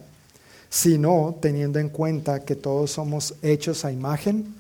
sino 0.69 1.35
teniendo 1.41 1.79
en 1.79 1.89
cuenta 1.89 2.41
que 2.41 2.55
todos 2.55 2.91
somos 2.91 3.33
hechos 3.41 3.83
a 3.83 3.91
imagen 3.91 4.55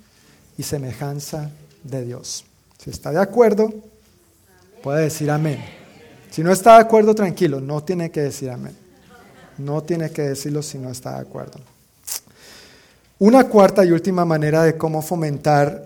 y 0.57 0.63
semejanza 0.63 1.51
de 1.83 2.05
Dios. 2.05 2.46
Si 2.77 2.89
está 2.89 3.11
de 3.11 3.19
acuerdo, 3.19 3.73
puede 4.83 5.03
decir 5.03 5.29
amén. 5.31 5.63
Si 6.31 6.43
no 6.43 6.51
está 6.51 6.75
de 6.75 6.81
acuerdo, 6.81 7.15
tranquilo, 7.15 7.59
no 7.59 7.83
tiene 7.83 8.11
que 8.11 8.21
decir 8.21 8.49
amén. 8.49 8.75
No 9.57 9.81
tiene 9.81 10.11
que 10.11 10.21
decirlo 10.21 10.61
si 10.61 10.77
no 10.77 10.91
está 10.91 11.15
de 11.15 11.21
acuerdo. 11.21 11.59
Una 13.19 13.45
cuarta 13.45 13.83
y 13.83 13.91
última 13.91 14.25
manera 14.25 14.63
de 14.63 14.77
cómo 14.77 15.01
fomentar 15.01 15.81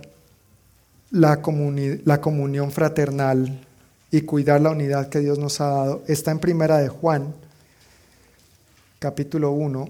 la, 1.11 1.41
comunión 1.41 2.71
fraternal 2.71 3.65
y 4.11 4.21
cuidar 4.21 4.59
la 4.61 4.71
unidad 4.71 5.07
que 5.07 5.19
Dios 5.19 5.39
nos 5.39 5.61
ha 5.61 5.67
dado 5.67 6.03
está 6.07 6.31
en 6.31 6.39
Primera 6.39 6.79
de 6.79 6.89
Juan, 6.89 7.33
capítulo 8.99 9.51
1, 9.51 9.89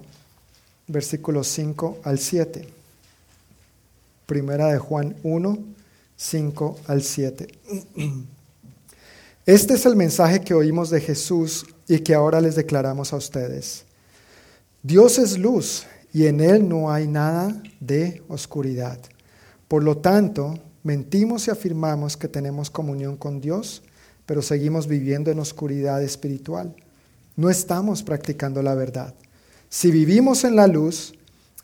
versículos 0.88 1.48
5 1.48 2.00
al 2.04 2.20
7. 2.20 2.68
Primera 4.28 4.68
de 4.68 4.78
Juan 4.78 5.16
1, 5.24 5.58
5 6.22 6.80
al 6.88 7.02
7. 7.02 7.48
Este 9.48 9.74
es 9.74 9.88
el 9.88 9.96
mensaje 9.96 10.42
que 10.42 10.54
oímos 10.54 10.92
de 10.92 11.02
Jesús 11.02 11.66
y 11.88 12.00
que 12.00 12.14
ahora 12.14 12.40
les 12.40 12.56
declaramos 12.56 13.12
a 13.12 13.16
ustedes. 13.16 13.86
Dios 14.84 15.18
es 15.18 15.40
luz 15.40 15.88
y 16.14 16.28
en 16.28 16.40
Él 16.40 16.70
no 16.70 16.92
hay 16.92 17.08
nada 17.08 17.60
de 17.80 18.22
oscuridad. 18.28 19.00
Por 19.68 19.84
lo 19.84 19.98
tanto, 19.98 20.60
mentimos 20.84 21.48
y 21.48 21.52
afirmamos 21.52 22.16
que 22.18 22.28
tenemos 22.28 22.70
comunión 22.70 23.18
con 23.18 23.42
Dios, 23.42 23.82
pero 24.28 24.44
seguimos 24.44 24.86
viviendo 24.88 25.32
en 25.32 25.40
oscuridad 25.40 26.04
espiritual. 26.04 26.76
No 27.36 27.50
estamos 27.50 28.04
practicando 28.04 28.62
la 28.62 28.76
verdad. 28.76 29.16
Si 29.70 29.90
vivimos 29.90 30.44
en 30.44 30.56
la 30.56 30.68
luz, 30.68 31.16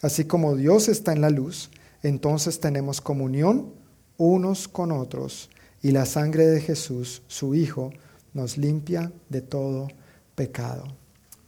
así 0.02 0.26
como 0.26 0.56
Dios 0.56 0.90
está 0.90 1.14
en 1.14 1.22
la 1.22 1.30
luz, 1.30 1.70
entonces 2.02 2.60
tenemos 2.60 3.02
comunión 3.02 3.77
unos 4.18 4.68
con 4.68 4.92
otros 4.92 5.50
y 5.82 5.92
la 5.92 6.06
sangre 6.06 6.48
de 6.48 6.62
Jesús, 6.62 7.22
su 7.28 7.56
Hijo, 7.56 7.92
nos 8.34 8.58
limpia 8.58 9.12
de 9.30 9.42
todo 9.42 9.88
pecado. 10.36 10.86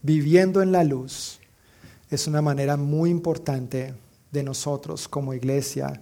Viviendo 0.02 0.62
en 0.62 0.72
la 0.72 0.84
luz 0.84 1.40
es 2.10 2.26
una 2.26 2.42
manera 2.42 2.76
muy 2.76 3.10
importante 3.10 3.94
de 4.32 4.42
nosotros 4.42 5.08
como 5.08 5.34
iglesia 5.34 6.00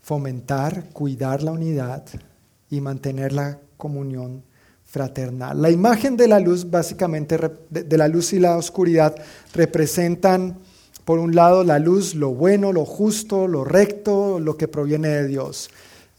fomentar, 0.00 0.88
cuidar 0.90 1.42
la 1.42 1.52
unidad 1.52 2.04
y 2.70 2.80
mantener 2.80 3.32
la 3.32 3.58
comunión 3.76 4.42
fraternal. 4.84 5.60
La 5.60 5.70
imagen 5.70 6.16
de 6.16 6.28
la 6.28 6.40
luz, 6.40 6.70
básicamente, 6.70 7.38
de 7.68 7.98
la 7.98 8.08
luz 8.08 8.32
y 8.32 8.38
la 8.38 8.56
oscuridad, 8.56 9.14
representan, 9.52 10.58
por 11.08 11.20
un 11.20 11.34
lado, 11.34 11.64
la 11.64 11.78
luz, 11.78 12.14
lo 12.14 12.34
bueno, 12.34 12.70
lo 12.70 12.84
justo, 12.84 13.48
lo 13.48 13.64
recto, 13.64 14.38
lo 14.40 14.58
que 14.58 14.68
proviene 14.68 15.08
de 15.08 15.26
Dios. 15.26 15.70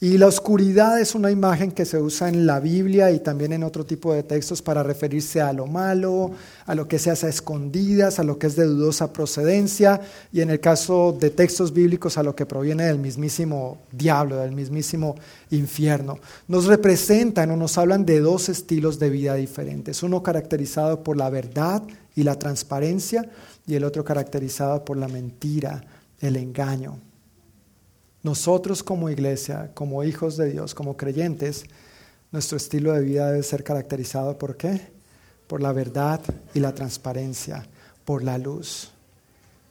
Y 0.01 0.17
la 0.17 0.27
oscuridad 0.27 1.01
es 1.01 1.13
una 1.13 1.29
imagen 1.29 1.73
que 1.73 1.83
se 1.83 1.97
usa 2.01 2.29
en 2.29 2.45
la 2.45 2.61
Biblia 2.61 3.11
y 3.11 3.19
también 3.19 3.51
en 3.51 3.63
otro 3.63 3.85
tipo 3.85 4.13
de 4.13 4.23
textos 4.23 4.61
para 4.61 4.81
referirse 4.81 5.41
a 5.41 5.51
lo 5.51 5.67
malo, 5.67 6.31
a 6.65 6.73
lo 6.73 6.87
que 6.87 6.97
se 6.97 7.11
hace 7.11 7.25
a 7.25 7.29
escondidas, 7.29 8.17
a 8.17 8.23
lo 8.23 8.39
que 8.39 8.47
es 8.47 8.55
de 8.55 8.63
dudosa 8.63 9.11
procedencia 9.11 9.99
y 10.31 10.39
en 10.39 10.51
el 10.51 10.61
caso 10.61 11.17
de 11.19 11.31
textos 11.31 11.73
bíblicos 11.73 12.17
a 12.17 12.23
lo 12.23 12.33
que 12.33 12.45
proviene 12.45 12.85
del 12.85 12.97
mismísimo 12.97 13.79
diablo, 13.91 14.37
del 14.37 14.53
mismísimo 14.53 15.15
infierno. 15.51 16.17
Nos 16.47 16.67
representan 16.67 17.51
o 17.51 17.57
nos 17.57 17.77
hablan 17.77 18.05
de 18.05 18.21
dos 18.21 18.47
estilos 18.47 18.99
de 18.99 19.09
vida 19.09 19.35
diferentes, 19.35 20.01
uno 20.01 20.23
caracterizado 20.23 21.03
por 21.03 21.17
la 21.17 21.29
verdad 21.29 21.83
y 22.15 22.23
la 22.23 22.39
transparencia 22.39 23.29
y 23.67 23.75
el 23.75 23.83
otro 23.83 24.05
caracterizado 24.05 24.85
por 24.85 24.95
la 24.95 25.09
mentira, 25.09 25.83
el 26.21 26.37
engaño. 26.37 27.08
Nosotros 28.23 28.83
como 28.83 29.09
iglesia, 29.09 29.71
como 29.73 30.03
hijos 30.03 30.35
de 30.35 30.51
Dios, 30.51 30.75
como 30.75 30.97
creyentes, 30.97 31.65
nuestro 32.31 32.57
estilo 32.57 32.93
de 32.93 33.01
vida 33.01 33.31
debe 33.31 33.43
ser 33.43 33.63
caracterizado 33.63 34.37
por 34.37 34.57
qué? 34.57 34.91
Por 35.47 35.61
la 35.61 35.71
verdad 35.71 36.21
y 36.53 36.59
la 36.59 36.75
transparencia, 36.75 37.67
por 38.05 38.23
la 38.23 38.37
luz. 38.37 38.91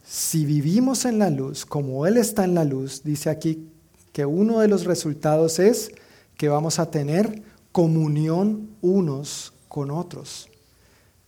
Si 0.04 0.46
vivimos 0.46 1.04
en 1.04 1.18
la 1.18 1.28
luz, 1.28 1.66
como 1.66 2.06
Él 2.06 2.16
está 2.16 2.44
en 2.44 2.54
la 2.54 2.64
luz, 2.64 3.02
dice 3.04 3.28
aquí 3.28 3.68
que 4.12 4.24
uno 4.24 4.60
de 4.60 4.68
los 4.68 4.84
resultados 4.86 5.58
es 5.58 5.92
que 6.36 6.48
vamos 6.48 6.78
a 6.78 6.90
tener 6.90 7.42
comunión 7.70 8.70
unos 8.80 9.52
con 9.68 9.90
otros. 9.90 10.48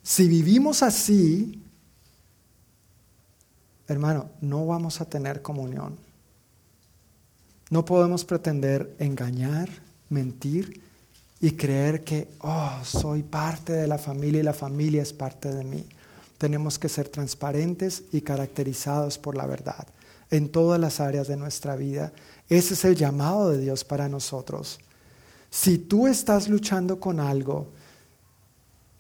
Si 0.03 0.27
vivimos 0.27 0.83
así, 0.83 1.63
hermano, 3.87 4.31
no 4.41 4.67
vamos 4.67 5.01
a 5.01 5.05
tener 5.05 5.43
comunión. 5.43 6.10
No 7.71 7.85
podemos 7.85 8.25
pretender 8.25 8.95
engañar, 8.99 9.69
mentir 10.09 10.83
y 11.41 11.53
creer 11.53 12.05
que, 12.05 12.29
oh, 12.41 12.73
soy 12.85 13.23
parte 13.23 13.73
de 13.73 13.87
la 13.87 13.97
familia 13.97 14.41
y 14.41 14.45
la 14.45 14.53
familia 14.53 15.03
es 15.03 15.13
parte 15.13 15.53
de 15.55 15.65
mí. 15.65 15.87
Tenemos 16.37 16.79
que 16.79 16.89
ser 16.89 17.09
transparentes 17.09 18.03
y 18.13 18.21
caracterizados 18.21 19.19
por 19.19 19.37
la 19.37 19.47
verdad 19.47 19.87
en 20.31 20.49
todas 20.49 20.81
las 20.81 21.01
áreas 21.01 21.29
de 21.29 21.37
nuestra 21.37 21.77
vida. 21.77 22.13
Ese 22.49 22.75
es 22.75 22.85
el 22.85 22.97
llamado 22.97 23.51
de 23.51 23.59
Dios 23.59 23.85
para 23.85 24.09
nosotros. 24.09 24.79
Si 25.51 25.79
tú 25.79 26.07
estás 26.07 26.49
luchando 26.49 27.01
con 27.01 27.21
algo, 27.21 27.69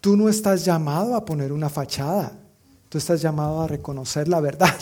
tú 0.00 0.16
no 0.16 0.28
estás 0.28 0.64
llamado 0.64 1.14
a 1.14 1.24
poner 1.24 1.52
una 1.52 1.68
fachada, 1.68 2.32
tú 2.88 2.98
estás 2.98 3.22
llamado 3.22 3.62
a 3.62 3.68
reconocer 3.68 4.28
la 4.28 4.40
verdad. 4.40 4.76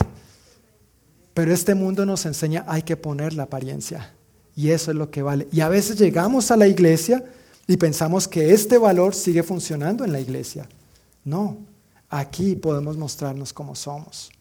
Pero 1.38 1.52
este 1.52 1.76
mundo 1.76 2.04
nos 2.04 2.26
enseña 2.26 2.64
hay 2.66 2.82
que 2.82 2.96
poner 2.96 3.32
la 3.32 3.44
apariencia. 3.44 4.12
Y 4.56 4.70
eso 4.70 4.90
es 4.90 4.96
lo 4.96 5.08
que 5.08 5.22
vale. 5.22 5.46
Y 5.52 5.60
a 5.60 5.68
veces 5.68 5.96
llegamos 5.96 6.50
a 6.50 6.56
la 6.56 6.66
iglesia 6.66 7.24
y 7.68 7.76
pensamos 7.76 8.26
que 8.26 8.52
este 8.52 8.76
valor 8.76 9.14
sigue 9.14 9.44
funcionando 9.44 10.04
en 10.04 10.10
la 10.10 10.18
iglesia. 10.18 10.68
No, 11.22 11.58
aquí 12.08 12.56
podemos 12.56 12.96
mostrarnos 12.96 13.52
como 13.52 13.76
somos. 13.76 14.32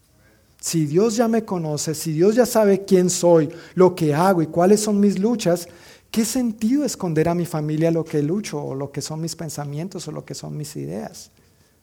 Si 0.60 0.86
Dios 0.86 1.14
ya 1.14 1.28
me 1.28 1.44
conoce, 1.44 1.94
si 1.94 2.14
Dios 2.14 2.34
ya 2.34 2.46
sabe 2.46 2.84
quién 2.84 3.10
soy, 3.10 3.48
lo 3.76 3.94
que 3.94 4.12
hago 4.12 4.42
y 4.42 4.48
cuáles 4.48 4.80
son 4.80 4.98
mis 4.98 5.20
luchas, 5.20 5.68
¿qué 6.10 6.24
sentido 6.24 6.84
esconder 6.84 7.28
a 7.28 7.34
mi 7.36 7.46
familia 7.46 7.92
lo 7.92 8.04
que 8.04 8.24
lucho 8.24 8.60
o 8.60 8.74
lo 8.74 8.90
que 8.90 9.02
son 9.02 9.20
mis 9.20 9.36
pensamientos 9.36 10.08
o 10.08 10.10
lo 10.10 10.24
que 10.24 10.34
son 10.34 10.56
mis 10.56 10.74
ideas? 10.74 11.30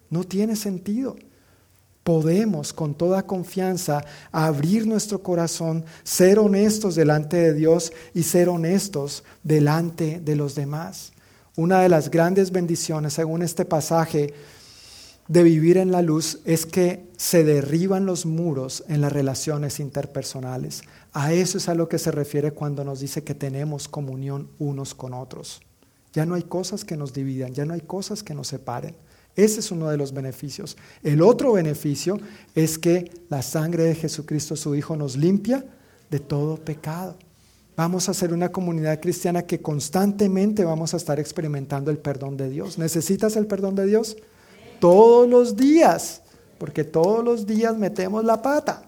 No 0.10 0.26
tiene 0.26 0.58
sentido 0.58 1.16
podemos 2.06 2.72
con 2.72 2.94
toda 2.94 3.26
confianza 3.26 4.06
abrir 4.32 4.86
nuestro 4.86 5.24
corazón, 5.24 5.84
ser 6.04 6.38
honestos 6.38 6.94
delante 6.94 7.36
de 7.36 7.56
Dios 7.56 7.92
y 8.14 8.22
ser 8.22 8.48
honestos 8.48 9.24
delante 9.42 10.20
de 10.20 10.36
los 10.36 10.54
demás. 10.54 11.14
Una 11.56 11.82
de 11.82 11.90
las 11.90 12.12
grandes 12.12 12.52
bendiciones, 12.52 13.14
según 13.14 13.42
este 13.42 13.66
pasaje, 13.66 14.36
de 15.28 15.42
vivir 15.42 15.78
en 15.78 15.92
la 15.92 16.04
luz 16.04 16.42
es 16.46 16.68
que 16.68 17.10
se 17.18 17.44
derriban 17.44 18.06
los 18.06 18.28
muros 18.28 18.84
en 18.88 19.02
las 19.02 19.12
relaciones 19.12 19.80
interpersonales. 19.80 20.84
A 21.12 21.34
eso 21.34 21.58
es 21.58 21.68
a 21.70 21.74
lo 21.74 21.90
que 21.90 21.98
se 21.98 22.12
refiere 22.12 22.52
cuando 22.52 22.84
nos 22.84 23.00
dice 23.00 23.24
que 23.24 23.34
tenemos 23.34 23.88
comunión 23.88 24.48
unos 24.60 24.94
con 24.94 25.16
otros. 25.16 25.60
Ya 26.14 26.28
no 26.28 26.36
hay 26.36 26.44
cosas 26.44 26.86
que 26.86 26.98
nos 26.98 27.14
dividan, 27.14 27.56
ya 27.56 27.66
no 27.66 27.74
hay 27.74 27.82
cosas 27.82 28.22
que 28.22 28.36
nos 28.36 28.50
separen. 28.50 28.96
Ese 29.36 29.60
es 29.60 29.72
uno 29.72 29.90
de 29.90 29.98
los 29.98 30.14
beneficios. 30.14 30.78
El 31.04 31.22
otro 31.22 31.54
beneficio 31.54 32.20
es 32.54 32.78
que 32.78 33.12
la 33.30 33.42
sangre 33.42 33.84
de 33.84 33.96
Jesucristo, 33.96 34.56
su 34.56 34.76
Hijo, 34.76 34.96
nos 34.96 35.18
limpia 35.18 35.66
de 36.10 36.20
todo 36.20 36.56
pecado. 36.56 37.18
Vamos 37.76 38.08
a 38.08 38.14
ser 38.14 38.32
una 38.32 38.50
comunidad 38.50 39.02
cristiana 39.02 39.42
que 39.42 39.62
constantemente 39.62 40.64
vamos 40.64 40.94
a 40.94 40.98
estar 40.98 41.20
experimentando 41.20 41.92
el 41.92 41.98
perdón 41.98 42.38
de 42.38 42.50
Dios. 42.50 42.78
¿Necesitas 42.78 43.36
el 43.36 43.48
perdón 43.48 43.76
de 43.76 43.86
Dios? 43.86 44.16
Todos 44.80 45.28
los 45.28 45.58
días, 45.58 46.22
porque 46.58 46.86
todos 46.86 47.24
los 47.24 47.46
días 47.46 47.78
metemos 47.78 48.24
la 48.24 48.42
pata. 48.42 48.84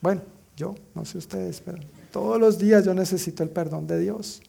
Bueno, 0.00 0.22
yo, 0.56 0.76
no 0.94 1.04
sé 1.04 1.18
ustedes, 1.18 1.60
pero 1.64 1.78
todos 2.12 2.38
los 2.38 2.58
días 2.58 2.84
yo 2.84 2.94
necesito 2.94 3.42
el 3.42 3.50
perdón 3.50 3.88
de 3.88 3.98
Dios. 3.98 4.40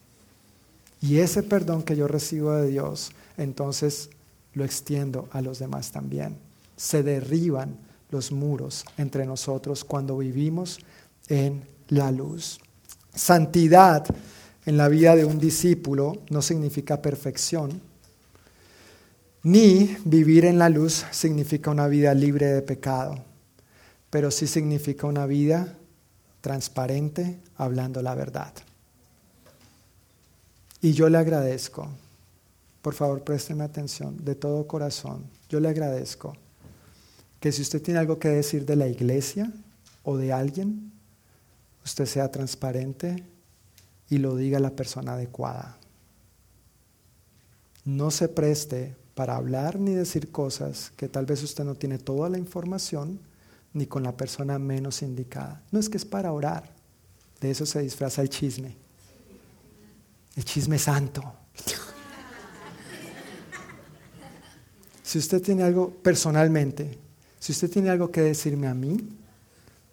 Y 1.01 1.17
ese 1.17 1.41
perdón 1.41 1.81
que 1.81 1.95
yo 1.95 2.07
recibo 2.07 2.51
de 2.51 2.67
Dios 2.67 3.11
entonces 3.39 4.09
lo 4.53 4.63
extiendo 4.63 5.27
a 5.31 5.41
los 5.41 5.59
demás 5.59 5.91
también. 5.91 6.37
Se 6.75 7.03
derriban 7.03 7.77
los 8.11 8.31
muros 8.31 8.85
entre 8.97 9.25
nosotros 9.25 9.83
cuando 9.83 10.17
vivimos 10.17 10.79
en 11.27 11.63
la 11.87 12.11
luz. 12.11 12.59
Santidad 13.13 14.05
en 14.65 14.77
la 14.77 14.87
vida 14.87 15.15
de 15.15 15.25
un 15.25 15.39
discípulo 15.39 16.17
no 16.29 16.41
significa 16.41 17.01
perfección, 17.01 17.81
ni 19.43 19.97
vivir 20.03 20.45
en 20.45 20.59
la 20.59 20.69
luz 20.69 21.05
significa 21.11 21.71
una 21.71 21.87
vida 21.87 22.13
libre 22.13 22.47
de 22.47 22.61
pecado, 22.61 23.23
pero 24.09 24.31
sí 24.31 24.47
significa 24.47 25.07
una 25.07 25.25
vida 25.25 25.77
transparente 26.41 27.39
hablando 27.55 28.01
la 28.01 28.15
verdad. 28.15 28.53
Y 30.81 30.93
yo 30.93 31.09
le 31.09 31.17
agradezco 31.17 31.89
por 32.89 32.95
favor, 32.95 33.23
présteme 33.23 33.63
atención 33.63 34.17
de 34.25 34.33
todo 34.33 34.65
corazón. 34.65 35.23
Yo 35.47 35.59
le 35.59 35.69
agradezco 35.69 36.35
que 37.39 37.51
si 37.51 37.61
usted 37.61 37.83
tiene 37.83 37.99
algo 37.99 38.17
que 38.17 38.29
decir 38.29 38.65
de 38.65 38.75
la 38.75 38.87
iglesia 38.87 39.53
o 40.01 40.17
de 40.17 40.33
alguien, 40.33 40.91
usted 41.85 42.07
sea 42.07 42.31
transparente 42.31 43.23
y 44.09 44.17
lo 44.17 44.35
diga 44.35 44.57
a 44.57 44.61
la 44.61 44.71
persona 44.71 45.13
adecuada. 45.13 45.77
No 47.85 48.09
se 48.09 48.27
preste 48.27 48.95
para 49.13 49.35
hablar 49.35 49.79
ni 49.79 49.93
decir 49.93 50.31
cosas 50.31 50.91
que 50.97 51.07
tal 51.07 51.27
vez 51.27 51.43
usted 51.43 51.65
no 51.65 51.75
tiene 51.75 51.99
toda 51.99 52.27
la 52.27 52.39
información 52.39 53.19
ni 53.71 53.85
con 53.85 54.01
la 54.01 54.17
persona 54.17 54.57
menos 54.57 55.03
indicada. 55.03 55.61
No 55.71 55.79
es 55.79 55.89
que 55.89 55.97
es 55.97 56.05
para 56.05 56.33
orar. 56.33 56.73
De 57.39 57.51
eso 57.51 57.67
se 57.67 57.83
disfraza 57.83 58.23
el 58.23 58.29
chisme. 58.29 58.75
El 60.35 60.43
chisme 60.43 60.79
santo. 60.79 61.35
Si 65.09 65.17
usted 65.17 65.41
tiene 65.41 65.63
algo 65.63 65.89
personalmente, 65.89 66.99
si 67.39 67.51
usted 67.51 67.71
tiene 67.71 67.89
algo 67.89 68.11
que 68.11 68.21
decirme 68.21 68.67
a 68.67 68.75
mí, 68.75 68.95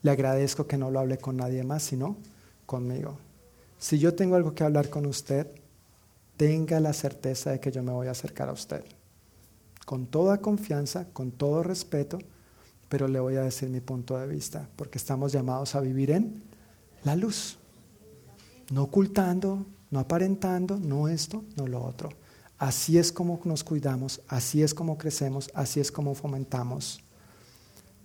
le 0.03 0.11
agradezco 0.11 0.67
que 0.67 0.77
no 0.77 0.91
lo 0.91 1.01
hable 1.01 1.17
con 1.17 1.39
nadie 1.39 1.64
más, 1.64 1.85
sino 1.85 2.19
conmigo. 2.67 3.17
Si 3.79 3.99
yo 3.99 4.14
tengo 4.14 4.37
algo 4.37 4.55
que 4.55 4.62
hablar 4.62 4.91
con 4.91 5.07
usted, 5.07 5.47
tenga 6.37 6.81
la 6.81 6.93
certeza 6.93 7.51
de 7.51 7.61
que 7.61 7.73
yo 7.73 7.83
me 7.83 7.93
voy 7.93 8.09
a 8.09 8.11
acercar 8.11 8.51
a 8.51 8.53
usted. 8.53 8.85
Con 9.87 10.05
toda 10.05 10.43
confianza, 10.43 11.07
con 11.14 11.31
todo 11.31 11.62
respeto, 11.62 12.19
pero 12.91 13.09
le 13.09 13.19
voy 13.19 13.37
a 13.37 13.45
decir 13.45 13.71
mi 13.71 13.81
punto 13.81 14.19
de 14.19 14.27
vista, 14.27 14.69
porque 14.77 14.99
estamos 14.99 15.33
llamados 15.33 15.75
a 15.77 15.81
vivir 15.81 16.11
en 16.11 16.43
la 17.05 17.17
luz, 17.17 17.57
no 18.71 18.83
ocultando, 18.83 19.64
no 19.91 19.99
aparentando, 19.99 20.79
no 20.79 21.09
esto, 21.09 21.43
no 21.57 21.67
lo 21.67 21.83
otro. 21.83 22.11
Así 22.59 22.99
es 22.99 23.13
como 23.13 23.41
nos 23.45 23.65
cuidamos, 23.65 24.21
así 24.29 24.63
es 24.63 24.73
como 24.73 24.97
crecemos, 24.97 25.51
así 25.55 25.81
es 25.81 25.93
como 25.93 26.15
fomentamos 26.15 27.01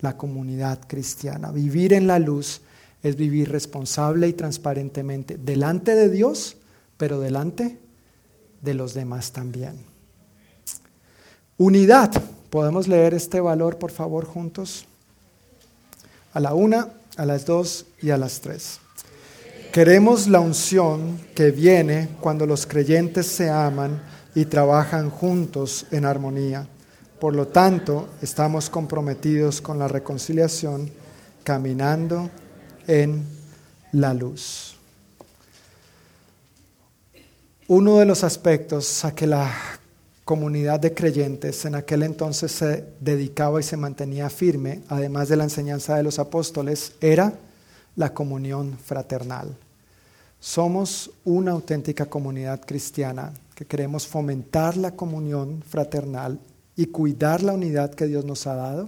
la 0.01 0.17
comunidad 0.17 0.79
cristiana. 0.87 1.51
Vivir 1.51 1.93
en 1.93 2.07
la 2.07 2.19
luz 2.19 2.61
es 3.01 3.15
vivir 3.15 3.49
responsable 3.49 4.27
y 4.27 4.33
transparentemente 4.33 5.37
delante 5.37 5.95
de 5.95 6.09
Dios, 6.09 6.57
pero 6.97 7.19
delante 7.19 7.79
de 8.61 8.73
los 8.73 8.93
demás 8.93 9.31
también. 9.31 9.75
Unidad. 11.57 12.11
¿Podemos 12.49 12.87
leer 12.89 13.13
este 13.13 13.39
valor, 13.39 13.77
por 13.77 13.91
favor, 13.91 14.25
juntos? 14.25 14.85
A 16.33 16.39
la 16.41 16.53
una, 16.53 16.89
a 17.15 17.25
las 17.25 17.45
dos 17.45 17.85
y 18.01 18.09
a 18.09 18.17
las 18.17 18.41
tres. 18.41 18.79
Queremos 19.71 20.27
la 20.27 20.41
unción 20.41 21.17
que 21.33 21.51
viene 21.51 22.09
cuando 22.19 22.45
los 22.45 22.67
creyentes 22.67 23.27
se 23.27 23.49
aman 23.49 24.01
y 24.35 24.45
trabajan 24.45 25.09
juntos 25.09 25.85
en 25.91 26.05
armonía. 26.05 26.67
Por 27.19 27.35
lo 27.35 27.47
tanto, 27.47 28.09
estamos 28.21 28.69
comprometidos 28.69 29.61
con 29.61 29.77
la 29.77 29.87
reconciliación, 29.87 30.89
caminando 31.43 32.29
en 32.87 33.23
la 33.91 34.13
luz. 34.13 34.71
uno 37.71 37.99
de 37.99 38.05
los 38.05 38.25
aspectos 38.25 39.05
a 39.05 39.15
que 39.15 39.25
la 39.25 39.49
comunidad 40.25 40.77
de 40.81 40.93
creyentes 40.93 41.63
en 41.63 41.75
aquel 41.75 42.03
entonces 42.03 42.51
se 42.51 42.83
dedicaba 42.99 43.61
y 43.61 43.63
se 43.63 43.77
mantenía 43.77 44.29
firme, 44.29 44.81
además 44.89 45.29
de 45.29 45.37
la 45.37 45.45
enseñanza 45.45 45.95
de 45.95 46.03
los 46.03 46.19
apóstoles, 46.19 46.91
era 46.99 47.31
la 47.95 48.13
comunión 48.13 48.77
fraternal. 48.77 49.55
Somos 50.37 51.11
una 51.23 51.51
auténtica 51.51 52.07
comunidad 52.07 52.59
cristiana 52.59 53.31
que 53.61 53.67
queremos 53.67 54.07
fomentar 54.07 54.75
la 54.75 54.95
comunión 54.95 55.61
fraternal 55.61 56.39
y 56.75 56.87
cuidar 56.87 57.43
la 57.43 57.53
unidad 57.53 57.93
que 57.93 58.07
Dios 58.07 58.25
nos 58.25 58.47
ha 58.47 58.55
dado 58.55 58.87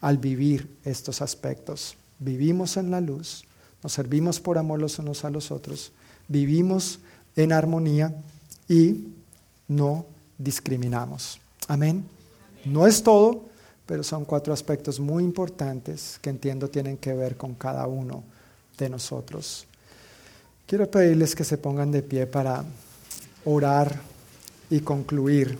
al 0.00 0.18
vivir 0.18 0.76
estos 0.84 1.22
aspectos. 1.22 1.96
Vivimos 2.20 2.76
en 2.76 2.92
la 2.92 3.00
luz, 3.00 3.44
nos 3.82 3.94
servimos 3.94 4.38
por 4.38 4.58
amor 4.58 4.78
los 4.78 5.00
unos 5.00 5.24
a 5.24 5.30
los 5.30 5.50
otros, 5.50 5.90
vivimos 6.28 7.00
en 7.34 7.52
armonía 7.52 8.14
y 8.68 9.08
no 9.66 10.06
discriminamos. 10.38 11.40
Amén. 11.66 12.04
No 12.64 12.86
es 12.86 13.02
todo, 13.02 13.46
pero 13.86 14.04
son 14.04 14.24
cuatro 14.24 14.52
aspectos 14.52 15.00
muy 15.00 15.24
importantes 15.24 16.20
que 16.22 16.30
entiendo 16.30 16.70
tienen 16.70 16.96
que 16.96 17.12
ver 17.12 17.36
con 17.36 17.56
cada 17.56 17.88
uno 17.88 18.22
de 18.78 18.88
nosotros. 18.88 19.66
Quiero 20.64 20.88
pedirles 20.88 21.34
que 21.34 21.42
se 21.42 21.58
pongan 21.58 21.90
de 21.90 22.04
pie 22.04 22.28
para 22.28 22.64
orar 23.46 24.00
y 24.68 24.80
concluir. 24.80 25.56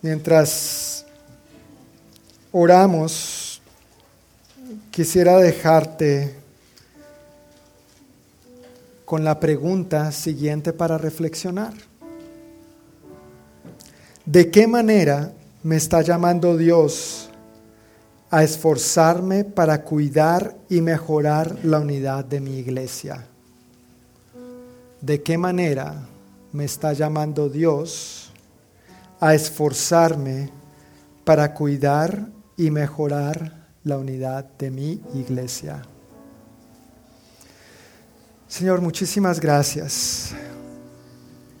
Mientras 0.00 1.04
oramos, 2.52 3.60
quisiera 4.90 5.36
dejarte 5.36 6.36
con 9.04 9.24
la 9.24 9.38
pregunta 9.38 10.10
siguiente 10.12 10.72
para 10.72 10.96
reflexionar. 10.96 11.74
¿De 14.24 14.50
qué 14.50 14.66
manera 14.66 15.32
me 15.62 15.76
está 15.76 16.02
llamando 16.02 16.56
Dios 16.56 17.28
a 18.32 18.42
esforzarme 18.42 19.44
para 19.44 19.82
cuidar 19.82 20.56
y 20.70 20.80
mejorar 20.80 21.58
la 21.64 21.80
unidad 21.80 22.24
de 22.24 22.40
mi 22.40 22.56
iglesia? 22.56 23.26
¿De 25.02 25.22
qué 25.22 25.36
manera 25.36 25.94
me 26.50 26.64
está 26.64 26.94
llamando 26.94 27.50
Dios 27.50 28.32
a 29.20 29.34
esforzarme 29.34 30.48
para 31.24 31.52
cuidar 31.52 32.26
y 32.56 32.70
mejorar 32.70 33.66
la 33.84 33.98
unidad 33.98 34.46
de 34.58 34.70
mi 34.70 35.02
iglesia? 35.14 35.82
Señor, 38.48 38.80
muchísimas 38.80 39.40
gracias 39.40 40.34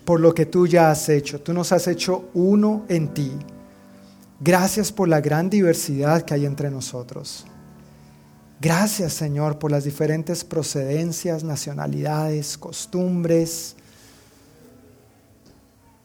por 0.06 0.20
lo 0.20 0.34
que 0.34 0.46
tú 0.46 0.66
ya 0.66 0.90
has 0.90 1.06
hecho. 1.10 1.38
Tú 1.38 1.52
nos 1.52 1.70
has 1.72 1.86
hecho 1.86 2.30
uno 2.32 2.86
en 2.88 3.12
ti. 3.12 3.30
Gracias 4.44 4.90
por 4.90 5.08
la 5.08 5.20
gran 5.20 5.48
diversidad 5.48 6.22
que 6.22 6.34
hay 6.34 6.46
entre 6.46 6.68
nosotros. 6.68 7.44
Gracias, 8.60 9.12
Señor, 9.12 9.60
por 9.60 9.70
las 9.70 9.84
diferentes 9.84 10.42
procedencias, 10.42 11.44
nacionalidades, 11.44 12.58
costumbres, 12.58 13.76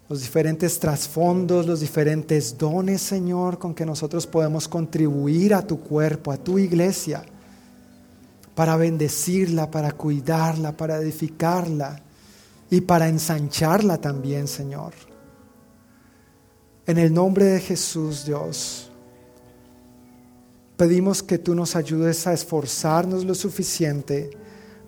los 0.07 0.21
diferentes 0.21 0.79
trasfondos, 0.79 1.65
los 1.65 1.79
diferentes 1.79 2.55
dones, 2.55 3.01
Señor, 3.01 3.57
con 3.57 3.73
que 3.73 3.88
nosotros 3.88 4.27
podemos 4.27 4.67
contribuir 4.67 5.55
a 5.55 5.65
tu 5.65 5.79
cuerpo, 5.79 6.31
a 6.31 6.38
tu 6.38 6.59
iglesia 6.59 7.23
para 8.53 8.77
bendecirla, 8.77 9.71
para 9.71 9.93
cuidarla, 9.93 10.77
para 10.77 10.97
edificarla 10.97 12.03
y 12.69 12.81
para 12.81 13.07
ensancharla 13.07 13.97
también, 13.97 14.47
Señor. 14.47 15.07
En 16.88 16.97
el 16.97 17.13
nombre 17.13 17.45
de 17.45 17.59
Jesús, 17.59 18.25
Dios, 18.25 18.89
pedimos 20.77 21.21
que 21.21 21.38
tú 21.38 21.53
nos 21.53 21.75
ayudes 21.75 22.25
a 22.25 22.33
esforzarnos 22.33 23.25
lo 23.25 23.35
suficiente 23.35 24.31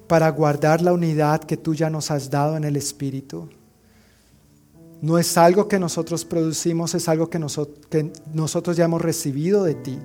para 0.08 0.30
guardar 0.30 0.82
la 0.82 0.94
unidad 0.94 1.42
que 1.42 1.58
tú 1.58 1.76
ya 1.76 1.90
nos 1.90 2.10
has 2.10 2.30
dado 2.30 2.58
en 2.58 2.64
el 2.64 2.78
Espíritu. 2.78 3.50
No 5.02 5.20
es 5.20 5.38
algo 5.38 5.68
que 5.68 5.78
nosotros 5.78 6.26
producimos, 6.26 6.96
es 6.96 7.08
algo 7.08 7.30
que, 7.30 7.38
nosotros 7.38 8.76
ya 8.76 8.86
hemos 8.86 9.02
recibido 9.02 9.64
de 9.64 9.76
ti 9.76 10.00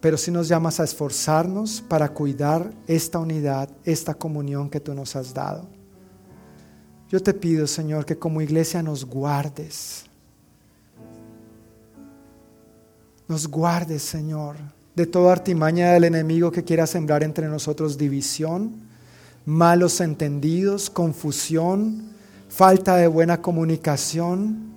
pero 0.00 0.16
si 0.16 0.30
nos 0.30 0.48
llamas 0.48 0.80
a 0.80 0.84
esforzarnos 0.84 1.82
para 1.82 2.08
cuidar 2.08 2.72
esta 2.86 3.18
unidad, 3.18 3.68
esta 3.84 4.14
comunión 4.14 4.70
que 4.70 4.80
tú 4.80 4.94
nos 4.94 5.14
has 5.14 5.34
dado. 5.34 5.68
Yo 7.10 7.22
te 7.22 7.34
pido, 7.34 7.66
Señor, 7.66 8.06
que 8.06 8.16
como 8.18 8.40
iglesia 8.40 8.82
nos 8.82 9.04
guardes. 9.04 10.06
Nos 13.30 13.46
guardes, 13.46 14.02
Señor, 14.02 14.56
de 14.94 15.06
toda 15.06 15.32
artimaña 15.32 15.92
del 15.92 16.04
enemigo 16.04 16.50
que 16.50 16.64
quiera 16.64 16.86
sembrar 16.86 17.22
entre 17.22 17.48
nosotros 17.48 17.96
división, 17.96 18.72
malos 19.46 20.02
entendidos, 20.02 20.90
confusión, 20.90 22.10
falta 22.50 22.96
de 22.96 23.06
buena 23.06 23.40
comunicación. 23.40 24.74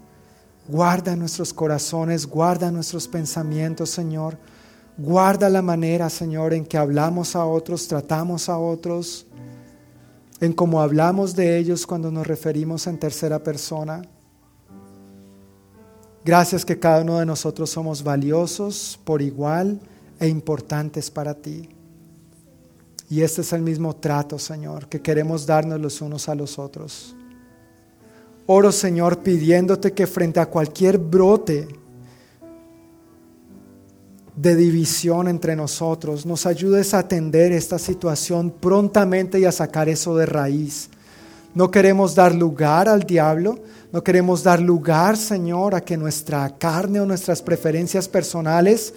Guarda 0.69 1.17
nuestros 1.17 1.51
corazones, 1.51 2.25
guarda 2.25 2.71
nuestros 2.71 3.09
pensamientos, 3.09 3.89
Señor 3.89 4.37
Guarda 4.97 5.49
la 5.49 5.63
manera, 5.63 6.07
Señor, 6.07 6.53
en 6.53 6.65
que 6.65 6.77
hablamos 6.77 7.35
a 7.35 7.45
otros, 7.45 7.87
tratamos 7.87 8.47
a 8.47 8.59
otros, 8.59 9.25
en 10.39 10.53
cómo 10.53 10.81
hablamos 10.81 11.35
de 11.35 11.57
ellos 11.57 11.87
cuando 11.87 12.11
nos 12.11 12.27
referimos 12.27 12.85
en 12.85 12.99
tercera 12.99 13.39
persona. 13.39 14.03
Gracias 16.25 16.63
que 16.63 16.79
cada 16.79 17.01
uno 17.01 17.19
de 17.19 17.25
nosotros 17.25 17.69
somos 17.69 18.03
valiosos 18.03 18.99
por 19.03 19.21
igual 19.21 19.79
e 20.19 20.27
importantes 20.27 21.11
para 21.11 21.33
ti. 21.33 21.69
Y 23.09 23.21
este 23.21 23.41
es 23.41 23.53
el 23.53 23.61
mismo 23.61 23.95
trato, 23.95 24.39
Señor, 24.39 24.87
que 24.87 25.01
queremos 25.01 25.45
darnos 25.45 25.79
los 25.79 26.01
unos 26.01 26.29
a 26.29 26.35
los 26.35 26.57
otros. 26.57 27.15
Oro, 28.45 28.71
Señor, 28.71 29.19
pidiéndote 29.19 29.93
que 29.93 30.07
frente 30.07 30.39
a 30.39 30.47
cualquier 30.47 30.97
brote, 30.97 31.67
de 34.35 34.55
división 34.55 35.27
entre 35.27 35.55
nosotros. 35.55 36.25
Nos 36.25 36.45
ayudes 36.45 36.93
a 36.93 36.99
atender 36.99 37.51
esta 37.51 37.77
situación 37.77 38.51
prontamente 38.51 39.39
y 39.39 39.45
a 39.45 39.51
sacar 39.51 39.89
eso 39.89 40.15
de 40.15 40.25
raíz. 40.25 40.89
No 41.53 41.69
queremos 41.69 42.15
dar 42.15 42.33
lugar 42.33 42.89
al 42.89 43.03
diablo, 43.03 43.59
no 43.91 44.03
queremos 44.03 44.41
dar 44.41 44.59
lugar, 44.59 45.17
Señor, 45.17 45.75
a 45.75 45.81
que 45.81 45.97
nuestra 45.97 46.49
carne 46.57 46.99
o 46.99 47.05
nuestras 47.05 47.41
preferencias 47.41 48.07
personales 48.07 48.93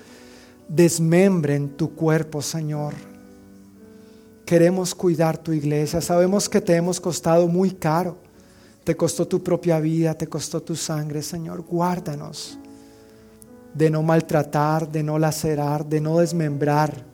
desmembren 0.67 1.77
tu 1.77 1.95
cuerpo, 1.95 2.41
Señor. 2.41 2.95
Queremos 4.47 4.95
cuidar 4.95 5.37
tu 5.37 5.53
iglesia. 5.53 6.01
Sabemos 6.01 6.49
que 6.49 6.61
te 6.61 6.75
hemos 6.75 7.01
costado 7.01 7.47
muy 7.47 7.73
caro. 7.73 8.17
Te 8.85 8.97
costó 8.97 9.27
tu 9.27 9.43
propia 9.43 9.81
vida, 9.81 10.15
te 10.15 10.29
costó 10.29 10.63
tu 10.63 10.77
sangre, 10.77 11.21
Señor. 11.21 11.63
Guárdanos 11.63 12.59
de 13.75 13.91
no 13.91 14.03
maltratar, 14.03 14.91
de 14.91 15.03
no 15.03 15.19
lacerar, 15.19 15.85
de 15.85 16.01
no 16.01 16.19
desmembrar 16.19 17.05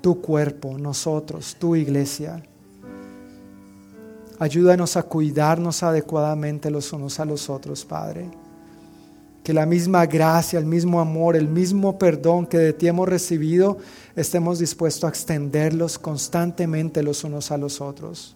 tu 0.00 0.22
cuerpo, 0.22 0.78
nosotros, 0.78 1.56
tu 1.58 1.76
iglesia. 1.76 2.42
Ayúdanos 4.38 4.96
a 4.96 5.02
cuidarnos 5.02 5.82
adecuadamente 5.82 6.70
los 6.70 6.92
unos 6.92 7.18
a 7.18 7.24
los 7.24 7.50
otros, 7.50 7.84
Padre. 7.84 8.30
Que 9.42 9.52
la 9.52 9.66
misma 9.66 10.06
gracia, 10.06 10.58
el 10.58 10.66
mismo 10.66 11.00
amor, 11.00 11.34
el 11.34 11.48
mismo 11.48 11.98
perdón 11.98 12.46
que 12.46 12.58
de 12.58 12.72
ti 12.72 12.86
hemos 12.86 13.08
recibido, 13.08 13.78
estemos 14.14 14.58
dispuestos 14.58 15.04
a 15.04 15.08
extenderlos 15.08 15.98
constantemente 15.98 17.02
los 17.02 17.24
unos 17.24 17.50
a 17.50 17.56
los 17.56 17.80
otros. 17.80 18.34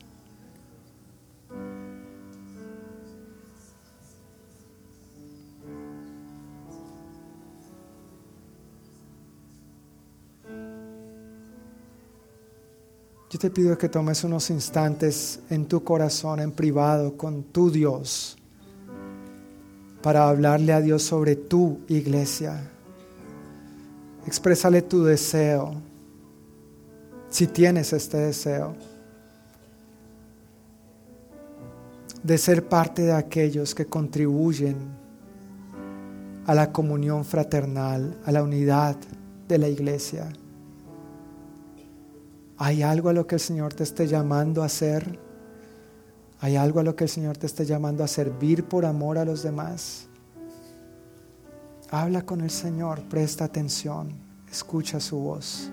Yo 13.32 13.38
te 13.38 13.48
pido 13.48 13.78
que 13.78 13.88
tomes 13.88 14.24
unos 14.24 14.50
instantes 14.50 15.40
en 15.48 15.64
tu 15.64 15.82
corazón, 15.82 16.38
en 16.40 16.52
privado, 16.52 17.16
con 17.16 17.44
tu 17.44 17.70
Dios, 17.70 18.36
para 20.02 20.28
hablarle 20.28 20.74
a 20.74 20.82
Dios 20.82 21.02
sobre 21.02 21.36
tu 21.36 21.80
iglesia. 21.88 22.70
Exprésale 24.26 24.82
tu 24.82 25.02
deseo, 25.02 25.72
si 27.30 27.46
tienes 27.46 27.94
este 27.94 28.18
deseo, 28.18 28.74
de 32.22 32.36
ser 32.36 32.68
parte 32.68 33.00
de 33.00 33.12
aquellos 33.12 33.74
que 33.74 33.86
contribuyen 33.86 34.76
a 36.44 36.54
la 36.54 36.70
comunión 36.70 37.24
fraternal, 37.24 38.14
a 38.26 38.30
la 38.30 38.42
unidad 38.42 38.96
de 39.48 39.56
la 39.56 39.68
iglesia. 39.70 40.30
¿Hay 42.64 42.84
algo 42.84 43.08
a 43.08 43.12
lo 43.12 43.26
que 43.26 43.34
el 43.34 43.40
Señor 43.40 43.74
te 43.74 43.82
esté 43.82 44.06
llamando 44.06 44.62
a 44.62 44.66
hacer? 44.66 45.18
¿Hay 46.38 46.54
algo 46.54 46.78
a 46.78 46.84
lo 46.84 46.94
que 46.94 47.02
el 47.02 47.10
Señor 47.10 47.36
te 47.36 47.46
esté 47.46 47.64
llamando 47.64 48.04
a 48.04 48.06
servir 48.06 48.62
por 48.66 48.86
amor 48.86 49.18
a 49.18 49.24
los 49.24 49.42
demás? 49.42 50.06
Habla 51.90 52.22
con 52.22 52.40
el 52.40 52.50
Señor, 52.50 53.02
presta 53.08 53.46
atención, 53.46 54.12
escucha 54.48 55.00
su 55.00 55.18
voz. 55.18 55.72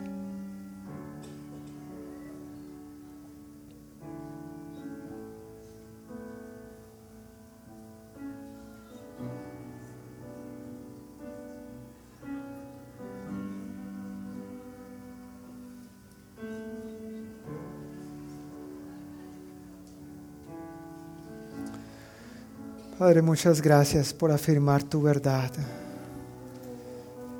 Padre, 22.99 23.21
muchas 23.21 23.61
gracias 23.61 24.13
por 24.13 24.29
afirmar 24.29 24.83
tu 24.83 25.01
verdad. 25.01 25.49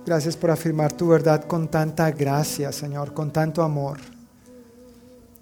Gracias 0.05 0.37
por 0.37 0.51
afirmar 0.51 0.93
tu 0.93 1.09
verdad 1.09 1.43
con 1.43 1.67
tanta 1.67 2.09
gracia, 2.11 2.71
Señor, 2.71 3.13
con 3.13 3.29
tanto 3.29 3.61
amor. 3.61 3.97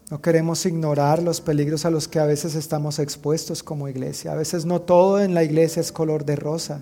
No 0.09 0.19
queremos 0.19 0.65
ignorar 0.65 1.21
los 1.21 1.39
peligros 1.39 1.85
a 1.85 1.91
los 1.91 2.07
que 2.07 2.17
a 2.17 2.25
veces 2.25 2.55
estamos 2.55 2.97
expuestos 2.97 3.61
como 3.61 3.87
iglesia. 3.87 4.31
A 4.31 4.35
veces 4.35 4.65
no 4.65 4.81
todo 4.81 5.21
en 5.21 5.35
la 5.35 5.43
iglesia 5.43 5.81
es 5.81 5.91
color 5.91 6.25
de 6.25 6.35
rosa. 6.35 6.79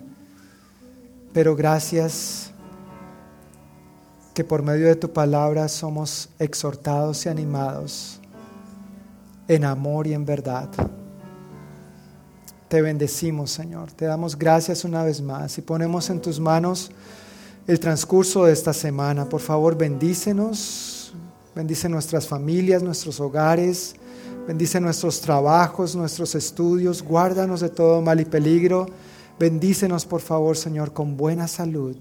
Pero 1.33 1.57
gracias 1.57 2.51
que 4.33 4.45
por 4.45 4.63
medio 4.63 4.88
de 4.88 4.95
tu 4.95 5.11
palabra 5.11 5.67
somos 5.67 6.29
exhortados 6.39 7.25
y 7.25 7.29
animados 7.29 8.21
en 9.49 9.65
amor 9.65 10.07
y 10.07 10.13
en 10.13 10.23
verdad. 10.23 10.69
Te 12.68 12.82
bendecimos, 12.82 13.51
Señor. 13.51 13.91
Te 13.91 14.05
damos 14.05 14.38
gracias 14.38 14.84
una 14.86 15.03
vez 15.03 15.22
más 15.22 15.57
y 15.57 15.61
ponemos 15.61 16.09
en 16.09 16.20
tus 16.20 16.39
manos 16.39 16.89
el 17.68 17.80
transcurso 17.80 18.45
de 18.45 18.53
esta 18.53 18.74
semana. 18.74 19.30
Por 19.30 19.41
favor, 19.41 19.78
bendícenos, 19.78 21.13
bendice 21.55 21.88
nuestras 21.89 22.28
familias, 22.28 22.82
nuestros 22.82 23.20
hogares, 23.20 23.95
bendice 24.47 24.82
nuestros 24.82 25.22
trabajos, 25.22 25.95
nuestros 25.95 26.34
estudios, 26.34 27.03
guárdanos 27.03 27.61
de 27.61 27.70
todo 27.70 28.01
mal 28.01 28.20
y 28.20 28.26
peligro. 28.26 28.88
Bendícenos, 29.38 30.05
por 30.05 30.22
favor, 30.22 30.57
Señor, 30.57 30.91
con 30.91 31.18
buena 31.18 31.47
salud. 31.47 31.95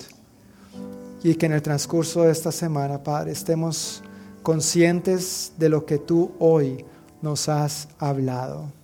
Y 1.23 1.35
que 1.35 1.47
en 1.47 1.53
el 1.53 1.63
transcurso 1.63 2.23
de 2.23 2.33
esta 2.33 2.53
semana, 2.53 3.03
Padre, 3.03 3.33
estemos 3.33 4.03
conscientes 4.43 5.53
de 5.59 5.69
lo 5.69 5.85
que 5.85 5.99
tú 5.99 6.33
hoy 6.39 6.85
nos 7.21 7.49
has 7.49 7.89
hablado. 7.99 8.84